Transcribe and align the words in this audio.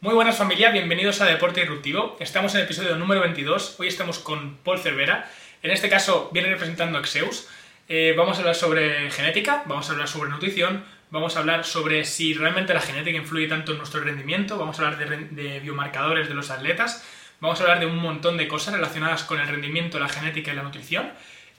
Muy 0.00 0.14
buenas 0.14 0.36
familia, 0.36 0.70
bienvenidos 0.70 1.20
a 1.20 1.26
Deporte 1.26 1.58
Disruptivo. 1.60 2.16
Estamos 2.20 2.54
en 2.54 2.60
el 2.60 2.66
episodio 2.66 2.94
número 2.94 3.20
22. 3.20 3.80
Hoy 3.80 3.88
estamos 3.88 4.20
con 4.20 4.56
Paul 4.58 4.78
Cervera. 4.78 5.28
En 5.60 5.72
este 5.72 5.88
caso 5.88 6.30
viene 6.32 6.50
representando 6.50 6.98
a. 6.98 7.48
Eh, 7.88 8.14
vamos 8.16 8.36
a 8.36 8.40
hablar 8.42 8.54
sobre 8.54 9.10
genética, 9.10 9.64
vamos 9.66 9.88
a 9.88 9.92
hablar 9.94 10.06
sobre 10.06 10.30
nutrición, 10.30 10.84
vamos 11.10 11.34
a 11.34 11.40
hablar 11.40 11.64
sobre 11.64 12.04
si 12.04 12.32
realmente 12.32 12.74
la 12.74 12.80
genética 12.80 13.18
influye 13.18 13.48
tanto 13.48 13.72
en 13.72 13.78
nuestro 13.78 14.00
rendimiento, 14.00 14.56
vamos 14.56 14.78
a 14.78 14.86
hablar 14.86 15.08
de, 15.08 15.16
de 15.42 15.58
biomarcadores 15.58 16.28
de 16.28 16.34
los 16.34 16.50
atletas, 16.50 17.04
vamos 17.40 17.58
a 17.58 17.64
hablar 17.64 17.80
de 17.80 17.86
un 17.86 17.96
montón 17.96 18.36
de 18.36 18.46
cosas 18.46 18.74
relacionadas 18.74 19.24
con 19.24 19.40
el 19.40 19.48
rendimiento, 19.48 19.98
la 19.98 20.08
genética 20.08 20.52
y 20.52 20.54
la 20.54 20.62
nutrición. 20.62 21.10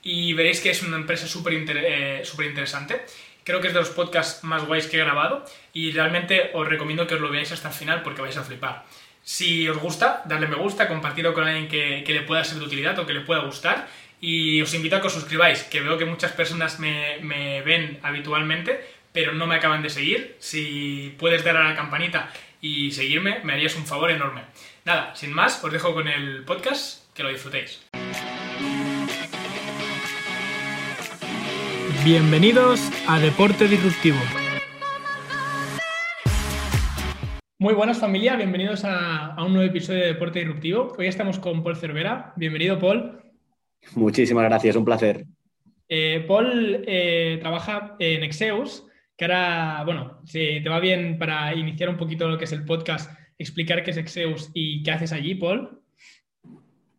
Y 0.01 0.31
veréis 0.31 0.61
que 0.61 0.69
es 0.69 0.81
una 0.81 0.95
empresa 0.95 1.27
súper 1.27 1.53
eh, 1.55 2.23
interesante. 2.45 3.01
Creo 3.49 3.61
que 3.61 3.69
es 3.69 3.73
de 3.73 3.79
los 3.79 3.89
podcasts 3.89 4.43
más 4.43 4.63
guays 4.67 4.85
que 4.85 4.97
he 4.97 5.03
grabado 5.03 5.43
y 5.73 5.89
realmente 5.89 6.51
os 6.53 6.67
recomiendo 6.67 7.07
que 7.07 7.15
os 7.15 7.19
lo 7.19 7.31
veáis 7.31 7.51
hasta 7.51 7.69
el 7.69 7.73
final 7.73 8.03
porque 8.03 8.21
vais 8.21 8.37
a 8.37 8.43
flipar. 8.43 8.85
Si 9.23 9.67
os 9.67 9.79
gusta, 9.79 10.21
darle 10.25 10.45
me 10.45 10.55
gusta, 10.55 10.87
compartirlo 10.87 11.33
con 11.33 11.47
alguien 11.47 11.67
que, 11.67 12.13
le 12.13 12.21
pueda 12.21 12.43
ser 12.43 12.59
de 12.59 12.65
utilidad 12.65 12.99
o 12.99 13.07
que 13.07 13.13
le 13.13 13.21
pueda 13.21 13.41
gustar 13.41 13.87
y 14.21 14.61
os 14.61 14.71
invito 14.75 14.97
a 14.97 15.01
que 15.01 15.07
os 15.07 15.13
suscribáis, 15.13 15.63
que 15.63 15.81
veo 15.81 15.97
que 15.97 16.05
muchas 16.05 16.31
personas 16.33 16.79
me, 16.79 17.17
me 17.23 17.63
ven 17.63 17.97
habitualmente, 18.03 18.85
pero 19.11 19.33
no 19.33 19.47
me 19.47 19.55
acaban 19.55 19.81
de 19.81 19.89
seguir. 19.89 20.35
Si 20.37 21.15
puedes 21.17 21.43
dar 21.43 21.57
a 21.57 21.67
la 21.67 21.75
campanita 21.75 22.31
y 22.61 22.91
seguirme, 22.91 23.39
me 23.43 23.53
harías 23.53 23.75
un 23.75 23.87
favor 23.87 24.11
enorme. 24.11 24.43
Nada, 24.85 25.15
sin 25.15 25.33
más, 25.33 25.63
os 25.63 25.73
dejo 25.73 25.95
con 25.95 26.07
el 26.07 26.43
podcast, 26.43 27.11
que 27.15 27.23
lo 27.23 27.29
disfrutéis. 27.29 27.81
Bienvenidos 32.05 32.79
a 33.09 33.19
Deporte 33.19 33.67
Disruptivo. 33.67 34.17
Muy 37.57 37.73
buenas 37.73 37.99
familia, 37.99 38.37
bienvenidos 38.37 38.85
a, 38.85 39.35
un 39.45 39.51
nuevo 39.51 39.69
episodio 39.69 39.99
de 39.99 40.13
Deporte 40.13 40.39
Disruptivo. 40.39 40.95
Hoy 40.97 41.07
estamos 41.07 41.39
con 41.39 41.61
Paul 41.61 41.75
Cervera. 41.75 42.31
Bienvenido, 42.37 42.79
Paul. 42.79 43.21
Muchísimas 43.95 44.45
gracias, 44.45 44.77
un 44.77 44.85
placer. 44.85 45.25
Eh, 45.89 46.23
Paul 46.25 46.85
eh, 46.87 47.37
trabaja 47.41 47.97
en 47.99 48.23
Exeus, 48.23 48.85
que 49.17 49.25
ahora, 49.25 49.83
bueno, 49.83 50.21
si 50.23 50.63
te 50.63 50.69
va 50.69 50.79
bien 50.79 51.17
para 51.17 51.53
iniciar 51.53 51.89
un 51.89 51.97
poquito 51.97 52.29
lo 52.29 52.37
que 52.37 52.45
es 52.45 52.53
el 52.53 52.63
podcast, 52.63 53.11
explicar 53.37 53.83
qué 53.83 53.91
es 53.91 53.97
Exeus 53.97 54.51
y 54.53 54.83
qué 54.83 54.91
haces 54.91 55.11
allí, 55.11 55.35
Paul. 55.35 55.81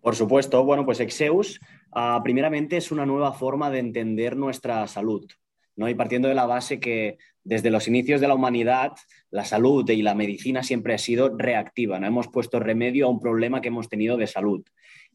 Por 0.01 0.17
supuesto, 0.17 0.65
bueno, 0.65 0.85
pues 0.85 1.01
Exeus 1.01 1.61
Ah, 1.93 2.21
primeramente 2.23 2.77
es 2.77 2.93
una 2.93 3.05
nueva 3.05 3.33
forma 3.33 3.71
de 3.71 3.81
entender 3.81 4.37
nuestra 4.37 4.87
salud, 4.87 5.29
¿no? 5.77 5.89
Y 5.89 5.95
partiendo 5.95 6.29
de 6.29 6.35
la 6.35 6.47
base 6.47 6.79
que 6.79 7.19
desde 7.43 7.71
los 7.71 7.89
inicios 7.89 8.21
de 8.21 8.29
la 8.29 8.35
humanidad, 8.35 8.93
la 9.31 9.45
salud 9.45 9.89
y 9.91 10.03
la 10.03 10.15
medicina 10.15 10.63
siempre 10.63 10.95
ha 10.95 10.99
sido 10.99 11.37
reactiva, 11.37 11.99
no 11.99 12.07
hemos 12.07 12.29
puesto 12.29 12.61
remedio 12.61 13.07
a 13.07 13.11
un 13.11 13.19
problema 13.19 13.61
que 13.61 13.69
hemos 13.69 13.89
tenido 13.89 14.17
de 14.17 14.29
salud. 14.29 14.63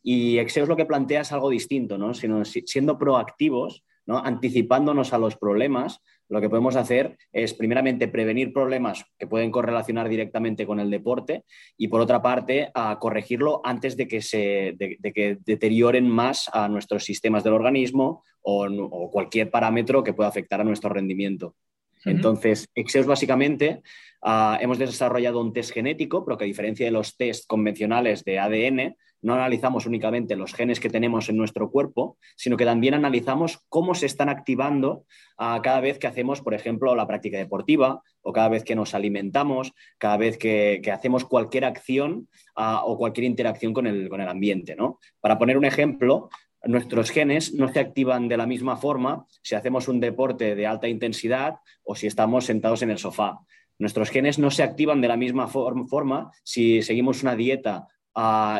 Y 0.04 0.38
Exeus 0.38 0.68
lo 0.68 0.76
que 0.76 0.86
plantea 0.86 1.22
es 1.22 1.32
algo 1.32 1.50
distinto, 1.50 1.98
¿no? 1.98 2.14
Sino 2.14 2.44
siendo 2.44 2.98
proactivos, 2.98 3.84
¿no? 4.06 4.20
anticipándonos 4.20 5.14
a 5.14 5.18
los 5.18 5.36
problemas, 5.36 6.02
lo 6.30 6.42
que 6.42 6.50
podemos 6.50 6.76
hacer 6.76 7.18
es, 7.32 7.54
primeramente, 7.54 8.08
prevenir 8.08 8.52
problemas 8.52 9.06
que 9.18 9.28
pueden 9.28 9.52
correlacionar 9.52 10.10
directamente 10.10 10.66
con 10.66 10.80
el 10.80 10.90
deporte 10.90 11.44
y, 11.78 11.88
por 11.88 12.02
otra 12.02 12.22
parte, 12.22 12.72
a 12.74 12.98
corregirlo 13.00 13.62
antes 13.64 13.96
de 13.96 14.08
que, 14.08 14.22
se, 14.22 14.76
que 14.78 15.38
deterioren 15.46 16.10
más 16.10 16.50
a 16.52 16.68
nuestros 16.68 17.04
sistemas 17.04 17.44
del 17.44 17.54
organismo 17.54 18.24
o, 18.42 19.10
cualquier 19.12 19.50
parámetro 19.52 20.04
que 20.04 20.14
pueda 20.14 20.30
afectar 20.30 20.62
a 20.62 20.64
nuestro 20.64 20.90
rendimiento. 20.90 21.56
Entonces, 22.04 22.70
Exeus 22.76 23.08
básicamente 23.08 23.82
ah, 24.22 24.60
hemos 24.62 24.78
desarrollado 24.78 25.42
un 25.42 25.54
test 25.54 25.74
genético, 25.74 26.24
pero 26.24 26.38
que 26.38 26.44
a 26.44 26.48
diferencia 26.48 26.86
de 26.86 26.92
los 26.92 27.18
test 27.18 27.48
convencionales 27.48 28.24
de 28.24 28.38
ADN, 28.38 28.96
no 29.22 29.34
analizamos 29.34 29.86
únicamente 29.86 30.36
los 30.36 30.54
genes 30.54 30.80
que 30.80 30.90
tenemos 30.90 31.30
en 31.30 31.38
nuestro 31.38 31.72
cuerpo, 31.72 32.18
sino 32.36 32.58
que 32.58 32.66
también 32.66 32.94
analizamos 32.94 33.60
cómo 33.70 33.96
se 33.96 34.06
están 34.06 34.30
activando 34.30 35.06
ah, 35.38 35.60
cada 35.64 35.80
vez 35.80 35.98
que 36.00 36.08
hacemos, 36.08 36.42
por 36.42 36.54
ejemplo, 36.54 36.96
la 36.96 37.08
práctica 37.08 37.38
deportiva 37.38 38.02
o 38.22 38.34
cada 38.34 38.50
vez 38.50 38.64
que 38.64 38.76
nos 38.76 38.94
alimentamos, 38.94 39.74
cada 39.98 40.18
vez 40.18 40.38
que, 40.38 40.82
hacemos 40.94 41.26
cualquier 41.26 41.66
acción 41.66 42.28
ah, 42.56 42.84
o 42.86 42.98
cualquier 42.98 43.26
interacción 43.26 43.74
con 43.74 43.88
el, 43.88 44.10
con 44.10 44.22
el 44.22 44.28
ambiente. 44.28 44.76
¿no? 44.76 45.00
Para 45.20 45.38
poner 45.38 45.58
un 45.58 45.66
ejemplo, 45.66 46.30
nuestros 46.66 47.12
genes 47.12 47.54
no 47.54 47.72
se 47.72 47.80
activan 47.80 48.28
de 48.28 48.38
la 48.38 48.46
misma 48.46 48.78
forma 48.78 49.26
si 49.42 49.56
hacemos 49.56 49.88
un 49.88 50.00
deporte 50.00 50.56
de 50.56 50.68
alta 50.68 50.88
intensidad 50.88 51.56
o 51.84 51.96
si 51.96 52.08
estamos 52.08 52.46
sentados 52.46 52.82
en 52.82 52.92
el 52.92 52.98
sofá. 52.98 53.40
Nuestros 53.78 54.10
genes 54.10 54.40
no 54.40 54.52
se 54.52 54.64
activan 54.64 55.02
de 55.02 55.08
la 55.08 55.18
misma 55.18 55.48
forma 55.48 56.32
si 56.44 56.82
seguimos 56.82 57.24
una 57.24 57.36
dieta 57.36 57.88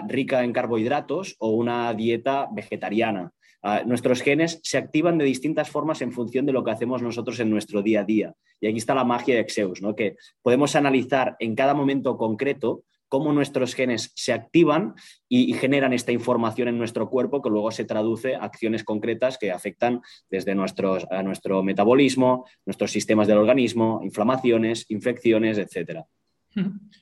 rica 0.08 0.44
en 0.44 0.54
carbohidratos 0.54 1.36
o 1.40 1.50
una 1.50 1.94
dieta 1.94 2.48
vegetariana. 2.52 3.32
Ah, 3.68 3.82
nuestros 3.84 4.22
genes 4.22 4.60
se 4.64 4.78
activan 4.78 5.18
de 5.18 5.26
distintas 5.26 5.70
formas 5.70 6.02
en 6.02 6.12
función 6.12 6.46
de 6.46 6.54
lo 6.54 6.64
que 6.64 6.70
hacemos 6.70 7.02
nosotros 7.02 7.40
en 7.40 7.50
nuestro 7.50 7.82
día 7.82 8.02
a 8.02 8.04
día. 8.04 8.34
Y 8.62 8.68
aquí 8.68 8.78
está 8.78 8.94
la 8.94 9.04
magia 9.04 9.34
de 9.34 9.42
Exeus, 9.42 9.82
¿no? 9.82 9.96
que 9.96 10.18
podemos 10.44 10.76
analizar 10.76 11.36
en 11.40 11.56
cada 11.56 11.74
momento 11.74 12.16
concreto 12.16 12.84
cómo 13.08 13.34
nuestros 13.34 13.74
genes 13.74 14.12
se 14.16 14.34
activan 14.34 14.94
y, 15.30 15.54
generan 15.54 15.94
esta 15.94 16.12
información 16.12 16.68
en 16.68 16.78
nuestro 16.78 17.10
cuerpo 17.10 17.42
que 17.42 17.50
luego 17.50 17.72
se 17.72 17.86
traduce 17.86 18.36
a 18.36 18.44
acciones 18.44 18.84
concretas 18.84 19.38
que 19.38 19.52
afectan 19.52 20.02
desde 20.30 20.54
nuestros, 20.54 21.08
a 21.10 21.24
nuestro 21.24 21.64
metabolismo, 21.64 22.46
nuestros 22.66 22.92
sistemas 22.92 23.28
del 23.28 23.38
organismo, 23.38 24.02
inflamaciones, 24.04 24.86
infecciones, 24.90 25.58
etc. 25.58 26.02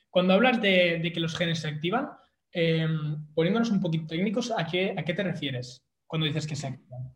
Cuando 0.10 0.34
hablas 0.34 0.62
de, 0.62 1.12
que 1.14 1.20
los 1.20 1.36
genes 1.36 1.60
se 1.60 1.68
activan, 1.68 2.10
eh, 2.54 2.88
poniéndonos 3.34 3.72
un 3.72 3.82
poquito 3.82 4.08
técnicos, 4.08 4.54
¿a 4.56 4.66
qué, 4.66 4.94
¿a 4.98 5.04
qué 5.04 5.14
te 5.14 5.24
refieres 5.24 5.84
cuando 6.08 6.28
dices 6.28 6.48
que 6.48 6.56
se 6.56 6.68
activan? 6.68 7.14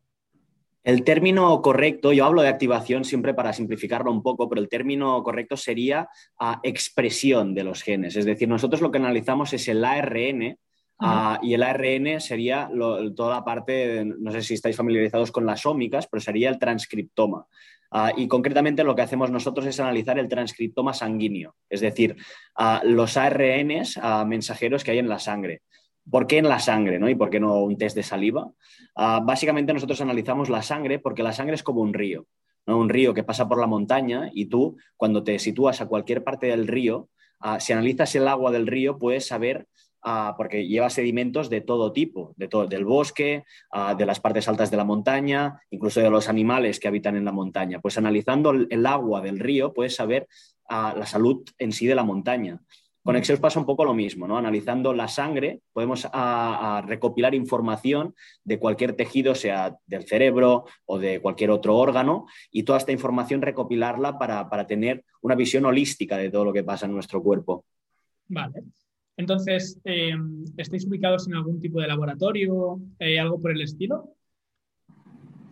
El 0.87 1.03
término 1.03 1.61
correcto, 1.61 2.13
yo 2.13 2.23
hablo 2.23 2.41
de 2.41 2.47
activación 2.47 3.03
siempre 3.03 3.33
para 3.33 3.51
simplificarlo 3.51 4.09
un 4.09 4.23
poco, 4.23 4.47
pero 4.47 4.61
el 4.61 4.69
término 4.69 5.21
correcto 5.21 5.57
sería 5.57 6.07
ah, 6.39 6.61
expresión 6.63 7.53
de 7.53 7.65
los 7.65 7.83
genes. 7.83 8.15
Es 8.15 8.23
decir, 8.23 8.47
nosotros 8.47 8.79
lo 8.79 8.89
que 8.89 8.97
analizamos 8.97 9.51
es 9.51 9.67
el 9.67 9.83
ARN 9.83 10.57
ah, 10.99 11.39
y 11.43 11.53
el 11.55 11.63
ARN 11.63 12.21
sería 12.21 12.69
toda 13.13 13.35
la 13.35 13.43
parte, 13.43 14.05
no 14.05 14.31
sé 14.31 14.41
si 14.41 14.53
estáis 14.53 14.77
familiarizados 14.77 15.29
con 15.29 15.45
las 15.45 15.65
ómicas, 15.65 16.07
pero 16.07 16.21
sería 16.21 16.49
el 16.49 16.57
transcriptoma. 16.57 17.45
Ah, 17.91 18.11
y 18.15 18.27
concretamente 18.27 18.83
lo 18.83 18.95
que 18.95 19.01
hacemos 19.01 19.31
nosotros 19.31 19.65
es 19.65 19.79
analizar 19.79 20.19
el 20.19 20.27
transcriptoma 20.27 20.93
sanguíneo, 20.93 21.55
es 21.69 21.81
decir, 21.81 22.15
los 22.83 23.17
ARNs 23.17 23.99
mensajeros 24.25 24.83
que 24.83 24.91
hay 24.91 24.99
en 24.99 25.09
la 25.09 25.19
sangre. 25.19 25.61
¿Por 26.09 26.25
qué 26.25 26.37
en 26.37 26.47
la 26.47 26.59
sangre 26.59 26.99
¿no? 26.99 27.09
y 27.09 27.15
por 27.15 27.29
qué 27.29 27.39
no 27.39 27.59
un 27.59 27.77
test 27.77 27.95
de 27.95 28.03
saliva? 28.03 28.49
Ah, 28.95 29.21
básicamente 29.23 29.73
nosotros 29.73 29.99
analizamos 29.99 30.49
la 30.49 30.61
sangre 30.61 30.99
porque 30.99 31.23
la 31.23 31.33
sangre 31.33 31.55
es 31.55 31.63
como 31.63 31.81
un 31.81 31.93
río, 31.93 32.27
un 32.65 32.89
río 32.89 33.13
que 33.13 33.23
pasa 33.23 33.47
por 33.47 33.59
la 33.59 33.67
montaña 33.67 34.29
y 34.33 34.45
tú 34.45 34.77
cuando 34.95 35.23
te 35.23 35.37
sitúas 35.39 35.81
a 35.81 35.87
cualquier 35.87 36.23
parte 36.23 36.47
del 36.47 36.67
río, 36.67 37.09
ah, 37.39 37.59
si 37.59 37.73
analizas 37.73 38.15
el 38.15 38.27
agua 38.27 38.51
del 38.51 38.67
río 38.67 38.97
puedes 38.97 39.27
saber, 39.27 39.67
ah, 40.07 40.35
porque 40.37 40.67
lleva 40.67 40.89
sedimentos 40.89 41.49
de 41.49 41.61
todo 41.61 41.91
tipo, 41.91 42.33
de 42.37 42.47
todo, 42.47 42.67
del 42.67 42.85
bosque, 42.85 43.43
de 43.97 44.05
las 44.05 44.19
partes 44.19 44.47
altas 44.47 44.71
de 44.71 44.77
la 44.77 44.83
montaña, 44.83 45.61
incluso 45.69 45.99
de 45.99 46.09
los 46.09 46.29
animales 46.29 46.79
que 46.79 46.87
habitan 46.87 47.15
en 47.15 47.25
la 47.25 47.31
montaña. 47.31 47.79
Pues 47.79 47.97
analizando 47.97 48.51
el 48.51 48.85
agua 48.85 49.21
del 49.21 49.39
río 49.39 49.73
puedes 49.73 49.95
saber 49.95 50.27
la 50.69 51.05
salud 51.05 51.43
en 51.57 51.71
sí 51.71 51.87
de 51.87 51.95
la 51.95 52.03
montaña. 52.03 52.61
Con 53.07 53.15
Exeus 53.15 53.39
pasa 53.39 53.57
un 53.57 53.65
poco 53.65 53.85
lo 53.85 53.93
mismo, 53.93 54.27
¿no? 54.27 54.37
Analizando 54.37 54.93
la 54.93 55.07
sangre, 55.07 55.61
podemos 55.71 56.05
recopilar 56.83 57.33
información 57.35 58.13
de 58.43 58.59
cualquier 58.59 58.97
tejido, 58.97 59.33
sea 59.33 59.77
del 59.85 60.03
cerebro 60.03 60.65
o 60.85 60.99
de 60.99 61.21
cualquier 61.21 61.51
otro 61.51 61.77
órgano, 61.77 62.25
y 62.51 62.63
toda 62.63 62.79
esta 62.79 62.91
información 62.91 63.41
recopilarla 63.41 64.19
para, 64.19 64.67
tener 64.67 65.05
una 65.21 65.35
visión 65.35 65.63
holística 65.63 66.17
de 66.17 66.29
todo 66.29 66.43
lo 66.43 66.51
que 66.51 66.65
pasa 66.65 66.85
en 66.85 66.91
nuestro 66.91 67.23
cuerpo. 67.23 67.63
Vale. 68.27 68.63
Entonces, 69.17 69.79
eh, 69.83 70.13
¿estáis 70.57 70.85
ubicados 70.87 71.27
en 71.27 71.35
algún 71.35 71.59
tipo 71.59 71.81
de 71.81 71.87
laboratorio, 71.87 72.79
eh, 72.99 73.19
algo 73.19 73.41
por 73.41 73.51
el 73.51 73.61
estilo? 73.61 74.13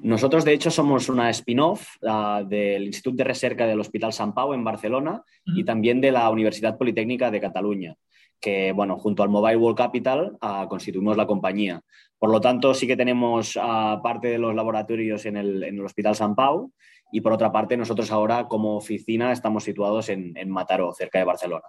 Nosotros, 0.06 0.46
de 0.46 0.54
hecho, 0.54 0.70
somos 0.70 1.10
una 1.10 1.32
spin-off 1.32 1.98
ah, 2.08 2.44
del 2.48 2.84
Instituto 2.84 3.18
de 3.18 3.24
Recerca 3.24 3.66
del 3.66 3.80
Hospital 3.80 4.14
San 4.14 4.36
Pau 4.36 4.54
en 4.54 4.64
Barcelona 4.64 5.24
y 5.46 5.64
también 5.64 6.00
de 6.00 6.12
la 6.12 6.30
Universidad 6.30 6.78
Politécnica 6.78 7.32
de 7.32 7.42
Cataluña, 7.42 7.96
que, 8.40 8.72
bueno, 8.72 9.00
junto 9.00 9.24
al 9.24 9.30
Mobile 9.30 9.58
World 9.58 9.76
Capital 9.76 10.38
ah, 10.42 10.68
constituimos 10.70 11.18
la 11.18 11.26
compañía. 11.26 11.82
Por 12.20 12.30
lo 12.30 12.40
tanto, 12.40 12.76
sí 12.76 12.86
que 12.86 12.96
tenemos 12.96 13.58
ah, 13.60 14.00
parte 14.04 14.28
de 14.28 14.38
los 14.38 14.54
laboratorios 14.54 15.26
en 15.26 15.38
el, 15.38 15.82
Hospital 15.82 16.16
San 16.16 16.36
Pau 16.36 16.72
y, 17.12 17.22
por 17.22 17.34
otra 17.34 17.52
parte, 17.52 17.76
nosotros 17.76 18.12
ahora 18.12 18.48
como 18.48 18.78
oficina 18.78 19.32
estamos 19.32 19.64
situados 19.64 20.10
en, 20.10 20.36
Mataró, 20.52 20.94
cerca 20.94 21.18
de 21.18 21.26
Barcelona. 21.26 21.66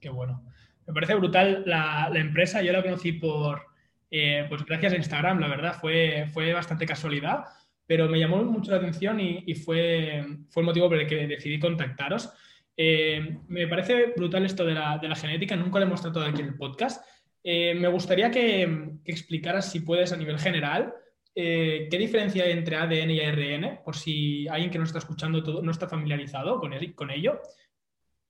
Qué 0.00 0.10
bueno. 0.10 0.42
Me 0.86 0.94
parece 0.94 1.14
brutal 1.14 1.62
la 1.66 2.10
empresa. 2.14 2.62
Yo 2.62 2.72
la 2.72 2.82
conocí 2.82 3.12
por, 3.12 3.72
eh, 4.14 4.44
pues 4.46 4.62
gracias 4.66 4.92
a 4.92 4.96
Instagram, 4.96 5.40
la 5.40 5.48
verdad, 5.48 5.74
fue, 5.80 6.26
fue 6.34 6.52
bastante 6.52 6.84
casualidad, 6.84 7.44
pero 7.86 8.10
me 8.10 8.18
llamó 8.18 8.44
mucho 8.44 8.70
la 8.70 8.76
atención 8.76 9.18
y, 9.18 9.54
fue, 9.54 10.22
fue 10.50 10.60
el 10.60 10.66
motivo 10.66 10.90
por 10.90 10.98
el 10.98 11.06
que 11.06 11.26
decidí 11.26 11.58
contactaros. 11.58 12.30
Eh, 12.76 13.38
me 13.48 13.66
parece 13.66 14.12
brutal 14.14 14.44
esto 14.44 14.66
de 14.66 14.74
la, 14.74 15.16
genética, 15.16 15.56
nunca 15.56 15.78
lo 15.78 15.86
hemos 15.86 16.02
tratado 16.02 16.26
aquí 16.26 16.42
en 16.42 16.48
el 16.48 16.56
podcast. 16.56 17.02
Eh, 17.42 17.74
me 17.74 17.88
gustaría 17.88 18.30
que, 18.30 18.98
explicaras, 19.06 19.72
si 19.72 19.80
puedes, 19.80 20.12
a 20.12 20.18
nivel 20.18 20.38
general, 20.38 20.92
qué 21.34 21.96
diferencia 21.98 22.44
hay 22.44 22.52
entre 22.52 22.76
ADN 22.76 23.10
y 23.12 23.20
ARN, 23.20 23.80
por 23.82 23.96
si 23.96 24.46
alguien 24.46 24.70
que 24.70 24.76
no 24.76 24.84
está 24.84 24.98
escuchando 24.98 25.42
todo, 25.42 25.62
no 25.62 25.70
está 25.70 25.88
familiarizado 25.88 26.60
con, 26.60 26.72
con 26.94 27.10
ello. 27.10 27.40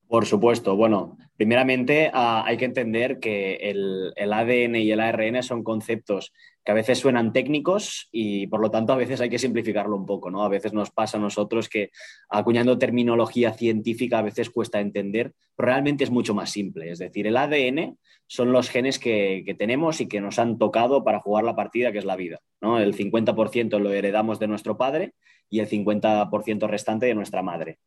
Por 0.08 0.26
supuesto. 0.26 0.76
Bueno, 0.76 1.16
primeramente 1.36 2.10
ah, 2.12 2.44
hay 2.46 2.56
que 2.56 2.66
entender 2.66 3.18
que 3.18 3.54
el, 3.54 4.12
ADN 4.16 4.76
y 4.76 4.90
el 4.90 5.00
ARN 5.00 5.42
son 5.42 5.64
conceptos 5.64 6.32
que 6.64 6.70
a 6.70 6.74
veces 6.74 6.98
suenan 6.98 7.32
técnicos 7.32 8.08
y 8.12 8.46
por 8.46 8.60
lo 8.60 8.70
tanto 8.70 8.92
a 8.92 8.96
veces 8.96 9.20
hay 9.20 9.28
que 9.28 9.38
simplificarlo 9.38 9.96
un 9.96 10.06
poco, 10.06 10.30
¿no? 10.30 10.44
A 10.44 10.48
veces 10.48 10.72
nos 10.72 10.90
pasa 10.90 11.16
a 11.16 11.20
nosotros 11.20 11.68
que 11.68 11.90
acuñando 12.28 12.78
terminología 12.78 13.52
científica 13.54 14.18
a 14.18 14.22
veces 14.22 14.50
cuesta 14.50 14.80
entender, 14.80 15.32
pero 15.56 15.66
realmente 15.66 16.04
es 16.04 16.10
mucho 16.10 16.34
más 16.34 16.50
simple. 16.50 16.90
Es 16.90 17.00
decir, 17.00 17.26
el 17.26 17.36
ADN 17.36 17.98
son 18.28 18.52
los 18.52 18.70
genes 18.70 19.00
que, 19.00 19.42
que 19.44 19.54
tenemos 19.54 20.00
y 20.00 20.06
que 20.06 20.20
nos 20.20 20.38
han 20.38 20.58
tocado 20.58 21.02
para 21.02 21.20
jugar 21.20 21.42
la 21.42 21.56
partida 21.56 21.90
que 21.90 21.98
es 21.98 22.04
la 22.04 22.16
vida, 22.16 22.38
¿no? 22.60 22.78
El 22.78 22.94
50% 22.94 23.80
lo 23.80 23.92
heredamos 23.92 24.38
de 24.38 24.46
nuestro 24.46 24.76
padre 24.76 25.14
y 25.50 25.58
el 25.58 25.68
50% 25.68 26.68
restante 26.68 27.06
de 27.06 27.14
nuestra 27.14 27.42
madre. 27.42 27.78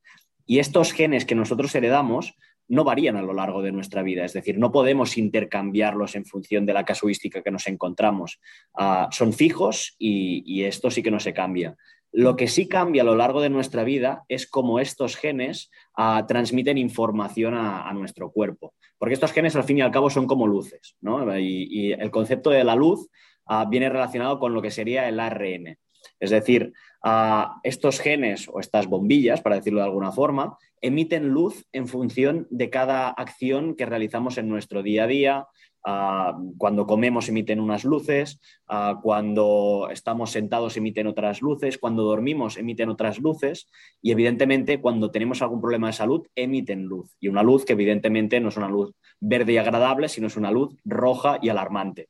Y 0.45 0.59
estos 0.59 0.93
genes 0.93 1.25
que 1.25 1.35
nosotros 1.35 1.73
heredamos 1.75 2.35
no 2.67 2.83
varían 2.83 3.15
a 3.15 3.21
lo 3.21 3.33
largo 3.33 3.61
de 3.61 3.71
nuestra 3.71 4.01
vida, 4.01 4.25
es 4.25 4.33
decir, 4.33 4.57
no 4.57 4.71
podemos 4.71 5.17
intercambiarlos 5.17 6.15
en 6.15 6.25
función 6.25 6.65
de 6.65 6.73
la 6.73 6.83
casuística 6.83 7.41
que 7.41 7.51
nos 7.51 7.67
encontramos. 7.67 8.39
Ah, 8.73 9.07
son 9.11 9.33
fijos 9.33 9.95
y, 9.99 10.63
esto 10.63 10.89
sí 10.89 11.03
que 11.03 11.11
no 11.11 11.19
se 11.19 11.33
cambia. 11.33 11.75
Lo 12.11 12.35
que 12.35 12.47
sí 12.47 12.67
cambia 12.67 13.01
a 13.01 13.05
lo 13.05 13.15
largo 13.15 13.41
de 13.41 13.49
nuestra 13.49 13.83
vida 13.83 14.23
es 14.29 14.47
cómo 14.47 14.79
estos 14.79 15.15
genes 15.15 15.69
ah, 15.95 16.25
transmiten 16.27 16.77
información 16.77 17.53
a, 17.55 17.91
nuestro 17.93 18.31
cuerpo. 18.31 18.73
Porque 18.97 19.13
estos 19.13 19.33
genes, 19.33 19.55
al 19.55 19.65
fin 19.65 19.79
y 19.79 19.81
al 19.81 19.91
cabo, 19.91 20.09
son 20.09 20.25
como 20.25 20.47
luces. 20.47 20.95
Y, 21.39 21.91
el 21.91 22.11
concepto 22.11 22.49
de 22.49 22.63
la 22.63 22.75
luz 22.75 23.09
ah, 23.45 23.65
viene 23.69 23.89
relacionado 23.89 24.39
con 24.39 24.53
lo 24.53 24.61
que 24.61 24.71
sería 24.71 25.07
el 25.07 25.19
ARN. 25.19 25.77
Es 26.19 26.29
decir, 26.29 26.73
estos 27.63 27.99
genes 27.99 28.49
o 28.51 28.59
estas 28.59 28.87
bombillas, 28.87 29.41
para 29.41 29.57
decirlo 29.57 29.79
de 29.79 29.85
alguna 29.85 30.11
forma, 30.11 30.57
emiten 30.81 31.29
luz 31.29 31.65
en 31.71 31.87
función 31.87 32.47
de 32.49 32.69
cada 32.69 33.09
acción 33.09 33.75
que 33.75 33.85
realizamos 33.85 34.37
en 34.37 34.49
nuestro 34.49 34.81
día 34.81 35.03
a 35.03 35.07
día. 35.07 35.47
cuando 36.57 36.87
comemos 36.87 37.29
emiten 37.29 37.59
unas 37.59 37.83
luces, 37.83 38.39
cuando 39.03 39.89
estamos 39.91 40.31
sentados 40.31 40.77
emiten 40.77 41.05
otras 41.05 41.43
luces, 41.43 41.77
cuando 41.77 42.01
dormimos 42.03 42.57
emiten 42.57 42.89
otras 42.89 43.19
luces 43.19 43.69
y 44.01 44.11
evidentemente 44.11 44.81
cuando 44.81 45.11
tenemos 45.11 45.43
algún 45.43 45.61
problema 45.61 45.87
de 45.87 45.93
salud 45.93 46.25
emiten 46.35 46.85
luz. 46.85 47.15
Y 47.19 47.27
una 47.27 47.43
luz 47.43 47.65
que 47.65 47.73
evidentemente 47.73 48.39
no 48.39 48.49
es 48.49 48.57
una 48.57 48.69
luz 48.69 48.93
verde 49.19 49.53
y 49.53 49.57
agradable, 49.57 50.09
sino 50.09 50.25
es 50.25 50.37
una 50.37 50.49
luz 50.49 50.75
roja 50.83 51.37
y 51.39 51.49
alarmante. 51.49 52.09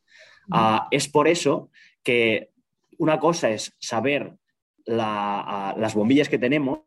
es 0.91 1.09
por 1.09 1.27
eso 1.27 1.69
que 2.01 2.51
una 2.97 3.19
cosa 3.19 3.49
es 3.49 3.75
saber 3.79 4.35
las 4.85 5.95
bombillas 5.95 6.29
que 6.29 6.37
tenemos, 6.37 6.81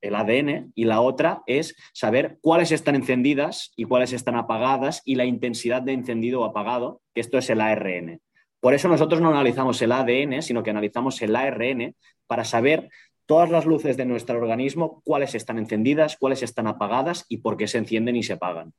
el 0.00 0.14
ADN, 0.14 0.72
y 0.74 0.84
la 0.84 1.00
otra 1.00 1.42
es 1.46 1.74
saber 1.92 2.38
cuáles 2.40 2.72
están 2.72 2.94
encendidas 2.94 3.72
y 3.76 3.84
cuáles 3.84 4.12
están 4.12 4.36
apagadas 4.36 5.02
y 5.04 5.16
la 5.16 5.24
intensidad 5.24 5.82
de 5.82 5.92
encendido 5.92 6.40
o 6.40 6.44
apagado, 6.44 7.00
que 7.14 7.20
esto 7.20 7.38
es 7.38 7.50
el 7.50 7.60
ARN. 7.60 8.20
Por 8.60 8.74
eso 8.74 8.88
nosotros 8.88 9.20
no 9.20 9.30
analizamos 9.30 9.80
el 9.82 9.92
ADN, 9.92 10.42
sino 10.42 10.62
que 10.62 10.70
analizamos 10.70 11.20
el 11.22 11.34
ARN 11.36 11.94
para 12.26 12.44
saber 12.44 12.90
todas 13.26 13.50
las 13.50 13.66
luces 13.66 13.96
de 13.96 14.06
nuestro 14.06 14.38
organismo, 14.38 15.02
cuáles 15.04 15.34
están 15.34 15.58
encendidas, 15.58 16.16
cuáles 16.16 16.42
están 16.42 16.66
apagadas 16.66 17.24
y 17.28 17.38
por 17.38 17.56
qué 17.56 17.68
se 17.68 17.78
encienden 17.78 18.16
y 18.16 18.22
se 18.22 18.34
apagan. 18.34 18.72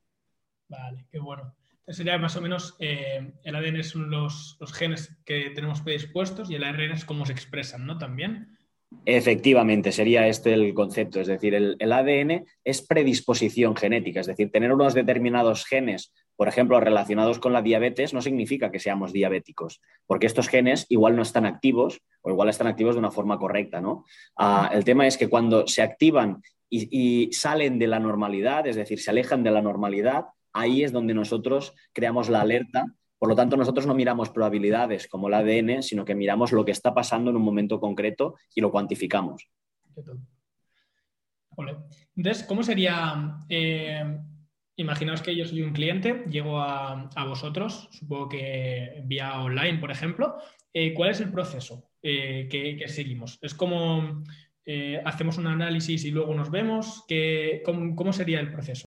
Vale, 0.68 1.06
qué 1.12 1.20
bueno 1.20 1.56
sería 1.90 2.18
más 2.18 2.36
o 2.36 2.42
menos 2.42 2.76
eh, 2.80 3.32
el 3.44 3.56
ADN 3.56 3.84
son 3.84 4.10
los, 4.10 4.58
genes 4.74 5.18
que 5.26 5.52
tenemos 5.52 5.82
predispuestos 5.82 6.50
y 6.50 6.56
el 6.56 6.64
ARN 6.64 6.92
es 6.92 7.06
cómo 7.06 7.26
se 7.26 7.34
expresan, 7.34 7.86
¿no? 7.86 7.98
También. 7.98 8.58
Efectivamente, 9.06 9.92
sería 9.92 10.28
este 10.28 10.54
el 10.54 10.74
concepto. 10.74 11.22
Es 11.22 11.28
decir, 11.28 11.54
el, 11.54 11.92
ADN 11.92 12.46
es 12.64 12.82
predisposición 12.82 13.76
genética, 13.76 14.22
es 14.22 14.28
decir, 14.28 14.52
tener 14.52 14.74
unos 14.74 14.96
determinados 14.96 15.66
genes, 15.66 16.12
por 16.36 16.48
ejemplo, 16.48 16.80
relacionados 16.80 17.38
con 17.38 17.54
la 17.54 17.62
diabetes, 17.62 18.14
no 18.14 18.22
significa 18.22 18.72
que 18.72 18.80
seamos 18.80 19.14
diabéticos, 19.14 19.80
porque 20.08 20.26
estos 20.26 20.48
genes 20.48 20.88
igual 20.90 21.16
no 21.16 21.22
están 21.22 21.46
activos 21.46 22.02
o 22.22 22.32
igual 22.32 22.50
están 22.50 22.68
activos 22.68 22.96
de 22.96 23.00
una 23.00 23.12
forma 23.12 23.38
correcta, 23.38 23.80
¿no? 23.80 24.06
Ah, 24.38 24.72
el 24.74 24.84
tema 24.84 25.06
es 25.06 25.18
que 25.18 25.28
cuando 25.28 25.68
se 25.68 25.84
activan 25.84 26.42
y 26.72 27.32
salen 27.32 27.80
de 27.80 27.88
la 27.88 28.00
normalidad, 28.00 28.68
es 28.68 28.76
decir, 28.76 29.00
se 29.00 29.10
alejan 29.10 29.44
de 29.44 29.52
la 29.52 29.62
normalidad, 29.62 30.26
ahí 30.60 30.84
es 30.84 30.92
donde 30.92 31.14
nosotros 31.14 31.74
creamos 31.94 32.30
la 32.30 32.42
alerta. 32.42 32.86
Por 33.18 33.30
lo 33.30 33.36
tanto, 33.36 33.58
nosotros 33.58 33.86
no 33.86 33.94
miramos 33.94 34.30
probabilidades 34.30 35.08
como 35.08 35.28
el 35.28 35.34
ADN, 35.34 35.84
sino 35.84 36.06
que 36.06 36.16
miramos 36.16 36.52
lo 36.52 36.64
que 36.64 36.72
está 36.72 36.94
pasando 36.94 37.32
en 37.32 37.38
un 37.38 37.44
momento 37.44 37.80
concreto 37.80 38.36
y 38.56 38.62
lo 38.62 38.72
cuantificamos. 38.72 39.50
Entonces, 42.16 42.44
¿cómo 42.44 42.64
sería? 42.64 43.38
Eh, 43.50 44.18
imaginaos 44.78 45.22
que 45.22 45.36
yo 45.36 45.46
soy 45.46 45.62
un 45.62 45.74
cliente, 45.74 46.24
llego 46.30 46.62
a, 46.62 47.10
vosotros, 47.28 47.90
supongo 47.92 48.30
que 48.30 49.02
vía 49.06 49.42
online, 49.42 49.80
por 49.80 49.92
ejemplo. 49.92 50.38
Eh, 50.74 50.94
¿Cuál 50.94 51.10
es 51.10 51.20
el 51.20 51.32
proceso 51.32 51.92
eh, 52.02 52.48
que, 52.50 52.88
seguimos? 52.88 53.40
¿Es 53.42 53.54
como 53.54 54.24
hacemos 55.04 55.40
un 55.40 55.48
análisis 55.48 56.06
y 56.06 56.12
luego 56.12 56.34
nos 56.36 56.52
vemos? 56.52 57.04
¿Cómo 57.66 58.14
sería 58.14 58.40
el 58.40 58.52
proceso? 58.52 58.89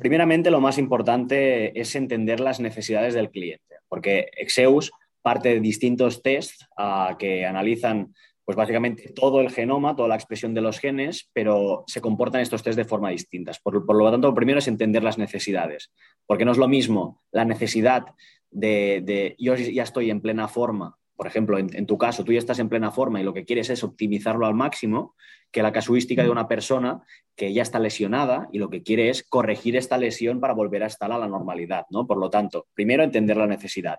Primeramente, 0.00 0.50
lo 0.50 0.62
más 0.62 0.78
importante 0.78 1.78
es 1.78 1.94
entender 1.94 2.40
las 2.40 2.58
necesidades 2.58 3.12
del 3.12 3.30
cliente, 3.30 3.76
porque 3.86 4.30
Exeus 4.34 4.90
parte 5.20 5.50
de 5.50 5.60
distintos 5.60 6.22
tests 6.22 6.66
ah, 6.78 7.16
que 7.18 7.44
analizan 7.44 8.14
pues 8.46 8.56
básicamente 8.56 9.12
todo 9.14 9.42
el 9.42 9.50
genoma, 9.50 9.94
toda 9.94 10.08
la 10.08 10.14
expresión 10.14 10.54
de 10.54 10.62
los 10.62 10.80
genes, 10.80 11.28
pero 11.34 11.84
se 11.86 12.00
comportan 12.00 12.40
estos 12.40 12.62
test 12.62 12.78
de 12.78 12.86
forma 12.86 13.10
distinta. 13.10 13.52
Por, 13.62 13.94
lo 13.94 14.10
tanto, 14.10 14.28
lo 14.28 14.34
primero 14.34 14.58
es 14.58 14.68
entender 14.68 15.04
las 15.04 15.18
necesidades, 15.18 15.92
porque 16.26 16.46
no 16.46 16.52
es 16.52 16.58
lo 16.58 16.66
mismo 16.66 17.22
la 17.30 17.44
necesidad 17.44 18.06
de, 18.50 19.02
de 19.04 19.36
yo 19.38 19.54
ya 19.54 19.82
estoy 19.82 20.10
en 20.10 20.22
plena 20.22 20.48
forma 20.48 20.96
por 21.20 21.26
ejemplo, 21.26 21.58
en, 21.58 21.84
tu 21.84 21.98
caso, 21.98 22.24
tú 22.24 22.32
ya 22.32 22.38
estás 22.38 22.60
en 22.60 22.70
plena 22.70 22.92
forma 22.92 23.20
y 23.20 23.24
lo 23.24 23.34
que 23.34 23.44
quieres 23.44 23.68
es 23.68 23.84
optimizarlo 23.84 24.46
al 24.46 24.54
máximo, 24.54 25.16
que 25.52 25.62
la 25.62 25.70
casuística 25.70 26.22
de 26.22 26.30
una 26.30 26.48
persona 26.48 27.02
que 27.36 27.52
ya 27.52 27.60
está 27.60 27.78
lesionada 27.78 28.48
y 28.52 28.58
lo 28.58 28.70
que 28.70 28.82
quiere 28.82 29.10
es 29.10 29.22
corregir 29.22 29.76
esta 29.76 29.98
lesión 29.98 30.40
para 30.40 30.54
volver 30.54 30.82
a 30.82 30.86
estar 30.86 31.12
a 31.12 31.18
la 31.18 31.28
normalidad, 31.28 31.84
¿no? 31.90 32.06
Por 32.06 32.16
lo 32.16 32.30
tanto, 32.30 32.68
primero 32.72 33.02
entender 33.02 33.36
la 33.36 33.46
necesidad. 33.46 33.98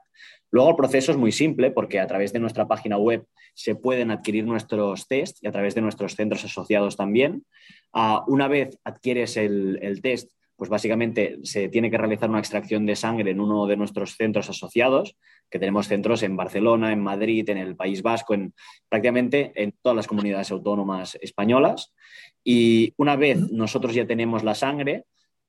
Luego 0.50 0.72
el 0.72 0.76
proceso 0.76 1.12
es 1.12 1.18
muy 1.20 1.32
simple 1.32 1.70
porque 1.70 2.00
a 2.00 2.08
través 2.08 2.34
de 2.34 2.40
nuestra 2.40 2.68
página 2.68 2.98
web 2.98 3.28
se 3.54 3.76
pueden 3.76 4.10
adquirir 4.10 4.46
nuestros 4.46 5.08
test 5.08 5.44
y 5.44 5.48
a 5.48 5.52
través 5.52 5.76
de 5.76 5.82
nuestros 5.82 6.16
centros 6.16 6.44
asociados 6.44 6.98
también. 6.98 7.46
Ah, 7.94 8.24
una 8.26 8.48
vez 8.48 8.80
adquieres 8.84 9.38
el, 9.38 9.78
el 9.84 10.02
test, 10.02 10.32
pues 10.62 10.70
básicamente 10.70 11.40
se 11.42 11.70
tiene 11.70 11.90
que 11.90 11.98
realizar 11.98 12.30
una 12.30 12.38
extracción 12.38 12.86
de 12.86 12.96
sangre 12.96 13.32
en 13.32 13.40
uno 13.40 13.66
de 13.66 13.76
nuestros 13.76 14.16
centros 14.16 14.48
asociados, 14.48 15.18
que 15.50 15.58
tenemos 15.58 15.88
centros 15.88 16.22
en 16.22 16.38
Barcelona, 16.38 16.94
en 16.94 17.02
Madrid, 17.02 17.50
en 17.50 17.58
el 17.58 17.76
País 17.76 18.04
Vasco, 18.04 18.36
en 18.36 18.54
prácticamente 18.88 19.54
en 19.56 19.74
todas 19.82 19.96
las 19.96 20.06
comunidades 20.06 20.52
autónomas 20.52 21.18
españolas. 21.20 21.96
Y 22.44 22.94
una 22.98 23.16
vez 23.16 23.40
nosotros 23.52 23.96
ya 23.96 24.06
tenemos 24.06 24.44
la 24.44 24.54
sangre, 24.54 25.06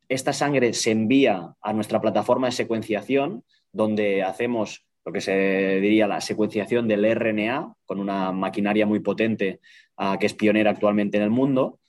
esta 0.09 0.33
sangre 0.33 0.73
se 0.73 0.93
envía 0.93 1.57
a 1.61 1.73
nuestra 1.75 2.01
plataforma 2.01 2.47
de 2.47 2.53
secuenciación, 2.53 3.45
donde 3.71 4.23
hacemos 4.23 4.87
lo 5.05 5.13
que 5.13 5.21
se 5.21 5.79
diría 5.83 6.07
la 6.07 6.23
secuenciación 6.23 6.89
del 6.89 7.05
RNA 7.05 7.75
con 7.85 8.01
una 8.01 8.33
maquinaria 8.33 8.87
muy 8.87 9.01
potente 9.01 9.61
ah, 9.99 10.17
que 10.19 10.25
es 10.25 10.33
pionera 10.33 10.71
actualmente 10.71 11.19
en 11.19 11.25
el 11.25 11.31
mundo. 11.31 11.81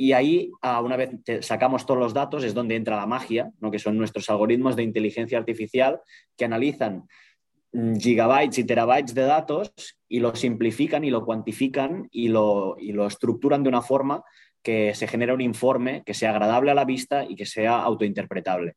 Y 0.00 0.12
ahí, 0.12 0.52
ah, 0.62 0.80
una 0.80 0.96
vez 0.96 1.10
sacamos 1.40 1.84
todos 1.84 1.98
los 1.98 2.14
datos, 2.14 2.44
es 2.44 2.54
donde 2.54 2.76
entra 2.76 2.96
la 2.96 3.06
magia, 3.06 3.50
¿no? 3.58 3.72
que 3.72 3.80
son 3.80 3.98
nuestros 3.98 4.30
algoritmos 4.30 4.76
de 4.76 4.84
inteligencia 4.84 5.38
artificial 5.38 6.00
que 6.36 6.44
analizan 6.44 7.08
mm, 7.72 7.96
gigabytes 7.96 8.58
y 8.58 8.64
terabytes 8.64 9.12
de 9.12 9.22
datos 9.22 9.98
y 10.08 10.20
lo 10.20 10.36
simplifican 10.36 11.02
y 11.02 11.10
lo 11.10 11.24
cuantifican 11.24 12.06
y 12.12 12.28
lo, 12.28 12.76
y 12.78 12.92
lo 12.92 13.08
estructuran 13.08 13.64
de 13.64 13.70
una 13.70 13.82
forma 13.82 14.22
que 14.62 14.94
se 14.94 15.08
genera 15.08 15.34
un 15.34 15.40
informe 15.40 16.04
que 16.06 16.14
sea 16.14 16.30
agradable 16.30 16.70
a 16.70 16.74
la 16.76 16.84
vista 16.84 17.24
y 17.24 17.34
que 17.34 17.44
sea 17.44 17.80
autointerpretable. 17.80 18.76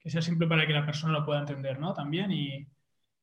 Que 0.00 0.08
sea 0.08 0.22
simple 0.22 0.46
para 0.46 0.66
que 0.66 0.72
la 0.72 0.86
persona 0.86 1.12
lo 1.12 1.26
pueda 1.26 1.40
entender, 1.40 1.78
¿no? 1.78 1.92
También 1.92 2.32
y... 2.32 2.66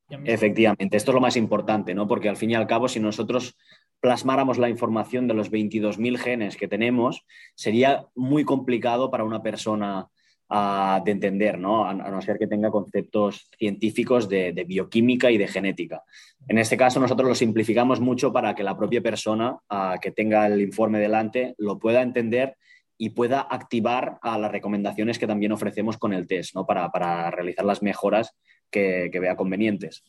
Efectivamente, 0.08 0.96
esto 0.96 1.10
es 1.10 1.14
lo 1.14 1.20
más 1.20 1.36
importante, 1.36 1.94
¿no? 1.94 2.06
Porque 2.06 2.28
al 2.28 2.36
fin 2.36 2.50
y 2.50 2.54
al 2.54 2.66
cabo, 2.66 2.88
si 2.88 3.00
nosotros 3.00 3.56
plasmáramos 4.00 4.58
la 4.58 4.68
información 4.68 5.26
de 5.26 5.34
los 5.34 5.50
22.000 5.50 6.16
genes 6.18 6.56
que 6.56 6.68
tenemos, 6.68 7.24
sería 7.54 8.06
muy 8.14 8.44
complicado 8.44 9.10
para 9.10 9.24
una 9.24 9.42
persona 9.42 10.06
ah, 10.48 11.02
de 11.04 11.10
entender, 11.10 11.58
¿no? 11.58 11.86
A, 11.86 11.94
no 11.94 12.22
ser 12.22 12.38
que 12.38 12.46
tenga 12.46 12.70
conceptos 12.70 13.48
científicos 13.58 14.28
de, 14.28 14.52
bioquímica 14.66 15.30
y 15.30 15.38
de 15.38 15.48
genética. 15.48 16.04
En 16.46 16.58
este 16.58 16.76
caso, 16.76 17.00
nosotros 17.00 17.28
lo 17.28 17.34
simplificamos 17.34 18.00
mucho 18.00 18.32
para 18.32 18.54
que 18.54 18.62
la 18.62 18.76
propia 18.76 19.02
persona 19.02 19.58
ah, 19.68 19.98
que 20.00 20.12
tenga 20.12 20.46
el 20.46 20.60
informe 20.60 21.00
delante 21.00 21.54
lo 21.58 21.80
pueda 21.80 22.02
entender 22.02 22.56
y 22.98 23.10
pueda 23.10 23.40
activar 23.40 24.18
a 24.22 24.38
las 24.38 24.50
recomendaciones 24.50 25.18
que 25.18 25.26
también 25.26 25.52
ofrecemos 25.52 25.98
con 25.98 26.12
el 26.12 26.26
test, 26.26 26.54
¿no? 26.54 26.66
para, 26.66 27.30
realizar 27.30 27.64
las 27.64 27.82
mejoras 27.82 28.34
que, 28.70 29.10
vea 29.12 29.36
convenientes. 29.36 30.04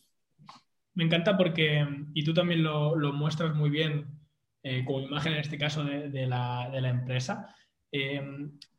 Me 0.93 1.03
encanta 1.03 1.37
porque, 1.37 1.85
y 2.13 2.23
tú 2.23 2.33
también 2.33 2.63
lo, 2.63 2.95
muestras 3.13 3.55
muy 3.55 3.69
bien 3.69 4.07
eh, 4.63 4.83
como 4.85 5.01
imagen 5.01 5.33
en 5.33 5.39
este 5.39 5.57
caso 5.57 5.83
de, 5.83 6.27
la, 6.27 6.71
empresa, 6.73 7.55
eh, 7.91 8.21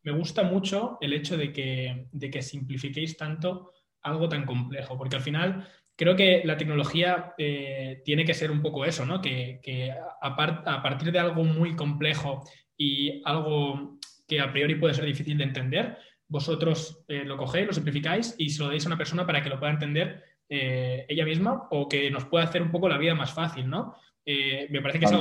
me 0.03 0.12
gusta 0.12 0.43
mucho 0.43 0.99
el 1.00 1.12
hecho 1.12 1.37
de 1.37 1.53
que, 1.53 2.09
de 2.12 2.31
que 2.31 2.43
simplifiquéis 2.43 3.17
tanto 3.17 3.73
algo 4.03 4.29
tan 4.29 4.45
complejo, 4.45 4.97
porque 4.97 5.17
al 5.17 5.23
final 5.23 5.67
creo 5.99 6.15
que 6.15 6.43
la 6.45 6.57
tecnología 6.57 7.35
eh, 7.37 8.03
tiene 8.05 8.25
que 8.25 8.33
ser 8.33 8.53
un 8.53 8.62
poco 8.62 8.85
eso, 8.85 9.05
¿no? 9.05 9.21
Que, 9.21 9.93
a, 10.23 10.37
partir 10.83 11.11
de 11.11 11.19
algo 11.19 11.43
muy 11.43 11.75
complejo 11.75 12.45
y 12.77 13.21
algo 13.25 13.98
que 14.28 14.40
a 14.40 14.52
priori 14.52 14.75
puede 14.76 14.94
ser 14.94 15.06
difícil 15.06 15.38
de 15.38 15.44
entender, 15.44 15.99
vosotros 16.28 17.04
eh, 17.08 17.25
lo 17.25 17.37
cogéis, 17.37 17.66
lo 17.66 17.73
simplificáis 17.73 18.35
y 18.38 18.50
se 18.50 18.62
lo 18.62 18.68
deis 18.68 18.85
a 18.85 18.90
una 18.90 18.99
persona 18.99 19.26
para 19.26 19.42
que 19.42 19.49
lo 19.49 19.58
pueda 19.58 19.73
entender 19.73 20.23
eh, 20.49 21.06
ella 21.08 21.25
misma 21.25 21.66
o 21.70 21.88
que 21.88 22.11
nos 22.11 22.26
pueda 22.26 22.44
hacer 22.44 22.62
un 22.62 22.70
poco 22.70 22.88
la 22.88 22.99
vida 22.99 23.14
más 23.14 23.32
fácil, 23.32 23.68
¿no? 23.68 23.97
me 24.26 24.82
parece 24.82 24.99
que 24.99 25.06
es 25.06 25.12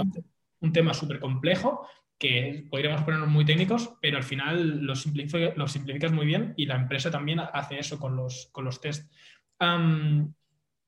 un 0.60 0.74
tema 0.74 0.94
súper 0.94 1.22
complejo 1.22 1.88
que 2.18 2.66
podríamos 2.70 3.04
ponernos 3.04 3.30
muy 3.30 3.46
técnicos, 3.46 3.94
pero 4.02 4.18
al 4.18 4.24
final 4.24 4.82
lo, 4.82 4.96
simplificas 4.96 6.12
muy 6.12 6.26
bien 6.26 6.54
y 6.58 6.66
la 6.66 6.76
empresa 6.76 7.12
también 7.12 7.40
hace 7.40 7.78
eso 7.78 8.00
con 8.00 8.16
los, 8.16 8.50
con 8.52 8.66
los 8.66 8.82
test. 8.82 9.12
en 9.60 10.34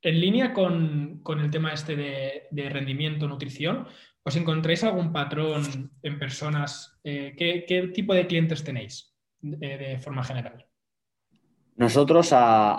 línea 0.01 0.53
con, 0.53 1.21
el 1.27 1.51
tema 1.51 1.73
este 1.73 1.95
de, 1.95 2.69
rendimiento, 2.69 3.27
nutrición, 3.27 3.87
¿os 4.29 4.35
encontráis 4.37 4.83
algún 4.83 5.11
patrón 5.11 5.89
en 6.03 6.19
personas? 6.19 6.93
Eh, 7.03 7.33
¿qué, 7.35 7.89
tipo 7.93 8.13
de 8.13 8.27
clientes 8.27 8.63
tenéis 8.63 9.11
de, 9.41 9.97
forma 9.97 10.23
general? 10.23 10.65
Nosotros, 11.75 12.31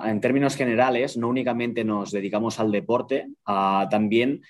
en 0.04 0.20
términos 0.20 0.54
generales, 0.54 1.16
no 1.16 1.26
únicamente 1.26 1.82
nos 1.84 2.12
dedicamos 2.12 2.60
al 2.60 2.70
deporte, 2.70 3.26
también 3.44 4.42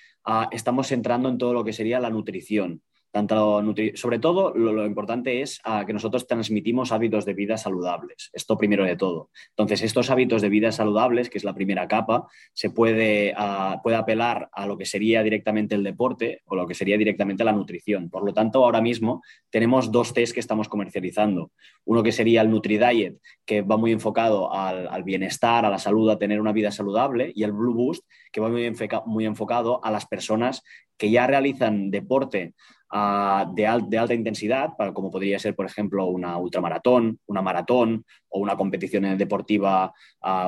estamos 0.51 0.91
entrando 0.91 1.29
en 1.29 1.39
todo 1.39 1.53
lo 1.53 1.63
que 1.63 1.73
sería 1.73 1.99
la 1.99 2.09
nutrición. 2.11 2.83
Tanto 3.11 3.61
sobre 3.95 4.19
todo, 4.19 4.53
lo, 4.55 4.85
importante 4.85 5.41
es 5.41 5.59
ah, 5.65 5.83
que 5.85 5.91
nosotros 5.91 6.27
transmitimos 6.27 6.93
hábitos 6.93 7.25
de 7.25 7.33
vida 7.33 7.57
saludables. 7.57 8.29
Esto 8.31 8.57
primero 8.57 8.85
de 8.85 8.95
todo. 8.95 9.29
Entonces, 9.49 9.81
estos 9.81 10.09
hábitos 10.09 10.41
de 10.41 10.47
vida 10.47 10.71
saludables, 10.71 11.29
que 11.29 11.37
es 11.37 11.43
la 11.43 11.53
primera 11.53 11.89
capa, 11.89 12.27
se 12.53 12.69
puede, 12.69 13.33
ah, 13.35 13.81
puede 13.83 13.97
apelar 13.97 14.49
a 14.53 14.65
lo 14.65 14.77
que 14.77 14.85
sería 14.85 15.23
directamente 15.23 15.75
el 15.75 15.83
deporte 15.83 16.41
o 16.45 16.55
lo 16.55 16.65
que 16.65 16.73
sería 16.73 16.97
directamente 16.97 17.43
la 17.43 17.51
nutrición. 17.51 18.09
Por 18.09 18.23
lo 18.23 18.33
tanto, 18.33 18.63
ahora 18.63 18.79
mismo 18.79 19.21
tenemos 19.49 19.91
dos 19.91 20.13
test 20.13 20.33
que 20.33 20.39
estamos 20.39 20.69
comercializando. 20.69 21.51
Uno 21.83 22.03
que 22.03 22.13
sería 22.13 22.41
el 22.41 22.49
NutriDiet, 22.49 23.17
que 23.45 23.61
va 23.61 23.75
muy 23.75 23.91
enfocado 23.91 24.53
al, 24.53 25.03
bienestar, 25.03 25.65
a 25.65 25.69
la 25.69 25.79
salud, 25.79 26.09
a 26.09 26.17
tener 26.17 26.39
una 26.39 26.53
vida 26.53 26.71
saludable, 26.71 27.33
y 27.35 27.43
el 27.43 27.51
Blue 27.51 27.73
Boost, 27.73 28.05
que 28.31 28.39
va 28.39 28.47
muy, 28.47 28.71
muy 29.05 29.25
enfocado 29.25 29.83
a 29.83 29.91
las 29.91 30.05
personas 30.05 30.63
que 30.97 31.11
ya 31.11 31.27
realizan 31.27 31.91
deporte 31.91 32.53
de, 32.91 33.67
alta 33.67 34.13
intensidad, 34.13 34.73
como 34.93 35.11
podría 35.11 35.39
ser, 35.39 35.55
por 35.55 35.65
ejemplo, 35.65 36.07
una 36.07 36.37
ultramaratón, 36.37 37.19
una 37.27 37.41
maratón 37.41 38.05
o 38.29 38.39
una 38.39 38.57
competición 38.57 39.17
deportiva, 39.17 39.93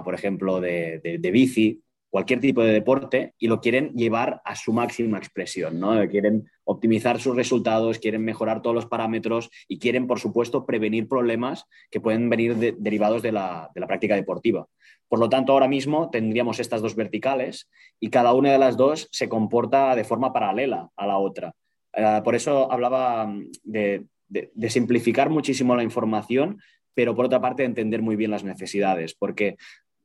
por 0.04 0.14
ejemplo, 0.14 0.60
de, 0.60 1.30
bici, 1.32 1.82
cualquier 2.10 2.40
tipo 2.42 2.62
de 2.62 2.74
deporte, 2.74 3.34
y 3.40 3.48
lo 3.48 3.60
quieren 3.60 3.94
llevar 3.94 4.42
a 4.46 4.56
su 4.56 4.72
máxima 4.72 5.18
expresión, 5.18 5.80
¿no? 5.80 6.08
Quieren 6.10 6.48
optimizar 6.64 7.20
sus 7.20 7.36
resultados, 7.36 7.98
quieren 7.98 8.24
mejorar 8.24 8.62
todos 8.62 8.76
los 8.76 8.86
parámetros 8.86 9.50
y 9.68 9.80
quieren, 9.80 10.06
por 10.06 10.20
supuesto, 10.20 10.66
prevenir 10.66 11.08
problemas 11.08 11.66
que 11.90 12.02
pueden 12.02 12.30
venir 12.30 12.56
derivados 12.78 13.24
de 13.24 13.32
la, 13.32 13.72
de 13.74 13.82
la 13.82 13.88
práctica 13.88 14.16
deportiva. 14.16 14.68
Por 15.08 15.20
lo 15.20 15.30
tanto, 15.30 15.54
ahora 15.54 15.68
mismo 15.68 16.10
tendríamos 16.12 16.60
estas 16.60 16.82
dos 16.82 16.96
verticales 16.96 17.70
y 18.00 18.10
cada 18.10 18.34
una 18.34 18.52
de 18.52 18.60
las 18.60 18.78
dos 18.78 19.08
se 19.12 19.28
comporta 19.28 19.96
de 19.96 20.04
forma 20.04 20.34
paralela 20.34 20.90
a 20.96 21.08
la 21.08 21.18
otra. 21.18 21.56
Eh, 21.94 22.22
por 22.24 22.36
eso 22.36 22.72
hablaba 22.72 23.26
mm, 23.28 23.52
de, 23.64 24.06
simplificar 24.70 25.30
muchísimo 25.30 25.76
la 25.76 25.84
información, 25.84 26.60
pero 26.94 27.16
por 27.16 27.26
otra 27.26 27.42
parte 27.42 27.64
entender 27.64 28.02
muy 28.02 28.16
bien 28.16 28.32
las 28.32 28.44
necesidades, 28.44 29.14
porque 29.14 29.58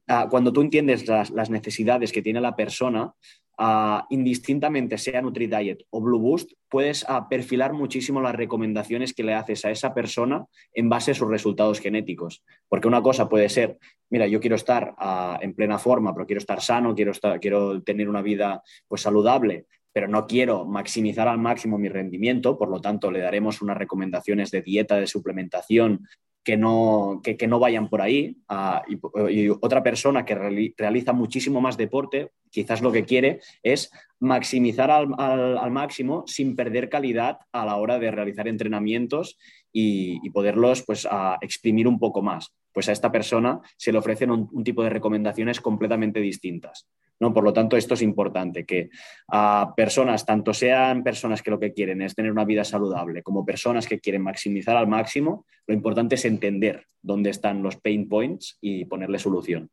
ah, 0.07 0.27
cuando 0.31 0.53
tú 0.53 0.61
entiendes 0.61 1.07
las, 1.07 1.51
necesidades 1.51 2.13
que 2.13 2.23
tiene 2.23 2.41
la 2.41 2.55
persona, 2.55 3.15
ah, 3.57 4.07
indistintamente 4.11 4.99
sea 4.99 5.23
NutriDiet 5.23 5.85
o 5.91 6.01
Blue 6.03 6.19
Boost, 6.19 6.53
puedes 6.69 7.07
ah, 7.09 7.27
perfilar 7.29 7.73
muchísimo 7.73 8.21
las 8.21 8.35
recomendaciones 8.35 9.15
que 9.15 9.23
le 9.25 9.33
haces 9.33 9.65
a 9.65 9.71
esa 9.71 9.95
persona 9.95 10.45
en 10.75 10.91
base 10.91 11.13
a 11.13 11.15
sus 11.15 11.29
resultados 11.29 11.81
genéticos. 11.81 12.43
Porque 12.69 12.89
una 12.89 13.03
cosa 13.03 13.31
puede 13.31 13.49
ser, 13.49 13.79
mira, 14.11 14.27
yo 14.27 14.41
quiero 14.41 14.57
estar 14.57 14.95
en 15.41 15.55
plena 15.55 15.79
forma, 15.79 16.13
pero 16.13 16.27
quiero 16.27 16.41
estar 16.41 16.61
sano, 16.61 16.95
quiero, 16.95 17.13
quiero 17.41 17.83
tener 17.83 18.11
una 18.11 18.21
vida 18.21 18.63
pues, 18.87 19.01
saludable, 19.03 19.67
pero 19.93 20.09
no 20.09 20.27
quiero 20.27 20.65
maximizar 20.65 21.29
al 21.29 21.39
máximo 21.39 21.79
mi 21.79 21.89
rendimiento, 21.89 22.59
por 22.59 22.69
lo 22.69 22.81
tanto 22.81 23.11
le 23.11 23.21
daremos 23.21 23.63
unas 23.63 23.77
recomendaciones 23.77 24.51
de 24.51 24.63
dieta, 24.63 24.97
de 24.97 25.07
suplementación 25.07 26.07
que 26.49 26.57
no, 26.57 27.21
no 27.47 27.59
vayan 27.59 27.91
por 27.91 28.01
ahí. 28.01 28.39
Ah, 28.49 28.83
y, 28.89 29.49
otra 29.51 29.83
persona 29.83 30.25
que 30.25 30.35
realiza 30.79 31.13
muchísimo 31.13 31.61
más 31.61 31.77
deporte, 31.77 32.31
quizás 32.51 32.81
lo 32.81 32.91
que 32.91 33.05
quiere 33.05 33.41
es 33.63 33.91
maximizar 34.19 34.91
al, 34.91 35.71
máximo 35.71 36.25
sin 36.27 36.57
perder 36.57 36.89
calidad 36.89 37.41
a 37.53 37.67
la 37.67 37.77
hora 37.77 37.99
de 37.99 38.11
realizar 38.11 38.49
entrenamientos 38.49 39.37
y, 39.73 40.31
poderlos 40.31 40.85
pues, 40.87 41.07
exprimir 41.43 41.87
un 41.87 41.99
poco 41.99 42.23
más. 42.23 42.55
Pues 42.73 42.89
a 42.89 42.93
esta 42.93 43.13
persona 43.13 43.61
se 43.77 43.93
le 43.93 43.99
ofrecen 43.99 44.31
un 44.31 44.65
tipo 44.65 44.83
de 44.83 44.89
recomendaciones 44.89 45.61
completamente 45.61 46.21
distintas. 46.21 46.89
¿No? 47.21 47.33
Por 47.33 47.45
lo 47.45 47.53
tanto, 47.53 47.77
esto 47.77 47.95
es 47.95 48.03
importante, 48.03 48.65
que 48.65 48.91
a 49.29 49.73
personas, 49.77 50.25
tanto 50.25 50.55
sean 50.55 51.03
personas 51.03 51.43
que 51.43 51.51
lo 51.51 51.59
que 51.59 51.73
quieren 51.73 52.03
es 52.03 52.15
tener 52.15 52.31
una 52.31 52.45
vida 52.45 52.65
saludable, 52.65 53.23
como 53.23 53.45
personas 53.45 53.87
que 53.87 54.01
quieren 54.01 54.23
maximizar 54.23 54.77
al 54.77 54.87
máximo, 54.87 55.47
lo 55.67 55.75
importante 55.75 56.15
es 56.15 56.25
entender 56.25 56.87
dónde 57.03 57.31
están 57.31 57.63
los 57.63 57.77
pain 57.77 58.09
points 58.09 58.59
y 58.61 58.85
ponerle 58.85 59.19
solución. 59.19 59.71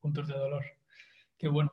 Puntos 0.00 0.28
de 0.28 0.34
dolor. 0.34 0.64
Qué 1.38 1.48
bueno. 1.48 1.72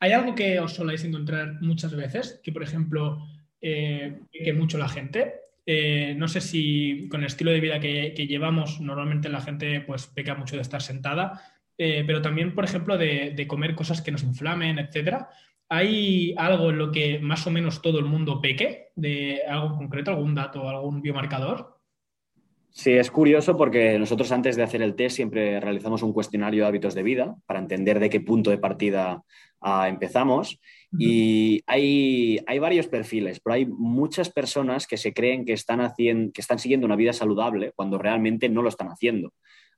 ¿Hay 0.00 0.12
algo 0.12 0.34
que 0.34 0.58
os 0.60 0.74
soláis 0.74 1.04
encontrar 1.04 1.60
muchas 1.62 1.94
veces? 1.94 2.40
Que, 2.42 2.52
por 2.52 2.62
ejemplo, 2.62 3.26
eh, 3.60 4.20
que 4.32 4.52
mucho 4.52 4.78
la 4.78 4.88
gente. 4.88 5.34
Eh, 5.66 6.14
no 6.18 6.28
sé 6.28 6.42
si 6.42 7.08
con 7.08 7.20
el 7.20 7.28
estilo 7.28 7.50
de 7.50 7.60
vida 7.60 7.80
que, 7.80 8.12
que, 8.14 8.26
llevamos, 8.26 8.80
normalmente 8.82 9.30
la 9.30 9.40
gente 9.40 9.80
pues 9.80 10.06
peca 10.06 10.34
mucho 10.34 10.56
de 10.56 10.62
estar 10.62 10.82
sentada 10.82 11.40
eh, 11.76 12.04
pero 12.06 12.22
también, 12.22 12.54
por 12.54 12.64
ejemplo, 12.64 12.96
de, 12.96 13.44
comer 13.48 13.74
cosas 13.74 14.00
que 14.00 14.12
nos 14.12 14.22
inflamen, 14.22 14.78
etcétera. 14.78 15.28
¿Hay 15.68 16.34
algo 16.36 16.70
en 16.70 16.78
lo 16.78 16.92
que 16.92 17.18
más 17.18 17.46
o 17.46 17.50
menos 17.50 17.82
todo 17.82 17.98
el 17.98 18.04
mundo 18.04 18.40
peque? 18.40 18.88
¿De 18.94 19.42
algo 19.48 19.76
concreto, 19.76 20.10
algún 20.10 20.34
dato, 20.34 20.68
algún 20.68 21.02
biomarcador? 21.02 21.74
Sí, 22.70 22.90
es 22.90 23.10
curioso 23.10 23.56
porque 23.56 23.98
nosotros 24.00 24.32
antes 24.32 24.56
de 24.56 24.64
hacer 24.64 24.82
el 24.82 24.96
test 24.96 25.16
siempre 25.16 25.60
realizamos 25.60 26.02
un 26.02 26.12
cuestionario 26.12 26.64
de 26.64 26.68
hábitos 26.68 26.94
de 26.94 27.04
vida 27.04 27.36
para 27.46 27.60
entender 27.60 28.00
de 28.00 28.10
qué 28.10 28.20
punto 28.20 28.50
de 28.50 28.58
partida 28.58 29.22
ah, 29.60 29.88
empezamos. 29.88 30.58
Y 30.96 31.62
hay, 31.66 32.40
hay, 32.46 32.58
varios 32.58 32.86
perfiles, 32.86 33.40
pero 33.40 33.54
hay 33.54 33.66
muchas 33.66 34.30
personas 34.30 34.86
que 34.86 34.96
se 34.96 35.12
creen 35.12 35.44
que 35.44 35.52
están, 35.52 35.80
haciendo, 35.80 36.32
que 36.32 36.40
están 36.40 36.58
siguiendo 36.58 36.86
una 36.86 36.96
vida 36.96 37.12
saludable 37.12 37.72
cuando 37.74 37.98
realmente 37.98 38.48
no 38.48 38.62
lo 38.62 38.68
están 38.68 38.88
haciendo. 38.88 39.32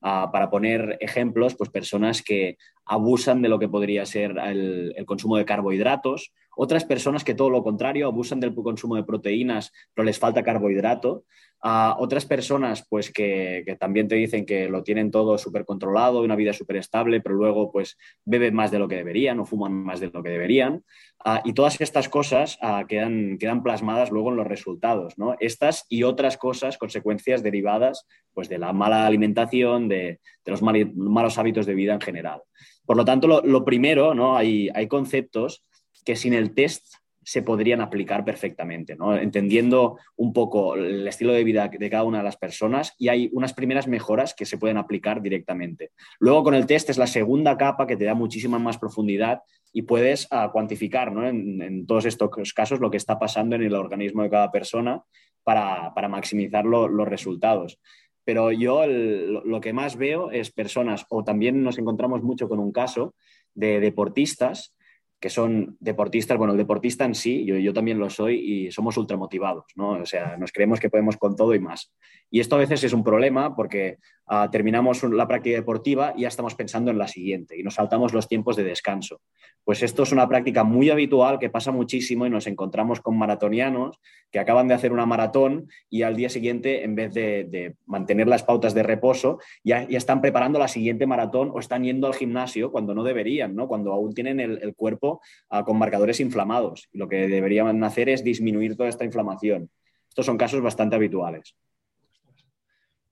Ah, 0.08 0.30
para 0.30 0.50
poner 0.50 0.98
ejemplos, 1.00 1.56
pues 1.56 1.68
personas 1.68 2.22
que 2.22 2.58
abusan 2.84 3.42
de 3.42 3.48
lo 3.48 3.58
que 3.58 3.68
podría 3.68 4.06
ser 4.06 4.36
el, 4.38 4.94
consumo 5.04 5.36
de 5.36 5.44
carbohidratos, 5.44 6.32
otras 6.56 6.84
personas 6.84 7.22
que 7.22 7.34
todo 7.34 7.50
lo 7.50 7.62
contrario, 7.62 8.06
abusan 8.06 8.40
del 8.40 8.54
consumo 8.54 8.96
de 8.96 9.04
proteínas, 9.04 9.72
pero 9.94 10.04
les 10.06 10.18
falta 10.18 10.42
carbohidrato, 10.42 11.24
a 11.62 11.96
otras 11.98 12.26
personas 12.26 12.86
pues 12.88 13.10
que, 13.10 13.76
también 13.78 14.08
te 14.08 14.14
dicen 14.14 14.46
que 14.46 14.68
lo 14.68 14.82
tienen 14.82 15.10
todo 15.10 15.38
súper 15.38 15.64
controlado, 15.64 16.22
una 16.22 16.36
vida 16.36 16.52
súper 16.52 16.76
estable, 16.76 17.20
pero 17.20 17.34
luego 17.34 17.72
pues 17.72 17.96
beben 18.24 18.54
más 18.54 18.70
de 18.70 18.78
lo 18.78 18.88
que 18.88 18.96
deberían 18.96 19.40
o 19.40 19.44
fuman 19.44 19.72
más 19.72 20.00
de 20.00 20.10
lo 20.10 20.22
que 20.22 20.30
deberían. 20.30 20.84
Ah, 21.24 21.42
y 21.44 21.54
todas 21.54 21.80
estas 21.80 22.08
cosas 22.08 22.58
quedan, 22.88 23.38
quedan 23.38 23.62
plasmadas 23.62 24.10
luego 24.10 24.30
en 24.30 24.36
los 24.36 24.46
resultados. 24.46 25.18
¿no? 25.18 25.34
Estas 25.40 25.86
y 25.88 26.02
otras 26.04 26.36
cosas, 26.36 26.78
consecuencias 26.78 27.42
derivadas 27.42 28.06
pues, 28.32 28.48
de 28.48 28.58
la 28.58 28.72
mala 28.72 29.06
alimentación, 29.06 29.88
de, 29.88 30.20
los 30.44 30.62
malos 30.62 31.38
hábitos 31.38 31.66
de 31.66 31.74
vida 31.74 31.94
en 31.94 32.00
general. 32.00 32.42
Por 32.84 32.96
lo 32.96 33.04
tanto, 33.04 33.26
lo, 33.26 33.64
primero, 33.64 34.14
¿no? 34.14 34.36
hay, 34.36 34.70
hay 34.72 34.86
conceptos 34.86 35.64
que 36.06 36.16
sin 36.16 36.32
el 36.32 36.54
test 36.54 36.94
se 37.22 37.42
podrían 37.42 37.80
aplicar 37.80 38.24
perfectamente, 38.24 38.94
¿no? 38.94 39.16
entendiendo 39.16 39.98
un 40.14 40.32
poco 40.32 40.76
el 40.76 41.08
estilo 41.08 41.32
de 41.32 41.42
vida 41.42 41.66
de 41.66 41.90
cada 41.90 42.04
una 42.04 42.18
de 42.18 42.24
las 42.24 42.36
personas 42.36 42.94
y 42.98 43.08
hay 43.08 43.28
unas 43.32 43.52
primeras 43.52 43.88
mejoras 43.88 44.32
que 44.32 44.46
se 44.46 44.58
pueden 44.58 44.76
aplicar 44.76 45.20
directamente. 45.20 45.90
Luego 46.20 46.44
con 46.44 46.54
el 46.54 46.66
test 46.66 46.88
es 46.88 46.98
la 46.98 47.08
segunda 47.08 47.58
capa 47.58 47.88
que 47.88 47.96
te 47.96 48.04
da 48.04 48.14
muchísima 48.14 48.60
más 48.60 48.78
profundidad 48.78 49.40
y 49.72 49.82
puedes 49.82 50.28
uh, 50.30 50.52
cuantificar 50.52 51.10
¿no? 51.10 51.26
en, 51.26 51.84
todos 51.84 52.04
estos 52.04 52.30
casos 52.54 52.78
lo 52.78 52.92
que 52.92 52.96
está 52.96 53.18
pasando 53.18 53.56
en 53.56 53.64
el 53.64 53.74
organismo 53.74 54.22
de 54.22 54.30
cada 54.30 54.52
persona 54.52 55.02
para, 55.42 55.92
para 55.94 56.08
maximizar 56.08 56.64
lo, 56.64 56.86
los 56.86 57.08
resultados 57.08 57.80
pero 58.22 58.50
yo 58.50 58.84
lo 58.88 59.60
que 59.60 59.72
más 59.72 59.94
veo 59.94 60.32
es 60.32 60.50
personas, 60.50 61.06
o 61.10 61.22
también 61.22 61.62
nos 61.62 61.78
encontramos 61.78 62.24
mucho 62.24 62.48
con 62.48 62.58
un 62.58 62.72
caso 62.72 63.14
de 63.54 63.78
deportistas 63.78 64.74
que 65.20 65.30
son 65.30 65.76
deportistas, 65.80 66.36
bueno, 66.36 66.52
el 66.52 66.58
deportista 66.58 67.04
en 67.04 67.14
sí, 67.14 67.44
yo, 67.44 67.56
yo 67.56 67.72
también 67.72 67.98
lo 67.98 68.10
soy 68.10 68.34
y 68.36 68.70
somos 68.70 68.96
ultramotivados, 68.96 69.64
¿no? 69.74 69.92
O 69.92 70.06
sea, 70.06 70.36
nos 70.36 70.52
creemos 70.52 70.78
que 70.78 70.90
podemos 70.90 71.16
con 71.16 71.36
todo 71.36 71.54
y 71.54 71.58
más. 71.58 71.92
Y 72.30 72.40
esto 72.40 72.56
a 72.56 72.58
veces 72.58 72.82
es 72.82 72.92
un 72.92 73.04
problema 73.04 73.54
porque 73.54 73.98
uh, 74.28 74.50
terminamos 74.50 75.02
la 75.04 75.28
práctica 75.28 75.56
deportiva 75.56 76.12
y 76.16 76.22
ya 76.22 76.28
estamos 76.28 76.54
pensando 76.54 76.90
en 76.90 76.98
la 76.98 77.06
siguiente 77.06 77.58
y 77.58 77.62
nos 77.62 77.74
saltamos 77.74 78.12
los 78.12 78.28
tiempos 78.28 78.56
de 78.56 78.64
descanso. 78.64 79.20
Pues 79.64 79.82
esto 79.82 80.02
es 80.02 80.12
una 80.12 80.28
práctica 80.28 80.64
muy 80.64 80.90
habitual 80.90 81.38
que 81.38 81.50
pasa 81.50 81.72
muchísimo 81.72 82.26
y 82.26 82.30
nos 82.30 82.46
encontramos 82.46 83.00
con 83.00 83.16
maratonianos 83.16 84.00
que 84.30 84.38
acaban 84.38 84.68
de 84.68 84.74
hacer 84.74 84.92
una 84.92 85.06
maratón 85.06 85.68
y 85.88 86.02
al 86.02 86.16
día 86.16 86.28
siguiente, 86.28 86.84
en 86.84 86.94
vez 86.94 87.14
de, 87.14 87.74
mantener 87.86 88.28
las 88.28 88.42
pautas 88.42 88.74
de 88.74 88.82
reposo, 88.82 89.38
ya, 89.64 89.82
están 89.82 90.20
preparando 90.20 90.58
la 90.58 90.68
siguiente 90.68 91.06
maratón 91.06 91.50
o 91.52 91.60
están 91.60 91.84
yendo 91.84 92.06
al 92.06 92.14
gimnasio 92.14 92.70
cuando 92.70 92.94
no 92.94 93.02
deberían, 93.02 93.54
¿no? 93.54 93.68
Cuando 93.68 93.92
aún 93.92 94.14
tienen 94.14 94.40
el, 94.40 94.74
cuerpo 94.74 95.20
uh, 95.50 95.64
con 95.64 95.78
marcadores 95.78 96.20
inflamados. 96.20 96.88
Y 96.92 96.98
lo 96.98 97.08
que 97.08 97.28
deberían 97.28 97.82
hacer 97.82 98.08
es 98.08 98.22
disminuir 98.22 98.76
toda 98.76 98.88
esta 98.88 99.04
inflamación. 99.04 99.70
Estos 100.08 100.26
son 100.26 100.38
casos 100.38 100.60
bastante 100.60 100.96
habituales. 100.96 101.56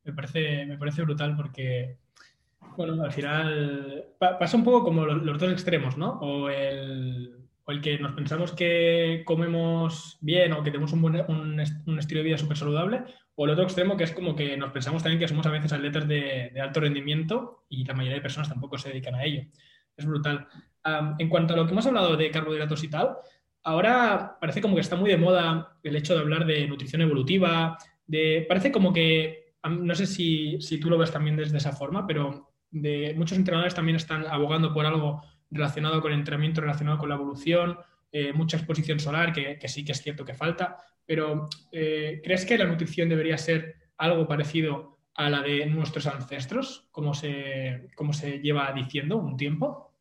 Me 0.04 0.12
parece, 0.12 0.66
me 0.66 0.76
parece 0.76 1.02
brutal 1.02 1.34
porque, 1.36 1.96
bueno, 2.76 3.02
al 3.02 3.12
final 3.12 4.04
pa 4.18 4.38
pasa 4.38 4.56
un 4.56 4.64
poco 4.64 4.84
como 4.84 5.06
los, 5.06 5.38
dos 5.38 5.52
extremos, 5.52 5.96
¿no? 5.96 6.18
O 6.20 6.50
el, 6.50 7.38
o 7.64 7.72
el, 7.72 7.80
que 7.80 7.98
nos 7.98 8.12
pensamos 8.12 8.52
que 8.52 9.22
comemos 9.24 10.18
bien 10.20 10.52
o 10.52 10.62
que 10.62 10.70
tenemos 10.70 10.92
un, 10.92 11.02
buen, 11.02 11.24
un, 11.28 11.98
estilo 11.98 12.18
de 12.18 12.24
vida 12.24 12.38
súper 12.38 12.56
saludable, 12.56 13.02
o 13.34 13.46
el 13.46 13.52
otro 13.52 13.64
extremo 13.64 13.96
que 13.96 14.04
es 14.04 14.12
como 14.12 14.36
que 14.36 14.56
nos 14.56 14.72
pensamos 14.72 15.02
también 15.02 15.20
que 15.20 15.28
somos 15.28 15.46
a 15.46 15.50
veces 15.50 15.72
atletas 15.72 16.06
de, 16.06 16.52
alto 16.60 16.80
rendimiento 16.80 17.64
y 17.68 17.84
la 17.84 17.94
mayoría 17.94 18.16
de 18.16 18.22
personas 18.22 18.48
tampoco 18.48 18.78
se 18.78 18.90
dedican 18.90 19.14
a 19.14 19.24
ello. 19.24 19.44
Es 19.96 20.04
brutal. 20.04 20.46
En 21.18 21.28
cuanto 21.28 21.54
a 21.54 21.56
lo 21.56 21.64
que 21.64 21.72
hemos 21.72 21.86
hablado 21.86 22.16
de 22.16 22.30
carbohidratos 22.30 22.84
y 22.84 22.90
tal, 22.90 23.16
ahora 23.62 24.36
parece 24.40 24.60
como 24.60 24.74
que 24.74 24.82
está 24.82 24.96
muy 24.96 25.10
de 25.10 25.16
moda 25.16 25.78
el 25.82 25.96
hecho 25.96 26.14
de 26.14 26.20
hablar 26.20 26.44
de 26.44 26.66
nutrición 26.68 27.02
evolutiva, 27.02 27.78
de, 28.06 28.44
parece 28.46 28.70
como 28.70 28.92
que, 28.92 29.43
no 29.68 29.94
sé 29.94 30.06
si, 30.06 30.60
si 30.60 30.78
tú 30.78 30.90
lo 30.90 30.98
ves 30.98 31.10
también 31.10 31.36
desde 31.36 31.58
esa 31.58 31.72
forma, 31.72 32.06
pero 32.06 32.52
de, 32.70 33.14
muchos 33.16 33.38
entrenadores 33.38 33.74
también 33.74 33.96
están 33.96 34.26
abogando 34.26 34.72
por 34.72 34.84
algo 34.84 35.22
relacionado 35.50 36.00
con 36.00 36.12
el 36.12 36.18
entrenamiento, 36.18 36.60
relacionado 36.60 36.98
con 36.98 37.08
la 37.08 37.14
evolución, 37.14 37.78
eh, 38.12 38.32
mucha 38.32 38.56
exposición 38.56 39.00
solar, 39.00 39.32
que, 39.32 39.58
sí 39.68 39.84
que 39.84 39.92
es 39.92 40.02
cierto 40.02 40.24
que 40.24 40.34
falta, 40.34 40.76
pero 41.06 41.48
eh, 41.72 42.20
¿crees 42.22 42.44
que 42.44 42.58
la 42.58 42.66
nutrición 42.66 43.08
debería 43.08 43.38
ser 43.38 43.76
algo 43.96 44.26
parecido 44.26 44.98
a 45.14 45.30
la 45.30 45.42
de 45.42 45.66
nuestros 45.66 46.06
ancestros, 46.06 46.88
como 46.90 47.14
se, 47.14 47.88
como 47.94 48.12
se 48.12 48.40
lleva 48.40 48.72
diciendo 48.72 49.16
un 49.16 49.36
tiempo? 49.36 49.92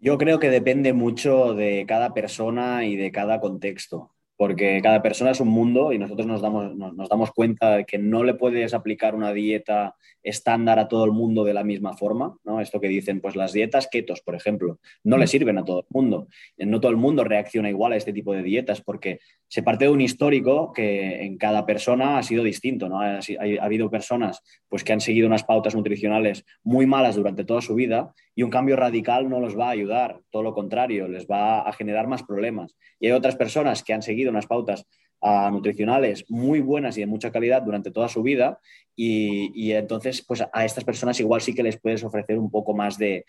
Yo 0.00 0.16
creo 0.16 0.38
que 0.38 0.48
depende 0.48 0.94
mucho 0.94 1.54
de 1.54 1.84
cada 1.86 2.14
persona 2.14 2.86
y 2.86 2.96
de 2.96 3.12
cada 3.12 3.40
contexto, 3.40 4.14
porque 4.40 4.80
cada 4.82 5.02
persona 5.02 5.32
es 5.32 5.40
un 5.40 5.48
mundo 5.48 5.92
y 5.92 5.98
nosotros 5.98 6.26
nos 6.26 6.40
damos, 6.40 6.74
nos, 6.74 6.94
nos 6.94 7.10
damos 7.10 7.30
cuenta 7.30 7.76
de 7.76 7.84
que 7.84 7.98
no 7.98 8.24
le 8.24 8.32
puedes 8.32 8.72
aplicar 8.72 9.14
una 9.14 9.34
dieta 9.34 9.96
estándar 10.22 10.78
a 10.78 10.88
todo 10.88 11.04
el 11.04 11.12
mundo 11.12 11.44
de 11.44 11.52
la 11.52 11.62
misma 11.62 11.94
forma, 11.94 12.38
¿no? 12.42 12.62
Esto 12.62 12.80
que 12.80 12.88
dicen, 12.88 13.20
pues 13.20 13.36
las 13.36 13.52
dietas 13.52 13.86
ketos, 13.86 14.22
por 14.22 14.34
ejemplo, 14.34 14.78
no 15.04 15.18
le 15.18 15.26
sirven 15.26 15.58
a 15.58 15.64
todo 15.64 15.80
el 15.80 15.86
mundo. 15.90 16.28
No 16.56 16.80
todo 16.80 16.90
el 16.90 16.96
mundo 16.96 17.22
reacciona 17.22 17.68
igual 17.68 17.92
a 17.92 17.96
este 17.96 18.14
tipo 18.14 18.32
de 18.32 18.42
dietas 18.42 18.80
porque 18.80 19.20
se 19.46 19.62
parte 19.62 19.84
de 19.84 19.90
un 19.90 20.00
histórico 20.00 20.72
que 20.72 21.22
en 21.22 21.36
cada 21.36 21.66
persona 21.66 22.16
ha 22.16 22.22
sido 22.22 22.42
distinto, 22.42 22.88
¿no? 22.88 23.00
Ha, 23.02 23.18
ha, 23.18 23.64
habido 23.64 23.90
personas 23.90 24.42
pues 24.68 24.84
que 24.84 24.94
han 24.94 25.00
seguido 25.02 25.26
unas 25.26 25.44
pautas 25.44 25.74
nutricionales 25.74 26.46
muy 26.62 26.86
malas 26.86 27.16
durante 27.16 27.44
toda 27.44 27.60
su 27.60 27.74
vida 27.74 28.14
y 28.34 28.42
un 28.42 28.50
cambio 28.50 28.76
radical 28.76 29.28
no 29.28 29.40
los 29.40 29.58
va 29.58 29.68
a 29.68 29.72
ayudar, 29.72 30.20
todo 30.30 30.42
lo 30.42 30.54
contrario, 30.54 31.08
les 31.08 31.26
va 31.26 31.60
a 31.60 31.72
generar 31.72 32.06
más 32.06 32.22
problemas. 32.22 32.76
Y 32.98 33.06
hay 33.06 33.12
otras 33.12 33.36
personas 33.36 33.82
que 33.82 33.92
han 33.92 34.02
seguido 34.02 34.29
unas 34.30 34.46
pautas 34.46 34.86
uh, 35.20 35.50
nutricionales 35.50 36.24
muy 36.28 36.60
buenas 36.60 36.96
y 36.96 37.00
de 37.00 37.06
mucha 37.06 37.30
calidad 37.30 37.62
durante 37.62 37.90
toda 37.90 38.08
su 38.08 38.22
vida 38.22 38.58
y, 38.96 39.72
entonces 39.72 40.22
pues 40.26 40.42
a 40.52 40.64
estas 40.64 40.84
personas 40.84 41.18
igual 41.20 41.40
sí 41.40 41.54
que 41.54 41.62
les 41.62 41.80
puedes 41.80 42.04
ofrecer 42.04 42.38
un 42.38 42.50
poco 42.50 42.74
más 42.74 42.98
de, 42.98 43.24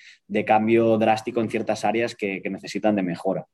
cambio 0.46 0.98
drástico 0.98 1.40
en 1.40 1.50
ciertas 1.50 1.86
áreas 1.86 2.16
que, 2.16 2.42
necesitan 2.50 2.96
de 2.96 3.04
mejora. 3.04 3.48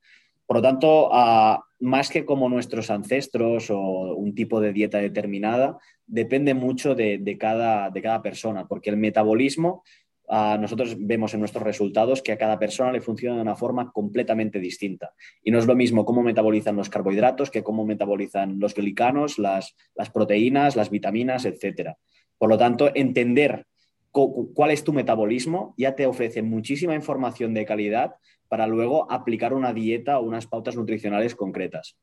Por 0.48 0.58
lo 0.58 0.62
tanto, 0.62 1.10
uh, 1.10 1.60
más 1.82 2.10
que 2.10 2.26
como 2.26 2.50
nuestros 2.50 2.90
ancestros 2.90 3.70
o 3.70 4.16
un 4.16 4.34
tipo 4.34 4.62
de 4.62 4.72
dieta 4.72 4.98
determinada, 4.98 5.78
depende 6.08 6.54
mucho 6.54 6.96
de, 6.96 7.38
cada, 7.38 7.90
de 7.90 8.02
cada 8.02 8.22
persona, 8.22 8.66
porque 8.66 8.90
el 8.90 8.98
metabolismo 8.98 9.84
Nosotros 10.30 10.98
vemos 11.00 11.34
en 11.34 11.40
nuestros 11.40 11.64
resultados 11.64 12.22
que 12.22 12.34
a 12.34 12.38
cada 12.38 12.60
persona 12.60 12.92
le 12.92 13.00
funciona 13.00 13.38
de 13.38 13.42
una 13.42 13.56
forma 13.56 13.92
completamente 13.92 14.60
distinta. 14.60 15.14
Y 15.42 15.52
no 15.52 15.60
es 15.60 15.66
lo 15.66 15.76
mismo 15.76 16.06
cómo 16.06 16.22
metabolizan 16.22 16.76
los 16.76 16.90
carbohidratos 16.90 17.50
que 17.50 17.64
cómo 17.64 17.86
metabolizan 17.86 18.60
los 18.60 18.76
glicanos, 18.76 19.40
las, 19.40 19.74
proteínas, 20.14 20.76
las 20.76 20.90
vitaminas, 20.90 21.46
etc. 21.46 21.92
Por 22.38 22.50
lo 22.50 22.58
tanto, 22.58 22.92
entender 22.94 23.66
cuál 24.12 24.72
es 24.72 24.84
tu 24.84 24.92
metabolismo 24.92 25.76
ya 25.78 25.96
te 25.96 26.06
ofrece 26.06 26.42
muchísima 26.42 26.96
información 26.96 27.54
de 27.54 27.66
calidad 27.66 28.16
para 28.50 28.68
luego 28.68 29.10
aplicar 29.12 29.54
una 29.54 29.74
dieta 29.74 30.20
o 30.20 30.24
unas 30.24 30.48
pautas 30.48 30.76
nutricionales 30.76 31.36
concretas. 31.36 31.98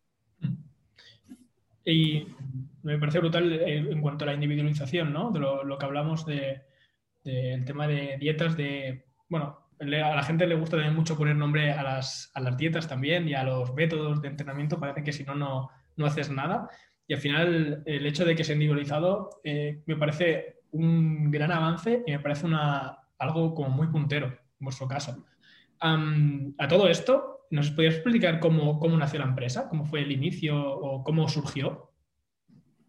Y 1.84 2.26
me 2.82 2.98
parece 2.98 3.18
brutal 3.18 3.52
eh, 3.52 3.76
en 3.90 4.00
cuanto 4.00 4.24
a 4.24 4.28
la 4.28 4.34
individualización, 4.34 5.12
¿no? 5.12 5.30
De 5.30 5.40
lo 5.40 5.76
que 5.78 5.84
hablamos 5.84 6.24
de, 6.24 6.62
del 7.24 7.64
tema 7.64 7.88
de 7.88 8.16
dietas, 8.18 8.56
de, 8.56 9.06
bueno, 9.28 9.58
a 9.80 9.84
la 9.86 10.22
gente 10.22 10.46
le 10.46 10.54
gusta 10.54 10.76
también 10.76 10.94
mucho 10.94 11.16
poner 11.16 11.36
nombre 11.36 11.72
a 11.72 11.82
las, 11.82 12.30
a 12.34 12.40
las 12.40 12.56
dietas 12.56 12.86
también 12.86 13.28
y 13.28 13.34
a 13.34 13.42
los 13.44 13.74
métodos 13.74 14.22
de 14.22 14.28
entrenamiento, 14.28 14.78
parece 14.78 15.02
que 15.02 15.12
si 15.12 15.24
no, 15.24 15.34
no, 15.34 15.70
no 15.96 16.06
haces 16.06 16.30
nada. 16.30 16.68
Y 17.06 17.14
al 17.14 17.20
final 17.20 17.82
el 17.84 18.06
hecho 18.06 18.24
de 18.24 18.34
que 18.34 18.44
sea 18.44 18.54
individualizado 18.54 19.40
eh, 19.42 19.82
me 19.86 19.96
parece 19.96 20.60
un 20.70 21.30
gran 21.30 21.52
avance 21.52 22.02
y 22.06 22.12
me 22.12 22.20
parece 22.20 22.46
una, 22.46 22.98
algo 23.18 23.54
como 23.54 23.70
muy 23.70 23.88
puntero 23.88 24.26
en 24.26 24.36
vuestro 24.60 24.88
caso. 24.88 25.24
A 25.80 26.68
todo 26.68 26.88
esto, 26.88 27.46
¿nos 27.50 27.70
podrías 27.70 27.96
explicar 27.96 28.40
cómo, 28.40 28.78
cómo 28.78 28.96
nació 28.96 29.18
la 29.18 29.26
empresa? 29.26 29.68
¿Cómo 29.68 29.84
fue 29.84 30.00
el 30.00 30.12
inicio 30.12 30.56
o 30.56 31.04
cómo 31.04 31.28
surgió? 31.28 31.93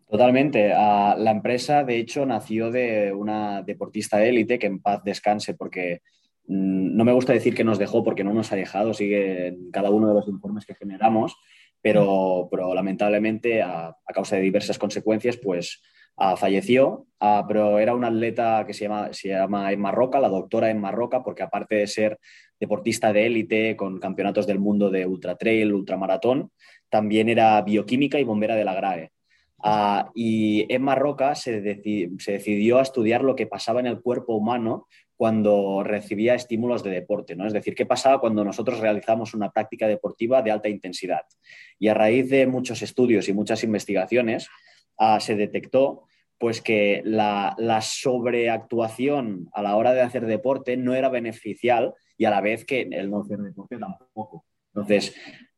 Totalmente. 0.08 0.72
Uh, 0.72 1.18
la 1.18 1.32
empresa, 1.32 1.84
de 1.84 1.98
hecho, 1.98 2.26
nació 2.26 2.70
de 2.70 3.12
una 3.12 3.64
deportista 3.64 4.24
élite 4.24 4.60
que 4.60 4.68
en 4.68 4.80
paz 4.80 5.04
descanse 5.04 5.56
porque 5.56 6.02
mm, 6.48 6.96
no 6.96 7.04
me 7.04 7.12
gusta 7.12 7.34
decir 7.34 7.56
que 7.56 7.64
nos 7.64 7.80
dejó 7.80 8.04
porque 8.04 8.24
no 8.24 8.34
nos 8.34 8.52
ha 8.52 8.56
dejado, 8.56 8.94
sigue 8.94 9.48
en 9.48 9.72
cada 9.72 9.90
uno 9.90 10.08
de 10.08 10.14
los 10.14 10.28
informes 10.28 10.66
que 10.66 10.76
generamos, 10.76 11.36
pero, 11.82 12.48
pero 12.52 12.74
lamentablemente 12.76 13.64
a, 13.64 13.96
causa 14.14 14.36
de 14.36 14.44
diversas 14.44 14.78
consecuencias, 14.78 15.38
pues 15.38 15.82
uh, 16.18 16.36
falleció, 16.38 17.08
uh, 17.20 17.48
pero 17.48 17.80
era 17.80 17.96
una 17.96 18.08
atleta 18.08 18.64
que 18.68 18.74
se 18.74 18.86
llama, 18.86 19.12
se 19.12 19.30
llama 19.30 19.72
Emma 19.72 19.92
la 19.92 20.30
doctora 20.30 20.70
Emma 20.70 20.92
Roca, 20.92 21.24
porque 21.24 21.42
aparte 21.42 21.76
de 21.76 21.88
ser 21.88 22.20
deportista 22.60 23.12
de 23.12 23.26
élite 23.26 23.76
con 23.76 24.00
campeonatos 24.00 24.46
del 24.46 24.60
mundo 24.60 24.92
de 24.92 25.06
ultra 25.08 25.36
trail, 25.36 25.74
ultramaratón, 25.74 26.52
también 26.90 27.28
era 27.28 27.60
bioquímica 27.64 28.20
y 28.20 28.24
bombera 28.24 28.56
de 28.56 28.66
la 28.66 28.76
GRAE. 28.76 29.12
Uh, 29.58 30.10
y 30.14 30.72
Emma 30.74 30.96
Roca 30.96 31.34
se, 31.34 31.62
deci 31.62 32.10
se, 32.20 32.34
decidió 32.34 32.78
a 32.78 32.82
estudiar 32.82 33.24
lo 33.24 33.36
que 33.36 33.48
pasaba 33.48 33.80
en 33.80 33.88
el 33.88 34.02
cuerpo 34.02 34.36
humano 34.36 34.88
cuando 35.16 35.82
recibía 35.84 36.36
estímulos 36.36 36.84
de 36.84 36.92
deporte, 36.92 37.36
¿no? 37.36 37.48
Es 37.48 37.54
decir, 37.54 37.74
qué 37.74 37.86
pasaba 37.86 38.20
cuando 38.20 38.44
nosotros 38.44 38.80
realizamos 38.80 39.34
una 39.34 39.52
práctica 39.52 39.88
deportiva 39.88 40.42
de 40.42 40.52
alta 40.52 40.68
intensidad. 40.68 41.22
Y 41.80 41.88
a 41.88 41.94
raíz 41.94 42.30
de 42.30 42.48
muchos 42.48 42.82
estudios 42.82 43.30
y 43.30 43.34
muchas 43.34 43.64
investigaciones, 43.64 44.50
uh, 45.00 45.20
se 45.20 45.36
detectó 45.36 46.04
pues 46.38 46.62
que 46.62 47.02
la, 47.06 47.56
la, 47.58 47.80
sobreactuación 47.82 49.50
a 49.54 49.62
la 49.62 49.78
hora 49.78 49.94
de 49.94 50.02
hacer 50.02 50.26
deporte 50.26 50.76
no 50.76 50.94
era 50.94 51.08
beneficial 51.08 51.94
y 52.18 52.26
a 52.26 52.30
la 52.30 52.42
vez 52.42 52.66
que 52.66 52.82
el 52.82 53.10
no 53.10 53.22
hacer 53.22 53.40
deporte 53.40 53.78
tampoco. 53.78 54.46
Entonces, 54.74 55.16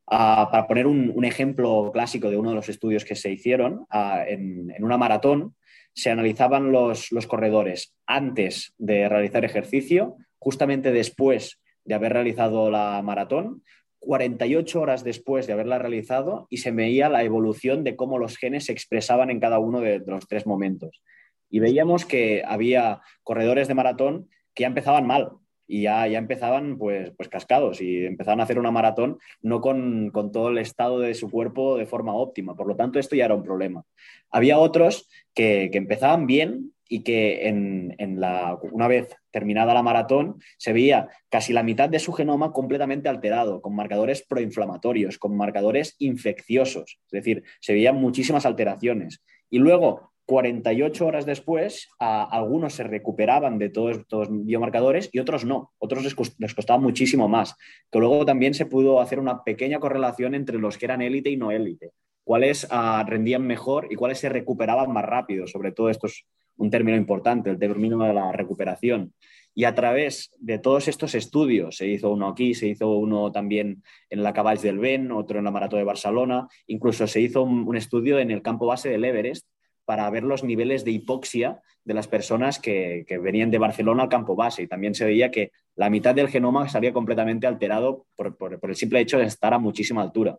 Uh, 0.10 0.48
para 0.50 0.68
poner 0.68 0.88
un, 0.88 1.26
ejemplo 1.26 1.92
clásico 1.92 2.30
de 2.30 2.38
uno 2.38 2.52
de 2.52 2.56
los 2.56 2.70
estudios 2.70 3.04
que 3.04 3.16
se 3.16 3.30
hicieron, 3.30 3.86
uh, 3.94 4.24
en, 4.26 4.74
una 4.80 4.98
maratón 4.98 5.56
se 5.94 6.10
analizaban 6.10 6.72
los, 6.72 7.10
corredores 7.28 7.94
antes 8.06 8.74
de 8.78 9.10
realizar 9.10 9.44
ejercicio, 9.44 10.16
justamente 10.40 10.94
después 10.94 11.60
de 11.84 11.96
haber 11.96 12.14
realizado 12.14 12.72
la 12.72 13.02
maratón, 13.04 13.64
48 14.00 14.80
horas 14.80 15.04
después 15.04 15.46
de 15.46 15.54
haberla 15.54 15.78
realizado 15.78 16.48
y 16.50 16.58
se 16.58 16.72
veía 16.72 17.10
la 17.10 17.24
evolución 17.24 17.84
de 17.84 17.98
cómo 17.98 18.18
los 18.18 18.38
genes 18.38 18.68
se 18.68 18.72
expresaban 18.72 19.30
en 19.30 19.42
cada 19.42 19.60
uno 19.60 19.82
de, 19.82 20.02
los 20.06 20.26
tres 20.28 20.46
momentos. 20.46 21.02
Y 21.50 21.60
veíamos 21.60 22.06
que 22.06 22.44
había 22.46 23.02
corredores 23.24 23.68
de 23.68 23.74
maratón 23.74 24.30
que 24.54 24.62
ya 24.62 24.68
empezaban 24.68 25.06
mal, 25.06 25.32
y 25.68 25.84
ya, 25.84 26.08
ya 26.08 26.18
empezaban 26.18 26.78
pues, 26.78 27.12
pues 27.16 27.30
cascados 27.30 27.82
y 27.82 28.06
empezaban 28.06 28.40
a 28.40 28.44
hacer 28.44 28.58
una 28.58 28.72
maratón 28.72 29.20
no 29.42 29.62
con, 29.62 30.12
todo 30.12 30.50
el 30.50 30.58
estado 30.58 31.00
de 31.00 31.14
su 31.14 31.30
cuerpo 31.30 31.78
de 31.78 31.86
forma 31.86 32.16
óptima. 32.16 32.56
Por 32.56 32.68
lo 32.68 32.76
tanto, 32.76 33.00
esto 33.00 33.16
ya 33.16 33.26
era 33.26 33.36
un 33.36 33.44
problema. 33.44 33.84
Había 34.32 34.58
otros 34.58 35.10
que, 35.34 35.70
empezaban 35.74 36.26
bien 36.26 36.74
y 36.90 37.04
que 37.04 37.48
en, 37.48 38.20
la, 38.20 38.58
una 38.72 38.88
vez 38.88 39.16
terminada 39.30 39.74
la 39.74 39.84
maratón 39.84 40.42
se 40.58 40.72
veía 40.74 41.10
casi 41.30 41.52
la 41.52 41.64
mitad 41.64 41.90
de 41.90 42.00
su 42.00 42.14
genoma 42.14 42.54
completamente 42.54 43.10
alterado, 43.10 43.62
con 43.62 43.76
marcadores 43.76 44.26
proinflamatorios, 44.26 45.18
con 45.18 45.36
marcadores 45.36 45.96
infecciosos. 46.00 47.00
Es 47.06 47.12
decir, 47.12 47.44
se 47.60 47.74
veían 47.74 47.98
muchísimas 47.98 48.46
alteraciones. 48.46 49.22
Y 49.50 49.60
luego 49.60 50.12
48 50.28 51.06
horas 51.06 51.26
después, 51.26 51.88
algunos 52.00 52.74
se 52.74 52.84
recuperaban 52.84 53.58
de 53.58 53.70
todos 53.70 53.98
estos 53.98 54.28
biomarcadores 54.30 55.10
y 55.14 55.20
otros 55.20 55.46
no. 55.46 55.72
Otros 55.80 56.04
les, 56.04 56.54
costaba 56.54 56.78
muchísimo 56.78 57.30
más. 57.30 57.56
Que 57.90 58.00
luego 58.00 58.26
también 58.26 58.54
se 58.54 58.66
pudo 58.66 59.00
hacer 59.00 59.20
una 59.22 59.46
pequeña 59.46 59.80
correlación 59.80 60.36
entre 60.36 60.60
los 60.60 60.78
que 60.78 60.86
eran 60.86 61.02
élite 61.02 61.30
y 61.30 61.38
no 61.38 61.52
élite. 61.52 61.92
Cuáles 62.26 62.68
ah, 62.72 63.06
rendían 63.08 63.48
mejor 63.48 63.88
y 63.90 63.96
cuáles 63.96 64.20
se 64.20 64.28
recuperaban 64.28 64.92
más 64.92 65.06
rápido. 65.06 65.48
Sobre 65.48 65.72
todo 65.72 65.90
esto 65.90 66.08
es 66.08 66.26
un 66.58 66.70
término 66.70 66.98
importante, 66.98 67.50
el 67.50 67.58
término 67.58 67.98
de 68.04 68.14
la 68.14 68.34
recuperación. 68.34 69.14
Y 69.56 69.64
a 69.64 69.76
través 69.76 70.32
de 70.40 70.60
todos 70.60 70.90
estos 70.90 71.16
estudios, 71.16 71.78
se 71.78 71.88
hizo 71.88 72.12
uno 72.12 72.28
aquí, 72.28 72.54
se 72.54 72.68
hizo 72.68 72.90
uno 72.98 73.32
también 73.32 73.82
en 74.10 74.24
la 74.24 74.34
Caballs 74.34 74.62
del 74.62 74.78
Ben, 74.78 75.10
otro 75.14 75.40
en 75.40 75.46
la 75.46 75.52
Maratón 75.52 75.80
de 75.80 75.86
Barcelona, 75.86 76.50
incluso 76.68 77.08
se 77.08 77.22
hizo 77.22 77.44
un 77.44 77.78
estudio 77.78 78.20
en 78.20 78.30
el 78.30 78.42
campo 78.42 78.68
base 78.68 78.90
del 78.90 79.06
Everest, 79.06 79.48
para 79.88 80.10
ver 80.10 80.24
los 80.24 80.44
niveles 80.44 80.84
de 80.84 80.92
hipoxia 80.92 81.62
de 81.86 81.94
las 81.94 82.10
personas 82.10 82.60
que, 82.60 83.06
venían 83.24 83.52
de 83.52 83.58
Barcelona 83.58 84.04
al 84.04 84.10
campo 84.10 84.36
base. 84.36 84.64
Y 84.64 84.68
también 84.68 84.94
se 84.94 85.06
veía 85.06 85.32
que 85.32 85.54
la 85.78 85.90
mitad 85.90 86.14
del 86.14 86.28
genoma 86.28 86.68
salía 86.68 86.92
completamente 86.92 87.48
alterado 87.48 88.06
por, 88.18 88.60
el 88.62 88.76
simple 88.76 89.00
hecho 89.00 89.18
de 89.18 89.24
estar 89.24 89.54
a 89.54 89.60
muchísima 89.60 90.02
altura. 90.02 90.38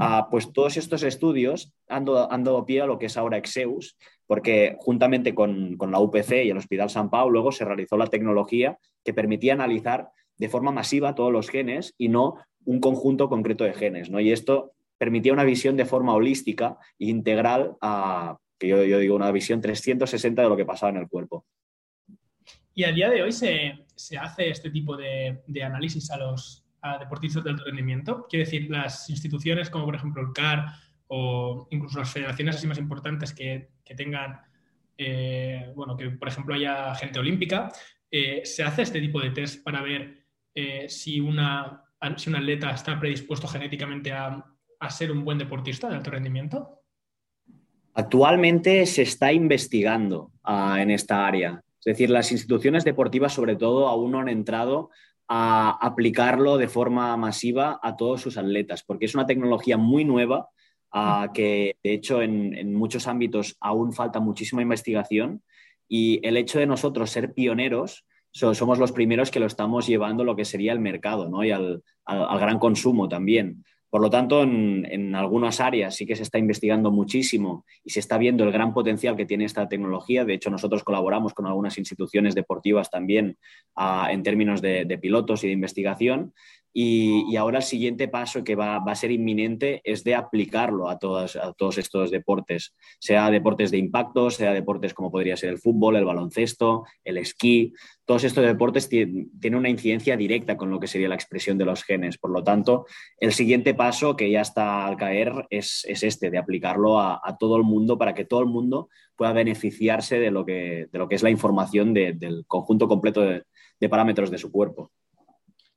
Ah, 0.00 0.26
pues 0.28 0.52
todos 0.52 0.76
estos 0.76 1.04
estudios 1.04 1.72
han, 1.88 2.04
dado 2.04 2.66
pie 2.66 2.80
a 2.80 2.86
lo 2.86 2.98
que 2.98 3.06
es 3.06 3.16
ahora 3.16 3.36
Exeus, 3.36 3.96
porque 4.26 4.76
juntamente 4.80 5.36
con, 5.36 5.78
la 5.78 6.00
UPC 6.00 6.44
y 6.44 6.50
el 6.50 6.56
Hospital 6.56 6.90
San 6.90 7.10
Pau 7.10 7.30
luego 7.30 7.52
se 7.52 7.64
realizó 7.64 7.96
la 7.96 8.08
tecnología 8.08 8.76
que 9.04 9.14
permitía 9.14 9.52
analizar 9.52 10.10
de 10.36 10.48
forma 10.48 10.72
masiva 10.72 11.14
todos 11.14 11.32
los 11.32 11.48
genes 11.48 11.94
y 11.96 12.08
no 12.08 12.34
un 12.64 12.80
conjunto 12.80 13.28
concreto 13.28 13.62
de 13.62 13.72
genes. 13.72 14.10
¿no? 14.10 14.18
Y 14.18 14.32
esto 14.32 14.72
permitía 14.98 15.32
una 15.32 15.44
visión 15.44 15.76
de 15.76 15.86
forma 15.86 16.12
holística 16.12 16.78
e 16.98 17.06
integral 17.06 17.76
a, 17.80 18.38
que 18.60 18.68
yo, 18.68 18.98
digo 18.98 19.16
una 19.16 19.32
visión 19.32 19.60
360 19.60 20.42
de 20.42 20.48
lo 20.48 20.56
que 20.56 20.66
pasaba 20.66 20.90
en 20.90 20.98
el 20.98 21.08
cuerpo. 21.08 21.46
Y 22.74 22.84
a 22.84 22.92
día 22.92 23.08
de 23.10 23.22
hoy 23.22 23.32
se, 23.32 23.86
hace 24.20 24.50
este 24.50 24.70
tipo 24.70 24.96
de, 24.96 25.42
análisis 25.64 26.10
a 26.10 26.18
los 26.18 26.64
deportistas 27.00 27.42
de 27.42 27.50
alto 27.50 27.64
rendimiento. 27.64 28.26
Quiero 28.28 28.44
decir, 28.44 28.70
las 28.70 29.08
instituciones 29.08 29.70
como 29.70 29.86
por 29.86 29.96
ejemplo 29.96 30.22
el 30.22 30.32
CAR 30.32 30.66
o 31.08 31.66
incluso 31.70 31.98
las 31.98 32.12
federaciones 32.12 32.56
así 32.56 32.66
más 32.66 32.78
importantes 32.78 33.34
que, 33.34 33.70
tengan, 33.96 34.40
eh, 34.96 35.72
bueno, 35.74 35.96
que 35.96 36.10
por 36.10 36.28
ejemplo 36.28 36.54
haya 36.54 36.94
gente 36.94 37.18
olímpica, 37.18 37.72
eh, 38.10 38.42
se 38.44 38.62
hace 38.62 38.82
este 38.82 39.00
tipo 39.00 39.20
de 39.20 39.30
test 39.30 39.64
para 39.64 39.82
ver 39.82 40.26
eh, 40.54 40.88
si, 40.88 41.18
una, 41.18 41.82
si 42.16 42.28
un 42.28 42.36
atleta 42.36 42.70
está 42.70 43.00
predispuesto 43.00 43.48
genéticamente 43.48 44.12
a, 44.12 44.44
a 44.78 44.90
ser 44.90 45.10
un 45.10 45.24
buen 45.24 45.38
deportista 45.38 45.88
de 45.88 45.96
alto 45.96 46.10
rendimiento. 46.10 46.79
Actualmente 47.94 48.86
se 48.86 49.02
está 49.02 49.32
investigando 49.32 50.30
ah, 50.44 50.80
en 50.80 50.90
esta 50.90 51.26
área. 51.26 51.62
Es 51.80 51.84
decir, 51.84 52.10
las 52.10 52.30
instituciones 52.30 52.84
deportivas 52.84 53.32
sobre 53.32 53.56
todo 53.56 53.88
aún 53.88 54.12
no 54.12 54.20
han 54.20 54.28
entrado 54.28 54.90
a 55.28 55.70
aplicarlo 55.80 56.58
de 56.58 56.68
forma 56.68 57.16
masiva 57.16 57.78
a 57.82 57.96
todos 57.96 58.20
sus 58.20 58.36
atletas, 58.36 58.82
porque 58.82 59.06
es 59.06 59.14
una 59.14 59.26
tecnología 59.26 59.76
muy 59.76 60.04
nueva 60.04 60.48
ah, 60.92 61.30
que 61.32 61.76
de 61.82 61.94
hecho 61.94 62.20
en, 62.20 62.74
muchos 62.74 63.06
ámbitos 63.06 63.56
aún 63.60 63.92
falta 63.92 64.20
muchísima 64.20 64.62
investigación 64.62 65.42
y 65.88 66.24
el 66.26 66.36
hecho 66.36 66.58
de 66.58 66.66
nosotros 66.66 67.10
ser 67.10 67.32
pioneros, 67.32 68.04
somos 68.32 68.78
los 68.78 68.92
primeros 68.92 69.30
que 69.30 69.40
lo 69.40 69.46
estamos 69.46 69.86
llevando 69.86 70.22
lo 70.22 70.36
que 70.36 70.44
sería 70.44 70.72
el 70.72 70.80
mercado 70.80 71.28
¿no? 71.28 71.42
y 71.44 71.50
al 71.50 71.82
gran 72.06 72.58
consumo 72.60 73.08
también. 73.08 73.64
Por 73.90 74.02
lo 74.02 74.08
tanto, 74.08 74.44
en, 74.44 75.14
algunas 75.16 75.60
áreas 75.60 75.96
sí 75.96 76.06
que 76.06 76.14
se 76.14 76.22
está 76.22 76.38
investigando 76.38 76.92
muchísimo 76.92 77.64
y 77.84 77.90
se 77.90 77.98
está 77.98 78.18
viendo 78.18 78.44
el 78.44 78.52
gran 78.52 78.72
potencial 78.72 79.16
que 79.16 79.26
tiene 79.26 79.44
esta 79.44 79.68
tecnología. 79.68 80.24
De 80.24 80.34
hecho, 80.34 80.48
nosotros 80.48 80.84
colaboramos 80.84 81.34
con 81.34 81.46
algunas 81.46 81.76
instituciones 81.76 82.36
deportivas 82.36 82.88
también 82.88 83.36
ah, 83.74 84.08
en 84.12 84.22
términos 84.22 84.62
de, 84.62 84.98
pilotos 85.02 85.42
y 85.42 85.48
de 85.48 85.54
investigación. 85.54 86.32
Y, 86.72 87.36
ahora 87.36 87.58
el 87.58 87.64
siguiente 87.64 88.06
paso 88.06 88.44
que 88.44 88.54
va, 88.54 88.76
a 88.76 88.94
ser 88.94 89.10
inminente 89.10 89.80
es 89.84 90.04
de 90.04 90.14
aplicarlo 90.14 90.88
a, 90.88 90.98
todos 90.98 91.78
estos 91.78 92.10
deportes, 92.10 92.74
sea 93.00 93.30
deportes 93.30 93.70
de 93.70 93.78
impacto, 93.78 94.30
sea 94.30 94.52
deportes 94.52 94.94
como 94.94 95.10
podría 95.10 95.36
ser 95.36 95.50
el 95.50 95.58
fútbol, 95.58 95.96
el 95.96 96.04
baloncesto, 96.04 96.84
el 97.04 97.18
esquí. 97.18 97.72
Todos 98.04 98.24
estos 98.24 98.44
deportes 98.44 98.88
tienen, 98.88 99.54
una 99.54 99.68
incidencia 99.68 100.16
directa 100.16 100.56
con 100.56 100.70
lo 100.70 100.78
que 100.78 100.86
sería 100.86 101.08
la 101.08 101.14
expresión 101.16 101.58
de 101.58 101.64
los 101.64 101.82
genes. 101.82 102.18
Por 102.18 102.30
lo 102.30 102.44
tanto, 102.44 102.86
el 103.18 103.32
siguiente 103.32 103.74
paso 103.74 104.16
que 104.16 104.30
ya 104.30 104.42
está 104.42 104.86
al 104.86 104.96
caer 104.96 105.46
es, 105.50 105.84
este, 105.88 106.30
de 106.30 106.38
aplicarlo 106.38 107.00
a, 107.00 107.20
todo 107.38 107.56
el 107.56 107.64
mundo 107.64 107.98
para 107.98 108.14
que 108.14 108.24
todo 108.24 108.40
el 108.40 108.46
mundo 108.46 108.88
pueda 109.16 109.32
beneficiarse 109.32 110.18
de 110.18 110.30
lo 110.30 110.44
que 110.44 110.88
es 111.10 111.22
la 111.22 111.30
información 111.30 111.94
del 111.94 112.44
conjunto 112.46 112.86
completo 112.86 113.22
de 113.22 113.88
parámetros 113.88 114.30
de 114.30 114.38
su 114.38 114.52
cuerpo. 114.52 114.92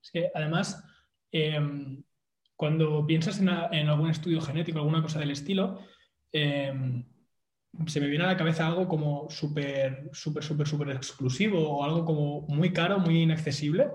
Es 0.03 0.11
que 0.11 0.29
además, 0.35 0.83
em, 1.31 2.03
cuando 2.55 3.05
piensas 3.07 3.39
en, 3.39 3.49
algún 3.49 4.09
estudio 4.09 4.41
genético, 4.41 4.79
alguna 4.79 5.01
cosa 5.01 5.19
del 5.19 5.31
estilo, 5.31 5.79
em, 6.31 7.05
se 7.87 7.99
me 7.99 8.07
viene 8.07 8.25
a 8.25 8.27
la 8.27 8.37
cabeza 8.37 8.67
algo 8.67 8.87
como 8.87 9.29
súper, 9.29 10.09
súper, 10.11 10.43
súper, 10.43 10.67
súper 10.67 10.89
exclusivo 10.91 11.69
o 11.69 11.83
algo 11.83 12.05
como 12.05 12.41
muy 12.41 12.71
caro, 12.71 12.99
muy 12.99 13.21
inaccesible. 13.21 13.87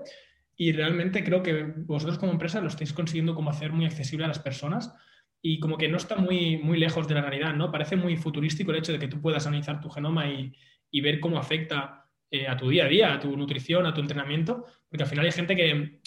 Y 0.57 0.73
realmente 0.73 1.23
creo 1.23 1.41
que 1.41 1.63
vosotros 1.63 2.17
como 2.17 2.33
empresa 2.33 2.59
lo 2.59 2.67
estáis 2.67 2.91
consiguiendo 2.91 3.35
como 3.35 3.51
hacer 3.51 3.71
muy 3.71 3.85
accesible 3.85 4.25
a 4.25 4.29
las 4.29 4.39
personas 4.39 4.93
y 5.41 5.59
como 5.59 5.77
que 5.77 5.87
no 5.87 5.95
está 5.97 6.17
muy, 6.17 6.57
muy 6.57 6.77
lejos 6.77 7.07
de 7.07 7.15
la 7.15 7.21
realidad, 7.21 7.53
¿no? 7.53 7.71
Parece 7.71 7.95
muy 7.95 8.17
futurístico 8.17 8.71
el 8.71 8.79
hecho 8.79 8.91
de 8.91 8.99
que 8.99 9.07
tú 9.07 9.21
puedas 9.21 9.47
analizar 9.47 9.79
tu 9.79 9.89
genoma 9.89 10.25
y 10.27 11.01
ver 11.01 11.21
cómo 11.21 11.37
afecta 11.39 12.08
eh, 12.31 12.47
a 12.47 12.55
tu 12.55 12.69
día 12.69 12.85
a 12.85 12.87
día, 12.87 13.13
a 13.13 13.19
tu 13.19 13.35
nutrición, 13.35 13.87
a 13.87 13.93
tu 13.93 14.01
entrenamiento, 14.01 14.63
porque 14.87 15.03
al 15.03 15.09
final 15.09 15.25
hay 15.25 15.31
gente 15.31 15.55
que, 15.55 15.99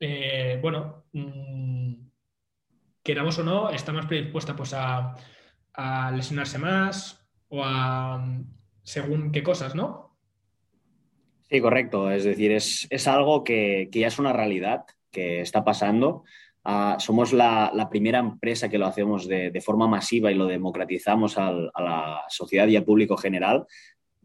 eh, 0.00 0.58
bueno, 0.60 1.06
mm, 1.12 1.94
queramos 3.02 3.38
o 3.38 3.44
no, 3.44 3.70
está 3.70 3.90
más 3.92 4.04
predispuesta 4.04 4.54
pues, 4.54 4.74
a, 4.74 5.14
lesionarse 6.14 6.58
más 6.58 7.26
o 7.48 7.64
a 7.64 8.22
según 8.82 9.32
qué 9.32 9.42
cosas, 9.42 9.74
¿no? 9.74 10.18
Sí, 11.48 11.60
correcto. 11.62 12.10
Es 12.10 12.24
decir, 12.24 12.52
es, 12.52 13.08
algo 13.08 13.42
que, 13.42 13.88
ya 13.90 14.08
es 14.08 14.18
una 14.18 14.34
realidad 14.34 14.84
que 15.10 15.40
está 15.40 15.64
pasando. 15.64 16.24
Ah, 16.62 16.96
somos 16.98 17.32
la, 17.32 17.88
primera 17.90 18.18
empresa 18.18 18.68
que 18.68 18.76
lo 18.76 18.86
hacemos 18.86 19.26
de, 19.26 19.58
forma 19.64 19.88
masiva 19.88 20.30
y 20.30 20.34
lo 20.34 20.46
democratizamos 20.46 21.38
a 21.38 21.50
la 21.52 22.24
sociedad 22.28 22.68
y 22.68 22.76
al 22.76 22.84
público 22.84 23.16
general 23.16 23.66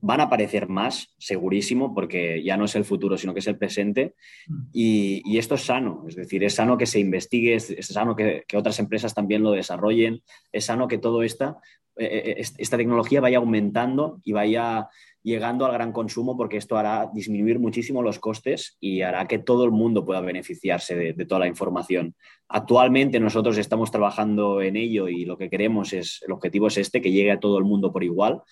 van 0.06 0.20
a 0.20 0.26
aparecer 0.26 0.70
más, 0.70 1.16
segurísimo, 1.18 1.96
porque 1.96 2.44
ya 2.44 2.58
no 2.58 2.66
es 2.66 2.76
el 2.76 2.86
futuro, 2.86 3.18
sino 3.18 3.34
que 3.34 3.40
es 3.40 3.48
el 3.48 3.58
presente. 3.58 4.14
Mm. 4.48 4.64
Y, 4.72 5.38
esto 5.40 5.56
es 5.56 5.66
sano, 5.66 6.06
es 6.08 6.16
decir, 6.16 6.44
es 6.44 6.54
sano 6.54 6.78
que 6.78 6.86
se 6.86 7.00
investigue, 7.00 7.56
es, 7.56 7.76
sano 7.82 8.16
que, 8.16 8.46
otras 8.56 8.78
empresas 8.80 9.16
también 9.16 9.42
lo 9.42 9.52
desarrollen, 9.52 10.22
es 10.52 10.66
sano 10.66 10.88
que 10.88 11.00
todo 11.00 11.24
esta, 11.24 11.58
eh, 11.98 12.36
eh, 12.38 12.44
esta 12.58 12.78
tecnología 12.78 13.20
vaya 13.20 13.40
aumentando 13.40 14.22
y 14.24 14.32
vaya 14.32 14.88
llegando 15.24 15.66
al 15.66 15.74
gran 15.74 15.92
consumo, 15.92 16.38
porque 16.38 16.58
esto 16.58 16.78
hará 16.78 17.10
disminuir 17.12 17.58
muchísimo 17.58 18.04
los 18.04 18.20
costes 18.20 18.78
y 18.80 19.02
hará 19.02 19.28
que 19.28 19.40
todo 19.40 19.66
el 19.66 19.72
mundo 19.72 20.06
pueda 20.06 20.22
beneficiarse 20.22 20.96
de, 20.96 21.14
de 21.14 21.26
toda 21.26 21.40
la 21.40 21.48
información. 21.48 22.14
Actualmente 22.48 23.20
nosotros 23.20 23.58
estamos 23.58 23.90
trabajando 23.90 24.62
en 24.62 24.76
ello 24.76 25.08
y 25.08 25.26
lo 25.26 25.36
que 25.36 25.50
queremos 25.50 25.94
es, 25.94 26.22
el 26.28 26.32
objetivo 26.32 26.68
es 26.68 26.78
este, 26.78 27.02
que 27.02 27.12
llegue 27.12 27.32
a 27.32 27.40
todo 27.40 27.58
el 27.58 27.64
mundo 27.64 27.92
por 27.92 28.04
igual 28.04 28.44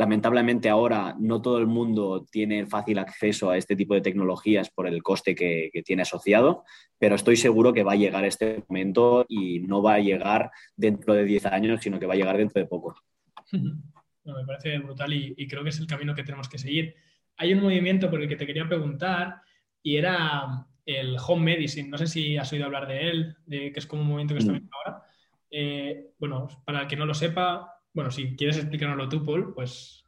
Lamentablemente 0.00 0.70
ahora 0.70 1.14
no 1.20 1.42
todo 1.42 1.58
el 1.58 1.66
mundo 1.66 2.24
tiene 2.32 2.64
fácil 2.64 2.98
acceso 2.98 3.50
a 3.50 3.58
este 3.58 3.76
tipo 3.76 3.92
de 3.92 4.00
tecnologías 4.00 4.70
por 4.70 4.86
el 4.86 5.02
coste 5.02 5.34
que, 5.34 5.70
tiene 5.84 6.00
asociado, 6.00 6.64
pero 6.98 7.16
estoy 7.16 7.36
seguro 7.36 7.74
que 7.74 7.82
va 7.82 7.92
a 7.92 7.96
llegar 7.96 8.24
este 8.24 8.64
momento 8.66 9.26
y 9.28 9.58
no 9.58 9.82
va 9.82 9.96
a 9.96 10.00
llegar 10.00 10.52
dentro 10.74 11.12
de 11.12 11.26
10 11.26 11.44
años, 11.44 11.82
sino 11.82 12.00
que 12.00 12.06
va 12.06 12.14
a 12.14 12.16
llegar 12.16 12.38
dentro 12.38 12.62
de 12.62 12.66
poco. 12.66 12.96
me 13.52 14.46
parece 14.46 14.78
brutal 14.78 15.12
y, 15.12 15.46
creo 15.46 15.62
que 15.62 15.68
es 15.68 15.78
el 15.78 15.86
camino 15.86 16.14
que 16.14 16.24
tenemos 16.24 16.48
que 16.48 16.56
seguir. 16.56 16.94
Hay 17.36 17.52
un 17.52 17.60
movimiento 17.60 18.08
por 18.08 18.22
el 18.22 18.28
que 18.28 18.36
te 18.36 18.46
quería 18.46 18.66
preguntar 18.66 19.42
y 19.82 19.96
era 19.96 20.66
el 20.86 21.18
home 21.18 21.56
medicine. 21.56 21.90
No 21.90 21.98
sé 21.98 22.06
si 22.06 22.38
has 22.38 22.50
oído 22.54 22.64
hablar 22.64 22.88
de 22.88 23.10
él, 23.10 23.36
de 23.44 23.70
que 23.70 23.80
es 23.80 23.86
como 23.86 24.00
un 24.00 24.08
movimiento 24.08 24.32
que 24.32 24.38
está 24.38 24.52
mm. 24.52 24.56
viendo 24.56 24.76
ahora. 24.78 25.02
Eh, 25.50 26.06
bueno, 26.18 26.48
para 26.64 26.80
el 26.80 26.88
que 26.88 26.96
no 26.96 27.04
lo 27.04 27.12
sepa, 27.12 27.79
bueno, 27.92 28.10
si 28.10 28.36
quieres 28.36 28.56
explicárnoslo 28.56 29.08
tú, 29.08 29.24
Paul, 29.24 29.54
pues 29.54 30.00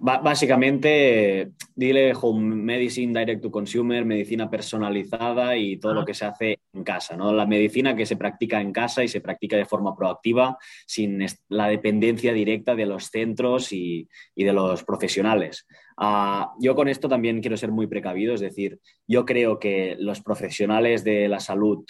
básicamente, 0.00 1.50
dile 1.74 2.12
home 2.14 2.54
medicine, 2.54 3.18
direct 3.18 3.42
to 3.42 3.50
consumer, 3.50 4.04
medicina 4.04 4.48
personalizada 4.48 5.56
y 5.56 5.76
todo 5.78 5.94
lo 5.94 6.04
que 6.04 6.14
se 6.14 6.24
hace 6.24 6.60
en 6.72 6.84
casa, 6.84 7.16
¿no? 7.16 7.32
La 7.32 7.46
medicina 7.46 7.96
que 7.96 8.06
se 8.06 8.16
practica 8.16 8.60
en 8.60 8.72
casa 8.72 9.02
y 9.02 9.08
se 9.08 9.20
practica 9.20 9.56
de 9.56 9.64
forma 9.64 9.96
proactiva, 9.96 10.56
sin 10.86 11.24
la 11.48 11.68
dependencia 11.68 12.32
directa 12.32 12.74
de 12.76 12.86
los 12.86 13.06
centros 13.06 13.72
y, 13.72 14.08
de 14.36 14.52
los 14.52 14.84
profesionales. 14.84 15.66
Ah, 15.96 16.52
yo 16.60 16.74
con 16.76 16.88
esto 16.88 17.08
también 17.08 17.40
quiero 17.40 17.56
ser 17.56 17.72
muy 17.72 17.88
precavido, 17.88 18.34
es 18.34 18.40
decir, 18.40 18.78
yo 19.06 19.24
creo 19.24 19.58
que 19.58 19.96
los 19.98 20.20
profesionales 20.20 21.02
de 21.02 21.28
la 21.28 21.40
salud 21.40 21.84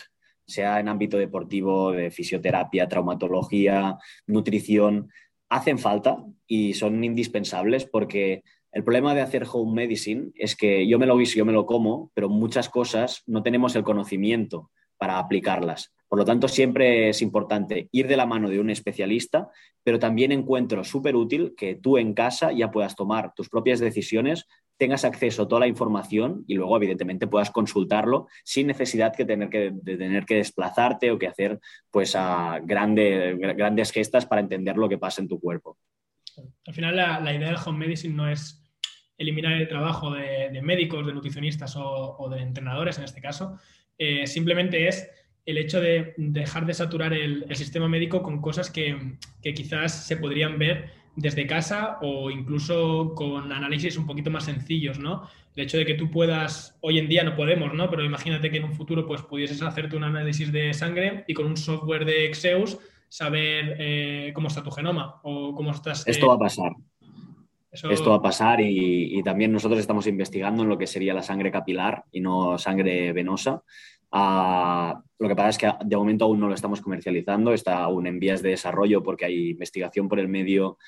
sea 0.48 0.80
en 0.80 0.88
ámbito 0.88 1.18
deportivo, 1.18 1.92
de 1.92 2.10
fisioterapia, 2.10 2.88
traumatología, 2.88 3.96
nutrición, 4.26 5.10
hacen 5.48 5.78
falta 5.78 6.24
y 6.46 6.74
son 6.74 7.04
indispensables 7.04 7.84
porque 7.84 8.42
el 8.72 8.84
problema 8.84 9.14
de 9.14 9.20
hacer 9.20 9.46
home 9.50 9.82
medicine 9.82 10.30
es 10.34 10.56
que 10.56 10.86
yo 10.86 10.98
me 10.98 11.06
lo 11.06 11.16
guiso, 11.16 11.36
yo 11.36 11.44
me 11.44 11.52
lo 11.52 11.66
como, 11.66 12.10
pero 12.14 12.28
muchas 12.28 12.68
cosas 12.68 13.22
no 13.26 13.42
tenemos 13.42 13.76
el 13.76 13.82
conocimiento 13.82 14.70
para 14.98 15.18
aplicarlas. 15.18 15.94
Por 16.08 16.18
lo 16.18 16.24
tanto, 16.24 16.48
siempre 16.48 17.10
es 17.10 17.22
importante 17.22 17.88
ir 17.92 18.08
de 18.08 18.16
la 18.16 18.26
mano 18.26 18.48
de 18.48 18.60
un 18.60 18.70
especialista, 18.70 19.48
pero 19.84 19.98
también 19.98 20.32
encuentro 20.32 20.82
súper 20.82 21.16
útil 21.16 21.54
que 21.56 21.74
tú 21.76 21.98
en 21.98 22.14
casa 22.14 22.52
ya 22.52 22.70
puedas 22.70 22.96
tomar 22.96 23.32
tus 23.34 23.48
propias 23.48 23.78
decisiones 23.78 24.46
tengas 24.78 25.04
acceso 25.04 25.42
a 25.42 25.48
toda 25.48 25.60
la 25.60 25.66
información 25.66 26.44
y 26.46 26.54
luego, 26.54 26.76
evidentemente, 26.76 27.26
puedas 27.26 27.50
consultarlo 27.50 28.28
sin 28.44 28.68
necesidad 28.68 29.14
de 29.14 29.24
tener 29.24 29.50
que, 29.50 29.72
tener 29.84 30.24
que 30.24 30.36
desplazarte 30.36 31.10
o 31.10 31.18
que 31.18 31.26
hacer 31.26 31.58
pues, 31.90 32.14
a 32.14 32.60
grandes 32.62 33.92
gestas 33.92 34.24
para 34.24 34.40
entender 34.40 34.76
lo 34.76 34.88
que 34.88 34.98
pasa 34.98 35.20
en 35.20 35.28
tu 35.28 35.40
cuerpo. 35.40 35.76
Al 36.66 36.74
final, 36.74 36.96
la, 36.96 37.34
idea 37.34 37.48
del 37.48 37.58
home 37.64 37.86
medicine 37.86 38.14
no 38.14 38.28
es 38.28 38.64
eliminar 39.16 39.52
el 39.54 39.68
trabajo 39.68 40.12
de, 40.12 40.60
médicos, 40.62 41.04
de 41.06 41.12
nutricionistas 41.12 41.74
o, 41.76 42.28
de 42.30 42.40
entrenadores, 42.40 42.98
en 42.98 43.04
este 43.04 43.20
caso. 43.20 43.58
Eh, 43.98 44.26
simplemente 44.26 44.86
es 44.86 45.10
el 45.44 45.58
hecho 45.58 45.80
de 45.80 46.14
dejar 46.16 46.66
de 46.66 46.74
saturar 46.74 47.12
el, 47.12 47.44
sistema 47.56 47.88
médico 47.88 48.22
con 48.22 48.40
cosas 48.40 48.70
que, 48.70 49.16
que, 49.42 49.54
quizás 49.54 50.06
se 50.06 50.16
podrían 50.16 50.58
ver 50.58 50.90
desde 51.16 51.46
casa 51.46 51.98
o 52.00 52.30
incluso 52.30 53.12
con 53.14 53.52
análisis 53.52 53.96
un 53.96 54.06
poquito 54.06 54.30
más 54.30 54.44
sencillos, 54.44 54.98
¿no? 54.98 55.28
El 55.56 55.64
hecho 55.64 55.78
de 55.78 55.86
que 55.86 55.94
tú 55.94 56.10
puedas, 56.10 56.78
hoy 56.80 56.98
en 56.98 57.08
día 57.08 57.24
no 57.24 57.34
podemos, 57.34 57.74
¿no? 57.74 57.90
Pero 57.90 58.04
imagínate 58.04 58.50
que 58.50 58.58
en 58.58 58.64
un 58.64 58.74
futuro 58.74 59.06
pues 59.06 59.22
pudieses 59.22 59.60
hacerte 59.62 59.96
un 59.96 60.04
análisis 60.04 60.52
de 60.52 60.72
sangre 60.72 61.24
y 61.26 61.34
con 61.34 61.46
un 61.46 61.56
software 61.56 62.04
de 62.04 62.26
Exeus 62.26 62.78
saber 63.08 63.76
eh, 63.78 64.32
cómo 64.34 64.48
está 64.48 64.62
tu 64.62 64.70
genoma 64.70 65.20
o 65.22 65.54
cómo 65.54 65.72
estás... 65.72 66.06
Esto 66.06 66.26
eh, 66.26 66.28
va 66.28 66.34
a 66.34 66.38
pasar. 66.38 66.72
Esto 67.70 68.10
va 68.10 68.16
a 68.16 68.22
pasar 68.22 68.60
y, 68.60 69.22
también 69.22 69.52
nosotros 69.52 69.78
estamos 69.78 70.06
investigando 70.06 70.62
en 70.62 70.68
lo 70.68 70.78
que 70.78 70.86
sería 70.86 71.12
la 71.12 71.22
sangre 71.22 71.52
capilar 71.52 72.04
y 72.10 72.20
no 72.20 72.56
sangre 72.58 73.12
venosa. 73.12 73.62
Ah, 74.10 75.02
lo 75.18 75.28
que 75.28 75.36
pasa 75.36 75.48
es 75.48 75.58
que 75.58 75.72
de 75.84 75.96
momento 75.96 76.24
aún 76.24 76.40
no 76.40 76.48
lo 76.48 76.54
estamos 76.54 76.80
comercializando, 76.80 77.52
está 77.52 77.82
aún 77.82 78.06
en 78.06 78.18
vías 78.18 78.42
de 78.42 78.50
desarrollo 78.50 79.02
porque 79.02 79.24
hay 79.24 79.50
investigación 79.50 80.08
por 80.08 80.18
el 80.20 80.28
medio 80.28 80.78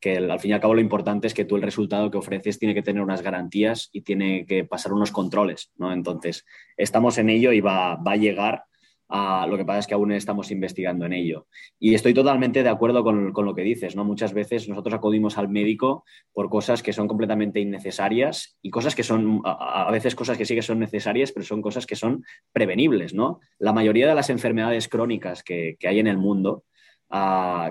que 0.00 0.16
al 0.16 0.40
fin 0.40 0.52
y 0.52 0.54
al 0.54 0.60
cabo 0.60 0.74
lo 0.74 0.80
importante 0.80 1.26
es 1.26 1.34
que 1.34 1.44
tú 1.44 1.56
el 1.56 1.62
resultado 1.62 2.10
que 2.10 2.16
ofreces 2.16 2.58
tiene 2.58 2.74
que 2.74 2.82
tener 2.82 3.02
unas 3.02 3.20
garantías 3.20 3.90
y 3.92 4.00
tiene 4.00 4.46
que 4.46 4.64
pasar 4.64 4.94
unos 4.94 5.12
controles, 5.12 5.72
¿no? 5.76 5.92
Entonces, 5.92 6.46
estamos 6.76 7.18
en 7.18 7.28
ello 7.28 7.52
y 7.52 7.60
va, 7.60 7.92
a 7.92 8.16
llegar 8.16 8.64
lo 9.10 9.56
que 9.56 9.64
pasa 9.64 9.80
es 9.80 9.86
que 9.86 9.94
aún 9.94 10.12
estamos 10.12 10.50
investigando 10.50 11.04
en 11.06 11.12
ello. 11.12 11.46
Y 11.78 11.94
estoy 11.94 12.14
totalmente 12.14 12.62
de 12.62 12.68
acuerdo 12.68 13.02
con, 13.02 13.32
lo 13.34 13.54
que 13.54 13.62
dices, 13.62 13.96
¿no? 13.96 14.04
Muchas 14.04 14.32
veces 14.32 14.68
nosotros 14.68 14.94
acudimos 14.94 15.38
al 15.38 15.48
médico 15.48 16.04
por 16.32 16.48
cosas 16.48 16.82
que 16.82 16.92
son 16.92 17.08
completamente 17.08 17.60
innecesarias 17.60 18.58
y 18.62 18.70
cosas 18.70 18.94
que 18.94 19.02
son, 19.02 19.42
a, 19.44 19.90
veces 19.90 20.14
cosas 20.14 20.38
que 20.38 20.44
sí 20.44 20.54
que 20.54 20.62
son 20.62 20.78
necesarias, 20.78 21.32
pero 21.32 21.44
son 21.44 21.62
cosas 21.62 21.86
que 21.86 21.96
son 21.96 22.24
prevenibles, 22.52 23.14
¿no? 23.14 23.40
La 23.58 23.72
mayoría 23.72 24.08
de 24.08 24.14
las 24.14 24.30
enfermedades 24.30 24.88
crónicas 24.88 25.42
que, 25.42 25.76
que 25.78 25.88
hay 25.88 25.98
en 25.98 26.06
el 26.06 26.18
mundo, 26.18 26.64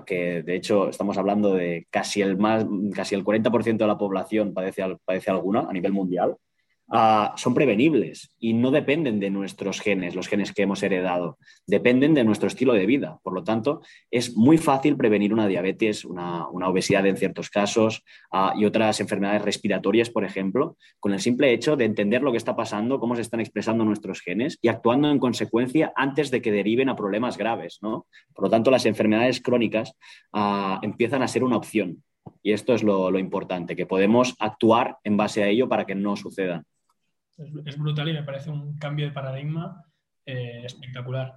que 0.06 0.44
de 0.44 0.56
hecho 0.56 0.90
estamos 0.90 1.18
hablando 1.18 1.54
de 1.54 1.88
casi 1.90 2.22
el, 2.22 2.38
más, 2.38 2.66
casi 2.94 3.16
el 3.16 3.24
40% 3.24 3.78
de 3.78 3.88
la 3.88 3.98
población 3.98 4.54
padece, 4.54 4.84
padece 5.06 5.32
alguna 5.32 5.62
a 5.62 5.74
nivel 5.74 5.94
mundial. 5.94 6.36
Ah, 6.92 7.36
son 7.38 7.54
prevenibles 7.54 8.36
y 8.40 8.54
no 8.54 8.72
dependen 8.72 9.20
de 9.20 9.30
nuestros 9.30 9.80
genes, 9.80 10.16
los 10.16 10.28
genes 10.28 10.52
que 10.54 10.64
hemos 10.64 10.82
heredado, 10.82 11.38
dependen 11.68 12.16
de 12.16 12.24
nuestro 12.24 12.48
estilo 12.48 12.74
de 12.74 12.88
vida. 12.88 13.20
Por 13.22 13.34
lo 13.34 13.44
tanto, 13.44 13.82
es 14.10 14.36
muy 14.36 14.58
fácil 14.58 14.98
prevenir 14.98 15.32
una 15.32 15.48
diabetes, 15.48 16.04
una, 16.04 16.48
obesidad 16.48 17.06
en 17.06 17.16
ciertos 17.16 17.52
casos 17.52 18.04
ah, 18.32 18.54
y 18.58 18.66
otras 18.66 19.00
enfermedades 19.02 19.44
respiratorias, 19.44 20.10
por 20.10 20.24
ejemplo, 20.26 20.78
con 21.00 21.14
el 21.14 21.20
simple 21.20 21.54
hecho 21.54 21.76
de 21.76 21.86
entender 21.86 22.24
lo 22.24 22.32
que 22.32 22.38
está 22.38 22.56
pasando, 22.56 23.00
cómo 23.00 23.16
se 23.16 23.22
están 23.22 23.40
expresando 23.40 23.86
nuestros 23.86 24.22
genes 24.22 24.58
y 24.60 24.68
actuando 24.68 25.12
en 25.12 25.20
consecuencia 25.20 25.94
antes 25.96 26.32
de 26.32 26.42
que 26.42 26.52
deriven 26.52 26.90
a 26.90 26.96
problemas 26.96 27.38
graves. 27.38 27.78
¿no? 27.84 28.08
Por 28.34 28.46
lo 28.46 28.50
tanto, 28.50 28.72
las 28.72 28.88
enfermedades 28.88 29.42
crónicas 29.42 29.94
ah, 30.34 30.80
empiezan 30.82 31.22
a 31.22 31.28
ser 31.28 31.44
una 31.44 31.58
opción. 31.58 32.04
Y 32.42 32.54
esto 32.54 32.74
es 32.74 32.82
lo, 32.82 33.12
lo 33.12 33.20
importante, 33.20 33.76
que 33.76 33.86
podemos 33.86 34.36
actuar 34.40 34.98
en 35.04 35.18
base 35.18 35.44
a 35.44 35.48
ello 35.48 35.70
para 35.70 35.86
que 35.86 35.96
no 35.96 36.16
sucedan 36.16 36.66
es, 37.66 37.78
brutal 37.78 38.10
y 38.10 38.14
me 38.14 38.24
parece 38.24 38.50
un 38.50 38.78
cambio 38.78 39.06
de 39.06 39.12
paradigma 39.12 39.84
eh, 40.26 40.62
espectacular. 40.66 41.36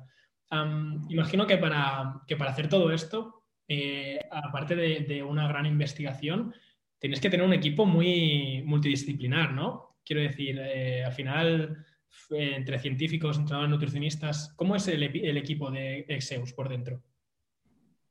imagino 1.09 1.47
que 1.47 1.59
para, 1.59 2.21
que 2.27 2.37
para 2.37 2.51
hacer 2.51 2.69
todo 2.69 2.93
esto, 2.93 3.45
eh, 3.69 4.19
aparte 4.31 4.77
de, 4.77 5.23
una 5.23 5.49
gran 5.49 5.67
investigación, 5.67 6.55
tienes 6.99 7.21
que 7.21 7.31
tener 7.31 7.47
un 7.47 7.53
equipo 7.53 7.87
muy 7.87 8.63
multidisciplinar, 8.67 9.53
¿no? 9.53 9.97
Quiero 10.05 10.23
decir, 10.23 10.59
eh, 10.59 11.05
al 11.05 11.13
final, 11.13 11.85
entre 12.31 12.79
científicos, 12.79 13.39
entrenadores, 13.39 13.71
nutricionistas, 13.71 14.53
¿cómo 14.57 14.77
es 14.77 14.89
el, 14.89 15.03
equipo 15.03 15.71
de 15.71 16.05
Exeus 16.09 16.53
por 16.53 16.69
dentro? 16.69 17.03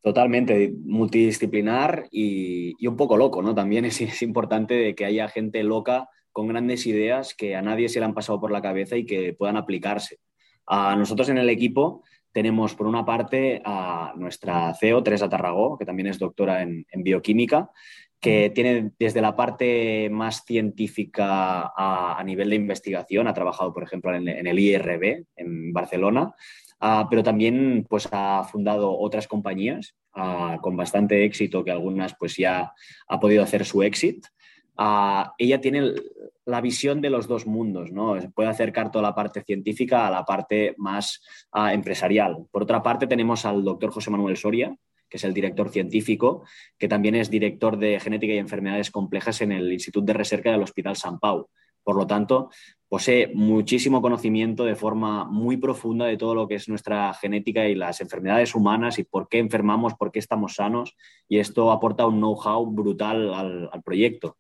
Totalmente, 0.01 0.73
multidisciplinar 0.84 2.08
y, 2.12 2.88
un 2.88 2.97
poco 2.97 3.17
loco, 3.17 3.43
¿no? 3.43 3.54
También 3.54 3.86
es, 3.86 4.01
es 4.01 4.21
importante 4.23 4.95
que 4.95 5.06
haya 5.06 5.27
gente 5.27 5.63
loca 5.63 6.10
con 6.32 6.48
grandes 6.48 6.86
ideas 6.86 7.34
que 7.36 7.56
a 7.56 7.62
nadie 7.62 7.89
se 7.89 8.00
le 8.00 8.06
han 8.06 8.13
pasado 8.13 8.39
por 8.39 8.52
la 8.52 8.62
cabeza 8.62 8.98
y 8.98 9.06
que 9.06 9.34
puedan 9.34 9.58
aplicarse. 9.58 10.20
A 10.65 10.96
nosotros 10.96 11.30
en 11.30 11.38
el 11.38 11.50
equipo 11.50 12.04
tenemos, 12.32 12.76
por 12.76 12.88
una 12.88 13.06
parte, 13.06 13.62
a 13.65 14.13
nuestra 14.15 14.74
CEO, 14.74 15.04
Teresa 15.04 15.30
Tarragó, 15.30 15.78
que 15.78 15.86
también 15.86 16.08
es 16.08 16.20
doctora 16.20 16.62
en, 16.62 16.86
bioquímica, 16.96 17.70
que 18.20 18.52
tiene 18.52 18.91
desde 18.98 19.22
la 19.22 19.36
parte 19.36 20.10
más 20.10 20.46
científica 20.46 21.74
a, 21.76 22.22
nivel 22.24 22.52
de 22.52 22.56
investigación, 22.56 23.28
ha 23.28 23.34
trabajado, 23.34 23.74
por 23.74 23.84
ejemplo, 23.84 24.15
en, 24.15 24.48
el 24.48 24.60
IRB, 24.60 25.26
en 25.36 25.74
Barcelona, 25.74 26.34
ah, 26.80 27.08
pero 27.10 27.24
también 27.24 27.86
pues, 27.89 28.08
ha 28.12 28.44
fundado 28.44 28.98
otras 28.98 29.28
compañías 29.28 29.96
ah, 30.13 30.60
con 30.62 30.78
bastante 30.78 31.26
éxito, 31.26 31.63
que 31.65 31.72
algunas 31.72 32.15
pues, 32.17 32.38
ya 32.38 32.74
ha 33.08 33.20
podido 33.20 33.44
hacer 33.44 33.65
su 33.65 33.84
éxito. 33.84 34.30
Ella 34.77 35.62
tiene 35.62 35.93
la 36.45 36.62
visión 36.62 37.01
de 37.01 37.10
los 37.10 37.27
dos 37.27 37.45
mundos, 37.45 37.91
¿no? 37.91 38.15
Puede 38.34 38.49
acercar 38.49 38.91
toda 38.91 39.03
la 39.03 39.15
parte 39.15 39.43
científica 39.43 40.07
a 40.07 40.12
la 40.12 40.25
parte 40.25 40.73
más 40.77 41.21
empresarial. 41.71 42.45
Por 42.51 42.63
otra 42.63 42.81
parte, 42.81 43.07
tenemos 43.07 43.45
al 43.45 43.63
doctor 43.63 43.91
José 43.91 44.10
Manuel 44.10 44.38
Soria, 44.38 44.75
que 45.07 45.17
es 45.17 45.23
el 45.23 45.34
director 45.34 45.69
científico, 45.69 46.45
que 46.77 46.88
también 46.88 47.15
es 47.15 47.29
director 47.29 47.77
de 47.77 47.99
genética 47.99 48.34
y 48.34 48.38
enfermedades 48.38 48.89
complejas 48.89 49.41
en 49.41 49.51
el 49.51 49.71
Instituto 49.71 50.05
de 50.05 50.13
Recerca 50.13 50.51
del 50.51 50.63
Hospital 50.63 50.95
San 50.95 51.19
Pau. 51.19 51.49
Por 51.84 51.97
lo 51.97 52.07
tanto, 52.07 52.49
posee 52.91 53.32
muchísimo 53.34 54.01
conocimiento 54.01 54.65
de 54.65 54.75
forma 54.75 55.23
muy 55.23 55.56
profunda 55.56 56.08
de 56.08 56.17
todo 56.17 56.36
lo 56.36 56.49
que 56.49 56.56
es 56.56 56.67
nuestra 56.67 57.13
genética 57.13 57.65
y 57.69 57.73
las 57.73 58.01
enfermedades 58.01 58.54
humanas 58.54 58.99
y 58.99 59.06
por 59.06 59.30
qué 59.30 59.39
enfermamos, 59.39 59.93
por 59.93 60.12
qué 60.12 60.19
estamos 60.19 60.56
sanos. 60.56 60.97
Y 61.30 61.39
esto 61.39 61.71
aporta 61.71 62.06
un 62.06 62.17
know-how 62.17 62.65
brutal 62.65 63.34
al 63.71 63.82
proyecto. 63.82 64.36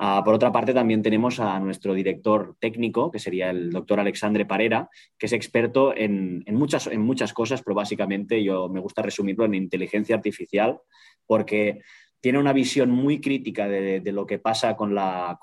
Ah, 0.00 0.22
por 0.24 0.32
otra 0.32 0.52
parte, 0.52 0.72
también 0.72 1.02
tenemos 1.02 1.40
a 1.40 1.58
nuestro 1.58 1.92
director 1.92 2.54
técnico, 2.60 3.10
que 3.10 3.18
sería 3.18 3.50
el 3.50 3.70
doctor 3.70 3.98
Alexandre 3.98 4.46
Parera, 4.46 4.88
que 5.18 5.26
es 5.26 5.32
experto 5.32 5.92
en, 5.92 6.44
muchas, 6.52 6.86
en 6.86 7.00
muchas 7.00 7.32
cosas, 7.32 7.62
pero 7.64 7.74
básicamente 7.74 8.44
yo 8.44 8.68
me 8.68 8.78
gusta 8.78 9.02
resumirlo 9.02 9.44
en 9.44 9.54
inteligencia 9.54 10.14
artificial, 10.14 10.78
porque 11.26 11.80
tiene 12.20 12.38
una 12.38 12.52
visión 12.52 12.90
muy 12.90 13.20
crítica 13.20 13.68
de, 13.68 14.02
lo 14.12 14.26
que 14.26 14.38
pasa 14.38 14.76
con 14.76 14.94
la, 14.94 15.38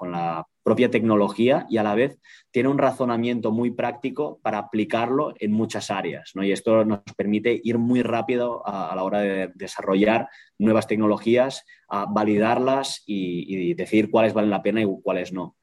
propia 0.64 0.90
tecnología 0.90 1.68
y 1.70 1.78
a 1.78 1.84
la 1.84 1.94
vez 1.94 2.20
tiene 2.50 2.70
un 2.70 2.80
razonamiento 2.80 3.52
muy 3.52 3.70
práctico 3.70 4.40
para 4.42 4.58
aplicarlo 4.58 5.36
en 5.40 5.52
muchas 5.52 5.92
áreas. 5.92 6.32
Y 6.34 6.52
esto 6.52 6.84
nos 6.84 7.02
permite 7.16 7.62
ir 7.64 7.78
muy 7.78 8.02
rápido 8.02 8.66
a, 8.66 8.96
la 8.96 9.04
hora 9.04 9.20
de 9.20 9.52
desarrollar 9.54 10.28
nuevas 10.58 10.88
tecnologías, 10.88 11.64
a 11.88 12.08
validarlas 12.10 13.04
y, 13.06 13.70
y, 13.70 13.76
decir 13.76 14.10
cuáles 14.10 14.34
valen 14.34 14.50
la 14.50 14.64
pena 14.64 14.82
y 14.82 14.88
cuáles 15.04 15.32
no. 15.34 15.56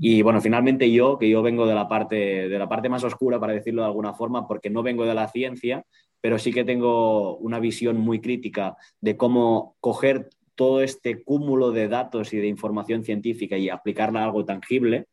Y 0.00 0.22
bueno, 0.22 0.40
finalmente 0.40 0.90
yo, 0.90 1.18
que 1.18 1.28
yo 1.28 1.42
vengo 1.42 1.66
de 1.66 1.74
la 1.74 1.88
parte, 1.88 2.48
de 2.48 2.58
la 2.58 2.68
parte 2.68 2.88
más 2.88 3.02
oscura, 3.02 3.40
para 3.40 3.52
decirlo 3.52 3.82
de 3.82 3.88
alguna 3.88 4.14
forma, 4.14 4.46
porque 4.46 4.70
no 4.70 4.82
vengo 4.82 5.04
de 5.04 5.14
la 5.14 5.28
ciencia, 5.28 5.84
pero 6.20 6.38
sí 6.38 6.52
que 6.52 6.64
tengo 6.64 7.36
una 7.38 7.58
visión 7.58 7.96
muy 7.96 8.20
crítica 8.20 8.76
de 9.00 9.16
cómo 9.16 9.76
coger 9.80 10.28
todo 10.60 10.82
este 10.82 11.24
cúmulo 11.24 11.72
de 11.72 11.88
datos 11.88 12.34
y 12.34 12.36
de 12.36 12.46
información 12.46 13.02
científica 13.02 13.56
y 13.56 13.70
aplicarla 13.70 14.20
a 14.20 14.24
algo 14.24 14.44
tangible 14.44 15.06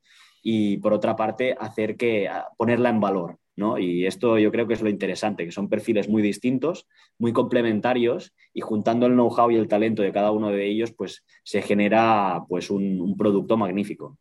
y 0.43 0.75
por 0.79 0.91
otra 0.91 1.15
parte 1.15 1.55
hacer 1.57 1.95
que 1.95 2.29
ponerla 2.57 2.89
en 2.89 2.99
valor. 2.99 3.39
¿no? 3.55 3.77
Y 3.77 4.05
esto 4.05 4.37
yo 4.37 4.51
creo 4.51 4.67
que 4.67 4.73
es 4.73 4.81
lo 4.81 4.89
interesante, 4.89 5.45
que 5.45 5.53
son 5.53 5.69
perfiles 5.69 6.09
muy 6.09 6.21
distintos, 6.21 6.85
muy 7.17 7.31
complementarios 7.31 8.33
y 8.53 8.59
juntando 8.59 9.05
el 9.05 9.13
know-how 9.13 9.49
y 9.49 9.55
el 9.55 9.69
talento 9.69 10.01
de 10.01 10.11
cada 10.11 10.31
uno 10.31 10.51
de 10.51 10.67
ellos, 10.67 10.91
pues 10.91 11.23
se 11.45 11.61
genera 11.61 12.43
pues 12.49 12.69
un, 12.69 13.15
producto 13.17 13.55
magnífico. 13.55 14.17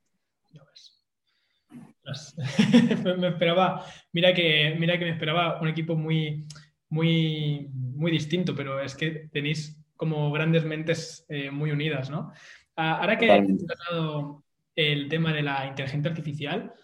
me 3.18 3.28
esperaba, 3.30 3.84
mira 4.12 4.32
que, 4.32 4.76
mira 4.78 4.96
que 4.96 5.06
me 5.06 5.10
esperaba 5.10 5.60
un 5.60 5.66
equipo 5.66 5.96
muy, 5.96 6.46
muy, 6.88 7.68
muy 7.72 8.12
distinto, 8.12 8.54
pero 8.54 8.80
es 8.80 8.94
que 8.94 9.28
tenéis 9.32 9.76
como 9.96 10.30
grandes 10.32 10.64
mentes 10.64 11.24
eh, 11.28 11.50
muy 11.50 11.70
unidas, 11.70 12.10
¿no? 12.10 12.32
Ah, 12.76 12.98
ahora 13.00 13.16
que 13.16 13.26
he 13.26 13.56
tratado 13.66 14.44
el 14.74 15.08
tema 15.08 15.32
de 15.32 15.42
la 15.42 15.66
inteligencia 15.66 16.10
artificial, 16.10 16.74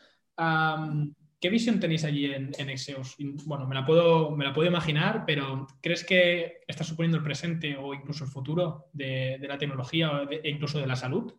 ¿qué 1.39 1.51
visión 1.51 1.79
tenéis 1.79 2.05
allí 2.05 2.27
en, 2.27 2.51
en, 2.57 2.71
Exeus? 2.71 3.17
Bueno, 3.45 3.67
me 3.67 3.75
la, 3.75 3.85
puedo, 3.85 4.31
me 4.31 4.45
la 4.45 4.55
puedo 4.55 4.69
imaginar, 4.69 5.25
pero 5.27 5.67
¿crees 5.83 6.03
que 6.03 6.61
está 6.67 6.85
suponiendo 6.85 7.19
el 7.19 7.25
presente 7.25 7.77
o 7.77 7.93
incluso 7.93 8.25
el 8.25 8.31
futuro 8.31 8.87
de, 8.93 9.39
la 9.43 9.59
tecnología 9.59 10.27
e 10.31 10.49
incluso 10.49 10.79
de 10.79 10.87
la 10.87 10.97
salud? 10.97 11.35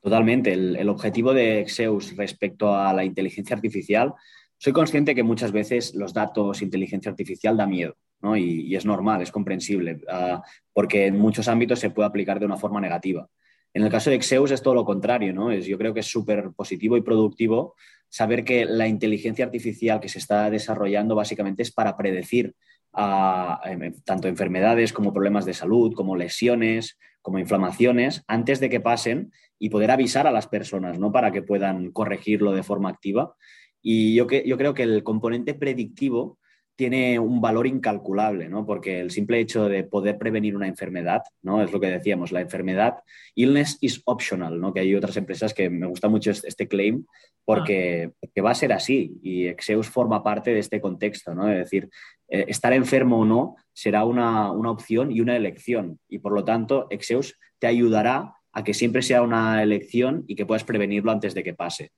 Totalmente. 0.00 0.52
El, 0.52 0.76
el, 0.76 0.88
objetivo 0.88 1.34
de 1.34 1.60
Exeus 1.60 2.16
respecto 2.16 2.76
a 2.76 2.92
la 2.92 3.04
inteligencia 3.04 3.56
artificial, 3.56 4.14
soy 4.58 4.72
consciente 4.72 5.14
que 5.14 5.22
muchas 5.22 5.50
veces 5.50 5.94
los 5.94 6.14
datos, 6.14 6.62
inteligencia 6.62 7.10
artificial 7.10 7.56
da 7.56 7.66
miedo. 7.66 7.96
Y, 8.36 8.74
es 8.74 8.86
normal, 8.86 9.20
es 9.20 9.30
comprensible, 9.30 10.00
uh, 10.10 10.40
porque 10.72 11.06
en 11.06 11.18
muchos 11.18 11.46
ámbitos 11.46 11.78
se 11.78 11.90
puede 11.90 12.08
aplicar 12.08 12.40
de 12.40 12.46
una 12.46 12.56
forma 12.56 12.80
negativa. 12.80 13.28
En 13.74 13.82
el 13.82 13.90
caso 13.90 14.08
de 14.08 14.16
Exeus 14.16 14.50
es 14.50 14.62
todo 14.62 14.74
lo 14.74 14.84
contrario, 14.84 15.34
¿no? 15.34 15.50
Es, 15.50 15.66
yo 15.66 15.76
creo 15.76 15.92
que 15.92 16.00
es 16.00 16.06
súper 16.06 16.52
positivo 16.56 16.96
y 16.96 17.02
productivo 17.02 17.74
saber 18.08 18.44
que 18.44 18.64
la 18.64 18.86
inteligencia 18.86 19.44
artificial 19.44 20.00
que 20.00 20.08
se 20.08 20.18
está 20.18 20.48
desarrollando 20.48 21.16
básicamente 21.16 21.62
es 21.62 21.72
para 21.72 21.96
predecir 21.96 22.54
tanto 22.92 24.28
enfermedades 24.28 24.92
como 24.92 25.12
problemas 25.12 25.44
de 25.44 25.52
salud, 25.52 25.94
como 25.94 26.14
lesiones, 26.14 26.96
como 27.22 27.40
inflamaciones, 27.40 28.22
antes 28.28 28.60
de 28.60 28.70
que 28.70 28.80
pasen 28.80 29.32
y 29.58 29.70
poder 29.70 29.90
avisar 29.90 30.28
a 30.28 30.30
las 30.30 30.46
personas, 30.46 31.00
¿no? 31.00 31.10
Para 31.10 31.32
que 31.32 31.42
puedan 31.42 31.90
corregirlo 31.90 32.52
de 32.52 32.62
forma 32.62 32.90
activa. 32.90 33.34
Y 33.82 34.14
yo, 34.14 34.28
que, 34.28 34.44
yo 34.46 34.56
creo 34.56 34.74
que 34.74 34.84
el 34.84 35.02
componente 35.02 35.54
predictivo 35.54 36.38
tiene 36.76 37.18
un 37.18 37.40
valor 37.40 37.66
incalculable, 37.66 38.48
¿no? 38.48 38.66
Porque 38.66 39.00
el 39.00 39.10
simple 39.10 39.38
hecho 39.38 39.68
de 39.68 39.84
poder 39.84 40.18
prevenir 40.18 40.56
una 40.56 40.66
enfermedad, 40.66 41.22
¿no? 41.42 41.62
Es 41.62 41.72
lo 41.72 41.80
que 41.80 41.86
decíamos, 41.86 42.32
la 42.32 42.40
enfermedad, 42.40 42.96
illness 43.34 43.78
is 43.80 44.02
optional, 44.04 44.60
¿no? 44.60 44.74
Que 44.74 44.80
hay 44.80 44.94
otras 44.94 45.16
empresas 45.16 45.54
que 45.54 45.70
me 45.70 45.86
gusta 45.86 46.08
mucho 46.08 46.32
este 46.32 46.66
claim 46.66 47.04
porque, 47.44 48.10
ah. 48.22 48.42
va 48.42 48.50
a 48.50 48.54
ser 48.54 48.72
así 48.72 49.18
y 49.22 49.46
Exeus 49.46 49.88
forma 49.88 50.22
parte 50.22 50.52
de 50.52 50.58
este 50.58 50.80
contexto, 50.80 51.34
¿no? 51.34 51.48
Es 51.48 51.58
decir, 51.58 51.88
eh, 52.28 52.46
estar 52.48 52.72
enfermo 52.72 53.20
o 53.20 53.24
no 53.24 53.56
será 53.72 54.04
una, 54.04 54.50
una 54.50 54.70
opción 54.70 55.12
y 55.12 55.20
una 55.20 55.36
elección 55.36 56.00
y 56.08 56.18
por 56.18 56.32
lo 56.32 56.44
tanto 56.44 56.86
Exeus 56.90 57.38
te 57.58 57.66
ayudará 57.66 58.34
a 58.52 58.64
que 58.64 58.74
siempre 58.74 59.02
sea 59.02 59.22
una 59.22 59.62
elección 59.62 60.24
y 60.26 60.34
que 60.34 60.46
puedas 60.46 60.64
prevenirlo 60.64 61.12
antes 61.12 61.34
de 61.34 61.42
que 61.42 61.54
pase. 61.54 61.90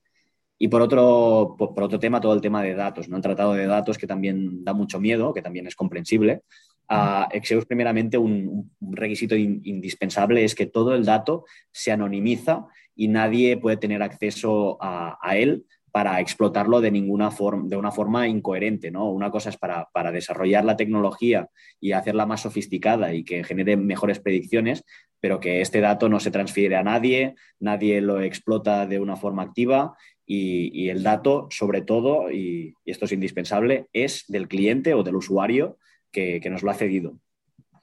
Y 0.58 0.68
por 0.68 0.80
otro, 0.80 1.54
por, 1.58 1.82
otro 1.82 1.98
tema, 1.98 2.20
todo 2.20 2.32
el 2.32 2.40
tema 2.40 2.62
de 2.62 2.74
datos, 2.74 3.08
¿no? 3.08 3.16
El 3.16 3.22
tratado 3.22 3.52
de 3.52 3.66
datos 3.66 3.98
que 3.98 4.06
también 4.06 4.64
da 4.64 4.72
mucho 4.72 4.98
miedo, 4.98 5.34
que 5.34 5.42
también 5.42 5.66
es 5.66 5.76
comprensible. 5.76 6.42
A 6.88 7.28
Exeus, 7.32 7.66
primeramente, 7.66 8.16
un, 8.16 8.70
requisito 8.80 9.34
indispensable 9.36 10.44
es 10.44 10.54
que 10.54 10.66
todo 10.66 10.94
el 10.94 11.04
dato 11.04 11.44
se 11.72 11.92
anonimiza 11.92 12.66
y 12.94 13.08
nadie 13.08 13.58
puede 13.58 13.76
tener 13.76 14.02
acceso 14.02 14.78
a, 14.80 15.18
él 15.36 15.66
para 15.90 16.20
explotarlo 16.20 16.80
de 16.80 16.90
ninguna 16.90 17.30
forma, 17.30 17.68
de 17.68 17.76
una 17.76 17.90
forma 17.90 18.28
incoherente, 18.28 18.90
¿no? 18.90 19.10
Una 19.10 19.30
cosa 19.30 19.50
es 19.50 19.56
para, 19.56 19.88
para, 19.92 20.12
desarrollar 20.12 20.64
la 20.64 20.76
tecnología 20.76 21.48
y 21.80 21.92
hacerla 21.92 22.26
más 22.26 22.42
sofisticada 22.42 23.12
y 23.14 23.24
que 23.24 23.44
genere 23.44 23.76
mejores 23.76 24.20
predicciones, 24.20 24.84
pero 25.20 25.40
que 25.40 25.60
este 25.60 25.80
dato 25.80 26.08
no 26.08 26.20
se 26.20 26.30
transfiere 26.30 26.76
a 26.76 26.82
nadie, 26.82 27.34
nadie 27.58 28.00
lo 28.00 28.20
explota 28.20 28.86
de 28.86 29.00
una 29.00 29.16
forma 29.16 29.42
activa 29.42 29.96
y, 30.26 30.88
el 30.88 31.02
dato, 31.02 31.48
sobre 31.50 31.82
todo, 31.82 32.30
y, 32.30 32.74
esto 32.84 33.04
es 33.04 33.12
indispensable, 33.12 33.86
es 33.92 34.24
del 34.28 34.48
cliente 34.48 34.94
o 34.94 35.02
del 35.02 35.16
usuario 35.16 35.78
que, 36.10 36.40
nos 36.50 36.62
lo 36.62 36.70
ha 36.70 36.74
cedido. 36.74 37.18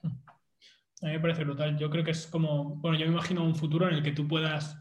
A 0.03 1.07
mí 1.07 1.11
me 1.11 1.19
parece 1.19 1.43
brutal. 1.43 1.77
Yo 1.77 1.89
creo 1.89 2.03
que 2.03 2.11
es 2.11 2.27
como, 2.27 2.75
bueno, 2.75 2.97
yo 2.97 3.05
me 3.05 3.11
imagino 3.11 3.43
un 3.43 3.55
futuro 3.55 3.87
en 3.87 3.95
el 3.95 4.03
que 4.03 4.11
tú 4.11 4.27
puedas 4.27 4.77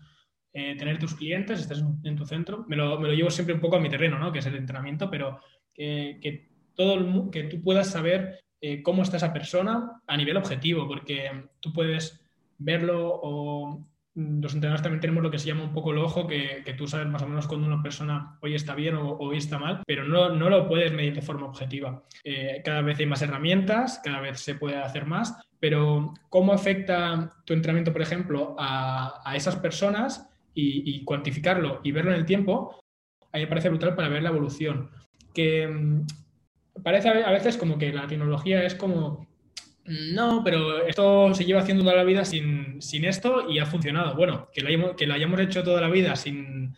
eh, 0.53 0.77
tener 0.77 0.99
tus 0.99 1.15
clientes, 1.15 1.61
estés 1.61 1.85
en 2.05 2.17
tu 2.17 2.25
centro. 2.25 2.65
Me 2.69 2.77
lo, 2.77 3.01
llevo 3.13 3.31
siempre 3.31 3.55
un 3.55 3.61
poco 3.61 3.77
a 3.77 3.81
mi 3.81 3.89
terreno, 3.89 4.19
¿no? 4.19 4.33
Que 4.33 4.39
es 4.39 4.47
el 4.47 4.57
entrenamiento, 4.57 5.11
pero 5.11 5.41
que, 5.75 6.49
todo 6.75 6.95
el, 6.95 7.31
que 7.31 7.45
tú 7.45 7.63
puedas 7.63 7.91
saber 7.91 8.41
eh, 8.61 8.83
cómo 8.83 9.03
está 9.03 9.17
esa 9.17 9.33
persona 9.33 10.03
a 10.07 10.17
nivel 10.17 10.37
objetivo, 10.37 10.87
porque 10.87 11.31
tú 11.61 11.73
puedes 11.73 12.25
verlo 12.59 13.21
o 13.23 13.85
los 14.15 14.55
entrenadores 14.55 14.83
también 14.83 15.01
tenemos 15.01 15.23
lo 15.23 15.31
que 15.31 15.39
se 15.39 15.47
llama 15.47 15.65
un 15.65 15.73
poco 15.73 15.93
el 15.93 15.99
ojo, 15.99 16.27
que, 16.27 16.63
tú 16.77 16.87
sabes 16.87 17.07
más 17.07 17.23
o 17.23 17.29
menos 17.29 17.47
cuando 17.47 17.67
una 17.67 17.83
persona 17.83 18.37
hoy 18.41 18.55
está 18.55 18.75
bien 18.75 18.95
o 18.97 19.17
hoy 19.17 19.39
está 19.39 19.59
mal, 19.59 19.83
pero 19.87 20.05
no, 20.05 20.31
no 20.31 20.51
lo 20.51 20.69
puedes 20.69 20.93
medir 20.93 21.15
de 21.15 21.23
forma 21.23 21.47
objetiva. 21.47 22.03
Eh, 22.23 22.61
cada 22.65 22.83
vez 22.83 22.99
hay 22.99 23.07
más 23.07 23.23
herramientas, 23.23 24.01
cada 24.05 24.21
vez 24.21 24.41
se 24.41 24.55
puede 24.55 24.77
hacer 24.77 25.07
más, 25.07 25.41
pero 25.59 26.13
¿cómo 26.29 26.53
afecta 26.53 27.31
tu 27.47 27.55
entrenamiento, 27.55 27.93
por 27.93 28.03
ejemplo, 28.03 28.55
a, 28.59 29.33
esas 29.35 29.57
personas 29.57 30.29
y, 30.55 31.03
cuantificarlo 31.05 31.81
y 31.83 31.93
verlo 31.93 32.11
en 32.11 32.19
el 32.19 32.27
tiempo? 32.27 32.81
A 33.33 33.39
mí 33.39 33.45
me 33.45 33.49
parece 33.49 33.71
brutal 33.71 33.95
para 33.95 34.09
ver 34.11 34.23
la 34.23 34.29
evolución. 34.29 34.91
Que 35.33 35.67
mm, 35.67 36.07
parece 36.83 37.09
a 37.09 37.31
veces 37.31 37.57
como 37.57 37.79
que 37.79 37.93
la 37.93 38.07
tecnología 38.07 38.63
es 38.65 38.75
como 38.75 39.27
no, 39.85 40.43
pero 40.45 40.87
esto 40.87 41.35
se 41.35 41.45
lleva 41.45 41.61
haciendo 41.61 41.83
toda 41.83 41.97
la 41.97 42.05
vida 42.05 42.25
sin, 42.25 42.81
esto 43.05 43.51
y 43.51 43.59
ha 43.59 43.67
funcionado. 43.67 44.15
Bueno, 44.15 44.49
que 44.53 44.61
lo, 44.61 44.69
hayamos, 44.69 44.93
que 44.97 45.11
hayamos 45.11 45.41
hecho 45.41 45.63
toda 45.65 45.81
la 45.81 45.89
vida 45.89 46.15
sin, 46.15 46.77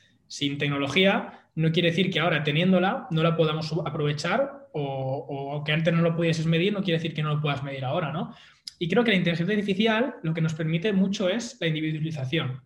tecnología 0.58 1.40
no 1.54 1.70
quiere 1.70 1.90
decir 1.90 2.10
que 2.10 2.18
ahora 2.18 2.42
teniéndola 2.42 3.06
no 3.10 3.22
la 3.22 3.36
podamos 3.36 3.72
aprovechar 3.84 4.68
o, 4.72 5.62
que 5.64 5.72
antes 5.72 5.94
no 5.94 6.02
lo 6.02 6.16
pudieses 6.16 6.46
medir 6.46 6.72
no 6.72 6.82
quiere 6.82 6.98
decir 6.98 7.14
que 7.14 7.22
no 7.22 7.34
lo 7.34 7.40
puedas 7.40 7.62
medir 7.62 7.84
ahora, 7.84 8.10
¿no? 8.10 8.34
Y 8.78 8.88
creo 8.88 9.04
que 9.04 9.12
la 9.12 9.18
inteligencia 9.18 9.54
artificial 9.54 10.14
lo 10.22 10.34
que 10.34 10.40
nos 10.40 10.54
permite 10.54 10.92
mucho 10.92 11.28
es 11.28 11.56
la 11.60 11.68
individualización. 11.68 12.62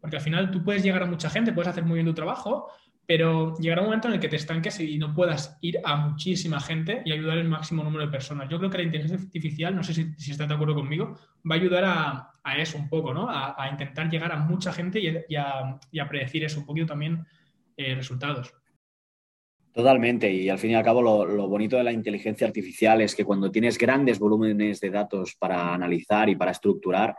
Porque 0.00 0.16
al 0.16 0.22
final 0.22 0.50
tú 0.50 0.62
puedes 0.62 0.82
llegar 0.82 1.02
a 1.02 1.06
mucha 1.06 1.30
gente, 1.30 1.52
puedes 1.52 1.68
hacer 1.68 1.84
muy 1.84 1.94
bien 1.94 2.06
tu 2.06 2.14
trabajo, 2.14 2.68
pero 3.06 3.56
llegará 3.58 3.82
un 3.82 3.86
momento 3.86 4.08
en 4.08 4.14
el 4.14 4.20
que 4.20 4.28
te 4.28 4.36
estanques 4.36 4.80
y 4.80 4.98
no 4.98 5.14
puedas 5.14 5.56
ir 5.60 5.78
a 5.84 5.96
muchísima 5.96 6.60
gente 6.60 7.02
y 7.04 7.12
ayudar 7.12 7.38
al 7.38 7.48
máximo 7.48 7.84
número 7.84 8.04
de 8.04 8.10
personas. 8.10 8.48
Yo 8.48 8.58
creo 8.58 8.68
que 8.68 8.78
la 8.78 8.84
inteligencia 8.84 9.24
artificial, 9.24 9.76
no 9.76 9.84
sé 9.84 9.94
si, 9.94 10.30
estás 10.30 10.48
de 10.48 10.54
acuerdo 10.54 10.74
conmigo, 10.74 11.16
va 11.48 11.54
a 11.54 11.58
ayudar 11.58 11.84
a, 11.84 12.58
eso 12.58 12.78
un 12.78 12.88
poco, 12.88 13.14
¿no? 13.14 13.28
A, 13.28 13.68
intentar 13.70 14.10
llegar 14.10 14.32
a 14.32 14.38
mucha 14.38 14.72
gente 14.72 15.00
y, 15.00 15.36
a, 15.36 16.08
predecir 16.08 16.44
eso, 16.44 16.60
un 16.60 16.66
poquito 16.66 16.86
también 16.86 17.24
eh, 17.76 17.94
resultados. 17.94 18.52
Totalmente, 19.72 20.32
y 20.32 20.48
al 20.48 20.58
fin 20.58 20.70
y 20.70 20.74
al 20.74 20.82
cabo 20.82 21.02
lo, 21.02 21.48
bonito 21.48 21.76
de 21.76 21.84
la 21.84 21.92
inteligencia 21.92 22.46
artificial 22.46 23.02
es 23.02 23.14
que 23.14 23.26
cuando 23.26 23.50
tienes 23.50 23.76
grandes 23.76 24.18
volúmenes 24.18 24.80
de 24.80 24.90
datos 24.90 25.36
para 25.38 25.74
analizar 25.74 26.28
y 26.30 26.34
para 26.34 26.52
estructurar, 26.52 27.14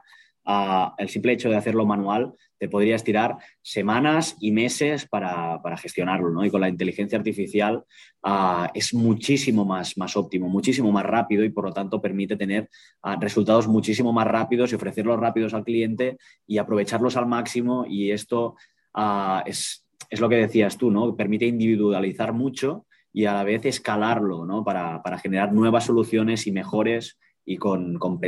el 0.97 1.09
simple 1.09 1.33
hecho 1.33 1.49
de 1.49 1.57
hacerlo 1.57 1.85
manual 1.85 2.33
te 2.57 2.69
podría 2.69 2.95
estirar 2.95 3.37
semanas 3.61 4.35
y 4.39 4.51
meses 4.51 5.07
para, 5.07 5.59
gestionarlo, 5.77 6.31
¿no? 6.31 6.45
Y 6.45 6.49
con 6.49 6.61
la 6.61 6.69
inteligencia 6.69 7.17
artificial 7.17 7.83
ah, 8.23 8.69
es 8.73 8.93
muchísimo 8.93 9.65
más, 9.65 9.97
más 9.97 10.15
óptimo, 10.17 10.49
muchísimo 10.49 10.91
más 10.91 11.05
rápido 11.05 11.43
y 11.43 11.49
por 11.49 11.65
lo 11.65 11.73
tanto 11.73 12.01
permite 12.01 12.35
tener 12.35 12.69
ah, 13.03 13.17
resultados 13.19 13.67
muchísimo 13.67 14.11
más 14.11 14.27
rápidos 14.27 14.71
y 14.71 14.75
ofrecerlos 14.75 15.19
rápidos 15.19 15.53
al 15.53 15.63
cliente 15.63 16.17
y 16.47 16.57
aprovecharlos 16.57 17.15
al 17.17 17.27
máximo 17.27 17.85
y 17.87 18.11
esto 18.11 18.55
ah, 18.93 19.43
es, 19.45 19.85
lo 20.17 20.29
que 20.29 20.37
decías 20.37 20.77
tú, 20.77 20.89
¿no? 20.89 21.15
Permite 21.15 21.45
individualizar 21.45 22.33
mucho 22.33 22.85
y 23.13 23.25
a 23.25 23.33
la 23.33 23.43
vez 23.43 23.65
escalarlo, 23.65 24.45
¿no? 24.45 24.63
Para, 24.63 25.01
generar 25.21 25.53
nuevas 25.53 25.85
soluciones 25.85 26.47
y 26.47 26.51
mejores 26.51 27.19
y 27.45 27.57
con, 27.57 27.97
con, 27.97 28.19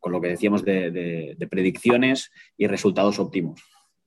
con 0.00 0.12
lo 0.12 0.20
que 0.20 0.28
decíamos 0.28 0.64
de, 0.64 1.36
predicciones 1.50 2.30
y 2.56 2.66
resultados 2.66 3.18
óptimos. 3.18 3.60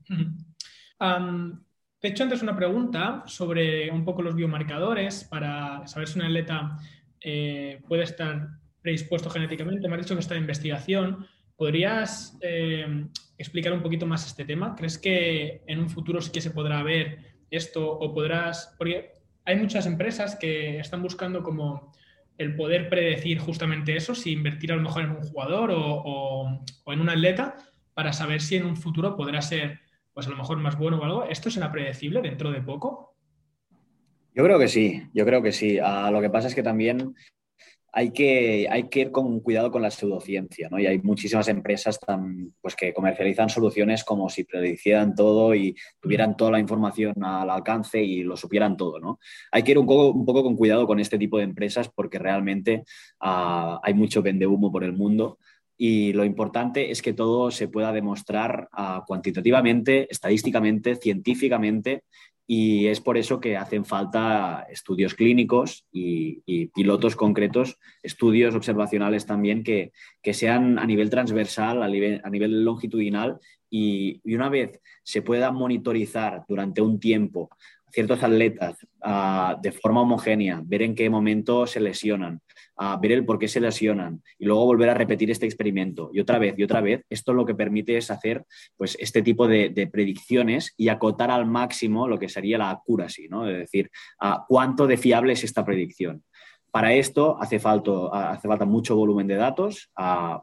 te 0.07 2.07
he 2.07 2.11
hecho 2.11 2.23
antes 2.23 2.41
una 2.41 2.55
pregunta 2.55 3.23
sobre 3.25 3.89
un 3.91 4.05
poco 4.05 4.21
los 4.21 4.35
biomarcadores 4.35 5.23
para 5.23 5.85
saber 5.87 6.07
si 6.07 6.19
un 6.19 6.25
atleta 6.25 6.77
eh, 7.19 7.81
puede 7.87 8.03
estar 8.03 8.47
predispuesto 8.81 9.29
genéticamente. 9.29 9.87
Me 9.87 9.95
has 9.95 10.01
dicho 10.01 10.15
que 10.15 10.21
está 10.21 10.35
en 10.35 10.41
investigación. 10.41 11.25
¿Podrías 11.55 12.37
eh, 12.41 13.05
explicar 13.37 13.73
un 13.73 13.83
poquito 13.83 14.07
más 14.07 14.25
este 14.25 14.45
tema? 14.45 14.75
¿Crees 14.75 14.97
que 14.97 15.61
en 15.67 15.79
un 15.79 15.89
futuro 15.89 16.21
sí 16.21 16.31
que 16.31 16.41
se 16.41 16.51
podrá 16.51 16.81
ver 16.81 17.31
esto 17.51 17.85
o 17.85 18.13
podrás, 18.13 18.73
porque 18.77 19.11
hay 19.45 19.57
muchas 19.57 19.85
empresas 19.85 20.37
que 20.37 20.79
están 20.79 21.03
buscando 21.03 21.43
como 21.43 21.93
el 22.41 22.55
poder 22.55 22.89
predecir 22.89 23.39
justamente 23.39 23.95
eso, 23.95 24.15
si 24.15 24.31
invertir 24.31 24.71
a 24.71 24.75
lo 24.75 24.81
mejor 24.81 25.03
en 25.03 25.11
un 25.11 25.21
jugador 25.21 25.71
o, 25.73 26.63
en 26.87 27.01
un 27.01 27.09
atleta, 27.09 27.55
para 27.93 28.13
saber 28.13 28.41
si 28.41 28.55
en 28.55 28.65
un 28.65 28.75
futuro 28.75 29.15
podrá 29.15 29.41
ser, 29.41 29.79
pues 30.13 30.27
a 30.27 30.29
lo 30.29 30.37
mejor 30.37 30.57
más 30.57 30.77
bueno 30.77 30.97
o 30.97 31.03
algo. 31.03 31.23
¿Esto 31.25 31.49
será 31.49 31.71
predecible 31.71 32.21
dentro 32.21 32.51
de 32.51 32.61
poco? 32.61 33.15
Yo 34.33 34.43
creo 34.43 34.57
que 34.59 34.67
sí, 34.67 35.03
yo 35.13 35.25
creo 35.25 35.41
que 35.41 35.51
sí. 35.51 35.77
Ah, 35.81 36.09
lo 36.11 36.21
que 36.21 36.29
pasa 36.29 36.47
es 36.47 36.55
que 36.55 36.63
también 36.63 37.15
hay 37.93 38.11
que, 38.11 38.67
hay 38.69 38.87
ir 38.91 39.11
con 39.11 39.41
cuidado 39.41 39.69
con 39.69 39.81
la 39.81 39.91
pseudociencia, 39.91 40.69
¿no? 40.69 40.79
Y 40.79 40.87
hay 40.87 40.99
muchísimas 40.99 41.47
empresas 41.49 41.99
pues, 42.61 42.75
que 42.75 42.93
comercializan 42.93 43.49
soluciones 43.49 44.03
como 44.03 44.29
si 44.29 44.45
predicieran 44.45 45.13
todo 45.13 45.53
y 45.53 45.75
tuvieran 45.99 46.37
toda 46.37 46.51
la 46.51 46.59
información 46.59 47.21
al 47.23 47.49
alcance 47.49 48.01
y 48.01 48.23
lo 48.23 48.37
supieran 48.37 48.77
todo, 48.77 48.99
¿no? 48.99 49.19
Hay 49.51 49.63
que 49.63 49.71
ir 49.71 49.77
un 49.77 49.85
poco, 49.85 50.43
con 50.43 50.55
cuidado 50.55 50.87
con 50.87 50.99
este 50.99 51.17
tipo 51.17 51.37
de 51.37 51.43
empresas 51.43 51.89
porque 51.93 52.17
realmente 52.17 52.83
uh, 53.21 53.77
hay 53.83 53.93
mucho 53.93 54.21
vende 54.21 54.47
humo 54.47 54.71
por 54.71 54.83
el 54.83 54.93
mundo 54.93 55.37
y 55.77 56.13
lo 56.13 56.23
importante 56.23 56.91
es 56.91 57.01
que 57.01 57.13
todo 57.13 57.51
se 57.51 57.67
pueda 57.67 57.91
demostrar 57.91 58.69
uh, 58.77 59.03
cuantitativamente, 59.05 60.07
estadísticamente, 60.09 60.95
científicamente 60.95 62.03
y 62.53 62.87
es 62.87 62.99
por 62.99 63.17
eso 63.17 63.39
que 63.39 63.55
hacen 63.55 63.85
falta 63.85 64.67
estudios 64.69 65.13
clínicos 65.13 65.85
y, 65.89 66.67
pilotos 66.75 67.15
concretos, 67.15 67.79
estudios 68.03 68.55
observacionales 68.55 69.25
también 69.25 69.63
que, 69.63 69.93
sean 70.33 70.77
a 70.77 70.85
nivel 70.85 71.09
transversal, 71.09 71.81
a 71.81 71.87
nivel, 71.87 72.65
longitudinal 72.65 73.39
y, 73.69 74.19
una 74.35 74.49
vez 74.49 74.81
se 75.01 75.21
pueda 75.21 75.53
monitorizar 75.53 76.43
durante 76.45 76.81
un 76.81 76.99
tiempo 76.99 77.49
ciertos 77.89 78.21
atletas 78.21 78.85
de 79.61 79.71
forma 79.71 80.01
homogénea, 80.01 80.61
ver 80.65 80.81
en 80.81 80.93
qué 80.93 81.09
momento 81.09 81.65
se 81.65 81.79
lesionan, 81.79 82.41
a 82.83 82.97
ver 82.97 83.11
el 83.11 83.25
por 83.25 83.37
qué 83.37 83.47
se 83.47 83.59
lesionan 83.59 84.23
y 84.39 84.45
luego 84.45 84.65
volver 84.65 84.89
a 84.89 84.95
repetir 84.95 85.29
este 85.29 85.45
experimento 85.45 86.09
y 86.11 86.19
otra 86.19 86.39
vez 86.39 86.55
y 86.57 86.63
otra 86.63 86.81
vez, 86.81 87.05
esto 87.11 87.31
lo 87.31 87.45
que 87.45 87.53
permite 87.53 87.95
es 87.95 88.09
hacer 88.09 88.43
pues, 88.75 88.97
este 88.99 89.21
tipo 89.21 89.47
de, 89.47 89.87
predicciones 89.91 90.73
y 90.77 90.89
acotar 90.89 91.29
al 91.29 91.45
máximo 91.45 92.07
lo 92.07 92.17
que 92.17 92.27
sería 92.27 92.57
la 92.57 92.71
accuracy, 92.71 93.27
¿no? 93.29 93.47
es 93.47 93.59
decir, 93.59 93.91
a 94.19 94.45
cuánto 94.47 94.87
de 94.87 94.97
fiable 94.97 95.33
es 95.33 95.43
esta 95.43 95.63
predicción. 95.63 96.23
Para 96.71 96.95
esto 96.95 97.37
hace 97.39 97.59
falta, 97.59 98.31
hace 98.31 98.47
falta 98.47 98.65
mucho 98.65 98.95
volumen 98.95 99.27
de 99.27 99.35
datos, 99.35 99.91
a 99.95 100.41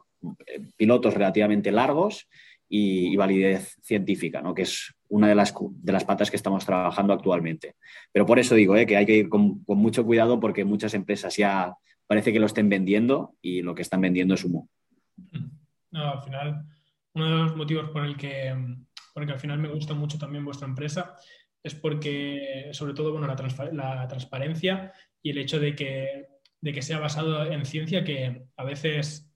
pilotos 0.77 1.13
relativamente 1.15 1.73
largos 1.73 2.29
y, 2.69 3.17
validez 3.17 3.75
científica, 3.81 4.41
¿no? 4.41 4.53
que 4.53 4.61
es 4.61 4.93
una 5.09 5.27
de 5.27 5.35
las, 5.35 5.53
de 5.71 5.91
las 5.91 6.05
patas 6.05 6.29
que 6.29 6.37
estamos 6.37 6.65
trabajando 6.65 7.11
actualmente. 7.11 7.75
Pero 8.13 8.25
por 8.25 8.39
eso 8.39 8.55
digo 8.55 8.77
¿eh? 8.77 8.85
que 8.85 8.95
hay 8.95 9.05
que 9.05 9.17
ir 9.17 9.29
con, 9.29 9.61
mucho 9.67 10.05
cuidado 10.05 10.39
porque 10.39 10.63
muchas 10.63 10.93
empresas 10.93 11.35
ya 11.35 11.73
parece 12.09 12.33
que 12.33 12.39
lo 12.39 12.47
estén 12.47 12.69
vendiendo 12.69 13.35
y 13.39 13.61
lo 13.61 13.75
que 13.75 13.83
están 13.83 14.01
vendiendo 14.01 14.33
es 14.33 14.43
humo. 14.43 14.67
Al 15.91 16.23
final, 16.23 16.65
uno 17.13 17.25
de 17.25 17.43
los 17.43 17.55
motivos 17.55 17.91
por 17.91 18.03
el 18.03 18.17
que, 18.17 18.51
porque 19.13 19.31
al 19.31 19.39
final 19.39 19.59
me 19.59 19.67
gusta 19.67 19.93
mucho 19.93 20.17
también 20.17 20.43
vuestra 20.43 20.67
empresa 20.67 21.15
es 21.61 21.75
porque, 21.75 22.69
sobre 22.71 22.95
todo, 22.95 23.11
bueno, 23.11 23.27
la, 23.27 24.07
transparencia 24.07 24.91
y 25.21 25.29
el 25.29 25.37
hecho 25.37 25.59
de 25.59 25.75
que, 25.75 26.25
de 26.59 26.73
que 26.73 26.81
sea 26.81 26.97
basado 26.97 27.45
en 27.45 27.63
ciencia, 27.63 28.03
que 28.03 28.47
a 28.57 28.63
veces, 28.63 29.31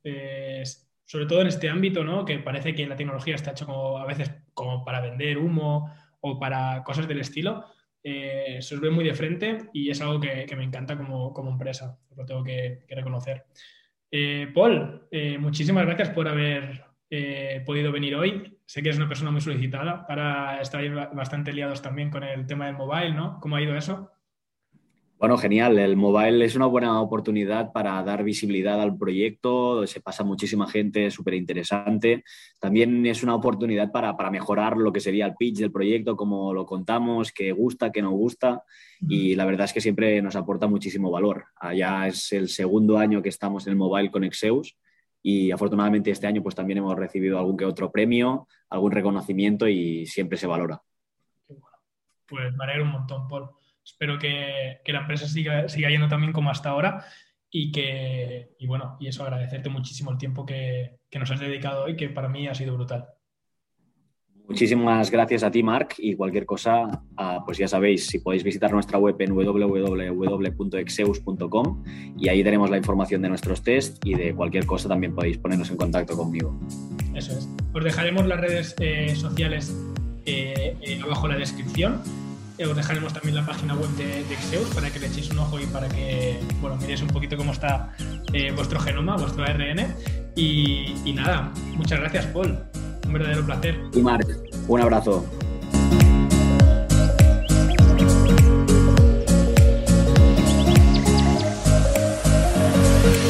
sobre 1.05 1.27
todo 1.27 1.41
en 1.41 1.47
este 1.47 1.69
ámbito, 1.69 2.03
¿no? 2.03 2.25
que 2.25 2.39
parece 2.39 2.73
que 2.73 2.87
la 2.87 2.95
tecnología 2.95 3.35
está 3.35 3.51
hecha 3.51 3.67
a 3.67 4.05
veces 4.07 4.31
como 4.55 4.83
para 4.83 4.99
vender 4.99 5.37
humo 5.37 5.93
o 6.21 6.39
para 6.39 6.83
cosas 6.83 7.07
del 7.07 7.19
estilo, 7.19 7.65
eh, 8.03 8.57
se 8.61 8.75
os 8.75 8.81
ve 8.81 8.89
muy 8.89 9.05
de 9.05 9.13
frente 9.13 9.69
y 9.73 9.89
es 9.89 10.01
algo 10.01 10.19
que, 10.19 10.45
me 10.55 10.63
encanta 10.63 10.97
como, 10.97 11.49
empresa, 11.49 11.97
lo 12.15 12.25
tengo 12.25 12.43
que, 12.43 12.85
reconocer. 12.89 13.45
Eh, 14.11 14.51
Paul, 14.53 15.07
eh, 15.09 15.37
muchísimas 15.37 15.85
gracias 15.85 16.09
por 16.09 16.27
haber 16.27 16.83
podido 17.65 17.91
venir 17.91 18.15
hoy. 18.15 18.57
Sé 18.65 18.81
que 18.81 18.89
eres 18.89 18.97
una 18.97 19.07
persona 19.07 19.29
muy 19.29 19.39
solicitada, 19.39 20.03
ahora 20.09 20.59
estáis 20.61 20.91
bastante 20.91 21.53
liados 21.53 21.79
también 21.79 22.09
con 22.09 22.23
el 22.23 22.47
tema 22.47 22.65
del 22.65 22.75
mobile, 22.75 23.13
¿no? 23.13 23.39
¿Cómo 23.39 23.55
ha 23.55 23.61
ido 23.61 23.77
eso? 23.77 24.12
Bueno, 25.23 25.37
genial. 25.37 25.79
El 25.79 25.95
mobile 25.95 26.43
es 26.43 26.57
una 26.57 26.65
buena 26.65 26.99
oportunidad 26.99 27.71
para 27.71 28.03
dar 28.03 28.25
visibilidad 28.25 28.81
al 28.81 28.97
proyecto. 28.97 29.87
Se 29.87 30.01
pasa 30.01 30.25
muchísima 30.25 30.67
gente, 30.67 31.09
súper 31.11 31.35
interesante. 31.35 32.25
También 32.59 33.05
es 33.05 33.23
una 33.23 33.33
oportunidad 33.33 33.89
para, 33.89 34.13
mejorar 34.29 34.75
lo 34.75 34.91
que 34.91 34.99
sería 34.99 35.25
el 35.25 35.35
pitch 35.35 35.59
del 35.59 35.71
proyecto, 35.71 36.17
como 36.17 36.53
lo 36.53 36.65
contamos, 36.65 37.31
qué 37.31 37.53
gusta, 37.53 37.89
qué 37.89 38.01
no 38.01 38.11
gusta. 38.11 38.63
Y 38.99 39.35
la 39.35 39.45
verdad 39.45 39.63
es 39.63 39.71
que 39.71 39.79
siempre 39.79 40.21
nos 40.21 40.35
aporta 40.35 40.67
muchísimo 40.67 41.09
valor. 41.09 41.45
Ya 41.73 42.05
es 42.05 42.33
el 42.33 42.49
segundo 42.49 42.97
año 42.97 43.21
que 43.21 43.29
estamos 43.29 43.65
en 43.65 43.71
el 43.71 43.77
mobile 43.77 44.11
con 44.11 44.25
Exeus 44.25 44.75
y 45.21 45.51
afortunadamente 45.51 46.11
este 46.11 46.27
año 46.27 46.43
pues 46.43 46.53
también 46.53 46.79
hemos 46.79 46.97
recibido 46.97 47.39
algún 47.39 47.55
que 47.55 47.63
otro 47.63 47.93
premio, 47.93 48.49
algún 48.69 48.91
reconocimiento 48.91 49.69
y 49.69 50.05
siempre 50.05 50.37
se 50.37 50.47
valora. 50.47 50.81
Pues 52.27 52.53
me 52.57 52.63
alegro 52.65 52.83
un 52.83 52.91
montón, 52.91 53.25
Paul. 53.29 53.62
Espero 53.83 54.17
que, 54.17 54.81
la 54.85 54.99
empresa 54.99 55.27
siga, 55.27 55.67
siga, 55.67 55.89
yendo 55.89 56.07
también 56.07 56.31
como 56.33 56.49
hasta 56.49 56.69
ahora 56.69 57.05
y 57.49 57.71
que, 57.71 58.55
y 58.57 58.65
bueno, 58.65 58.97
y 58.99 59.07
eso 59.07 59.23
agradecerte 59.23 59.69
muchísimo 59.69 60.11
el 60.11 60.17
tiempo 60.17 60.45
que, 60.45 60.97
nos 61.13 61.29
has 61.29 61.39
dedicado 61.39 61.83
hoy, 61.83 61.95
que 61.95 62.09
para 62.09 62.27
mí 62.27 62.47
ha 62.47 62.55
sido 62.55 62.73
brutal. 62.73 63.05
Muchísimas 64.47 65.09
gracias 65.09 65.43
a 65.43 65.51
ti, 65.51 65.63
Marc, 65.63 65.93
y 65.99 66.15
cualquier 66.15 66.45
cosa, 66.45 67.03
ah, 67.15 67.43
pues 67.45 67.57
ya 67.59 67.67
sabéis, 67.67 68.07
si 68.07 68.19
podéis 68.19 68.43
visitar 68.43 68.71
nuestra 68.71 68.97
web 68.97 69.15
en 69.19 69.33
www.exeus.com 69.33 70.53
y 72.17 72.27
ahí 72.27 72.43
tenemos 72.43 72.69
la 72.69 72.77
información 72.77 73.21
de 73.21 73.29
nuestros 73.29 73.63
test 73.63 74.05
y 74.05 74.15
de 74.15 74.35
cualquier 74.35 74.65
cosa 74.65 74.89
también 74.89 75.15
podéis 75.15 75.37
ponernos 75.37 75.69
en 75.69 75.77
contacto 75.77 76.17
conmigo. 76.17 76.59
Eso 77.15 77.31
es. 77.31 77.47
Os 77.71 77.83
dejaremos 77.83 78.25
las 78.25 78.41
redes 78.41 78.75
eh, 78.79 79.15
sociales 79.15 79.73
eh, 80.25 80.75
eh, 80.81 80.99
abajo 81.03 81.27
en 81.27 81.33
la 81.33 81.37
descripción 81.37 82.01
eh, 82.63 82.67
os 82.67 82.75
dejaremos 82.75 83.13
también 83.13 83.35
la 83.35 83.45
página 83.45 83.75
web 83.75 83.89
de, 83.91 84.21
Exeus 84.21 84.67
para 84.73 84.89
que 84.89 84.99
le 84.99 85.07
echéis 85.07 85.29
un 85.31 85.39
ojo 85.39 85.59
y 85.59 85.65
para 85.67 85.87
que 85.89 86.39
bueno, 86.61 86.77
miréis 86.77 87.01
un 87.01 87.09
poquito 87.09 87.37
cómo 87.37 87.51
está 87.51 87.93
eh, 88.31 88.51
vuestro 88.51 88.79
genoma, 88.79 89.17
vuestro 89.17 89.43
ARN. 89.43 89.95
Y, 90.35 90.95
y 91.05 91.13
nada, 91.13 91.51
muchas 91.75 91.99
gracias, 91.99 92.25
Paul. 92.27 92.57
Un 93.05 93.13
verdadero 93.13 93.45
placer. 93.45 93.79
Y 93.93 93.99
Marc, 93.99 94.27
un 94.67 94.81
abrazo. 94.81 95.25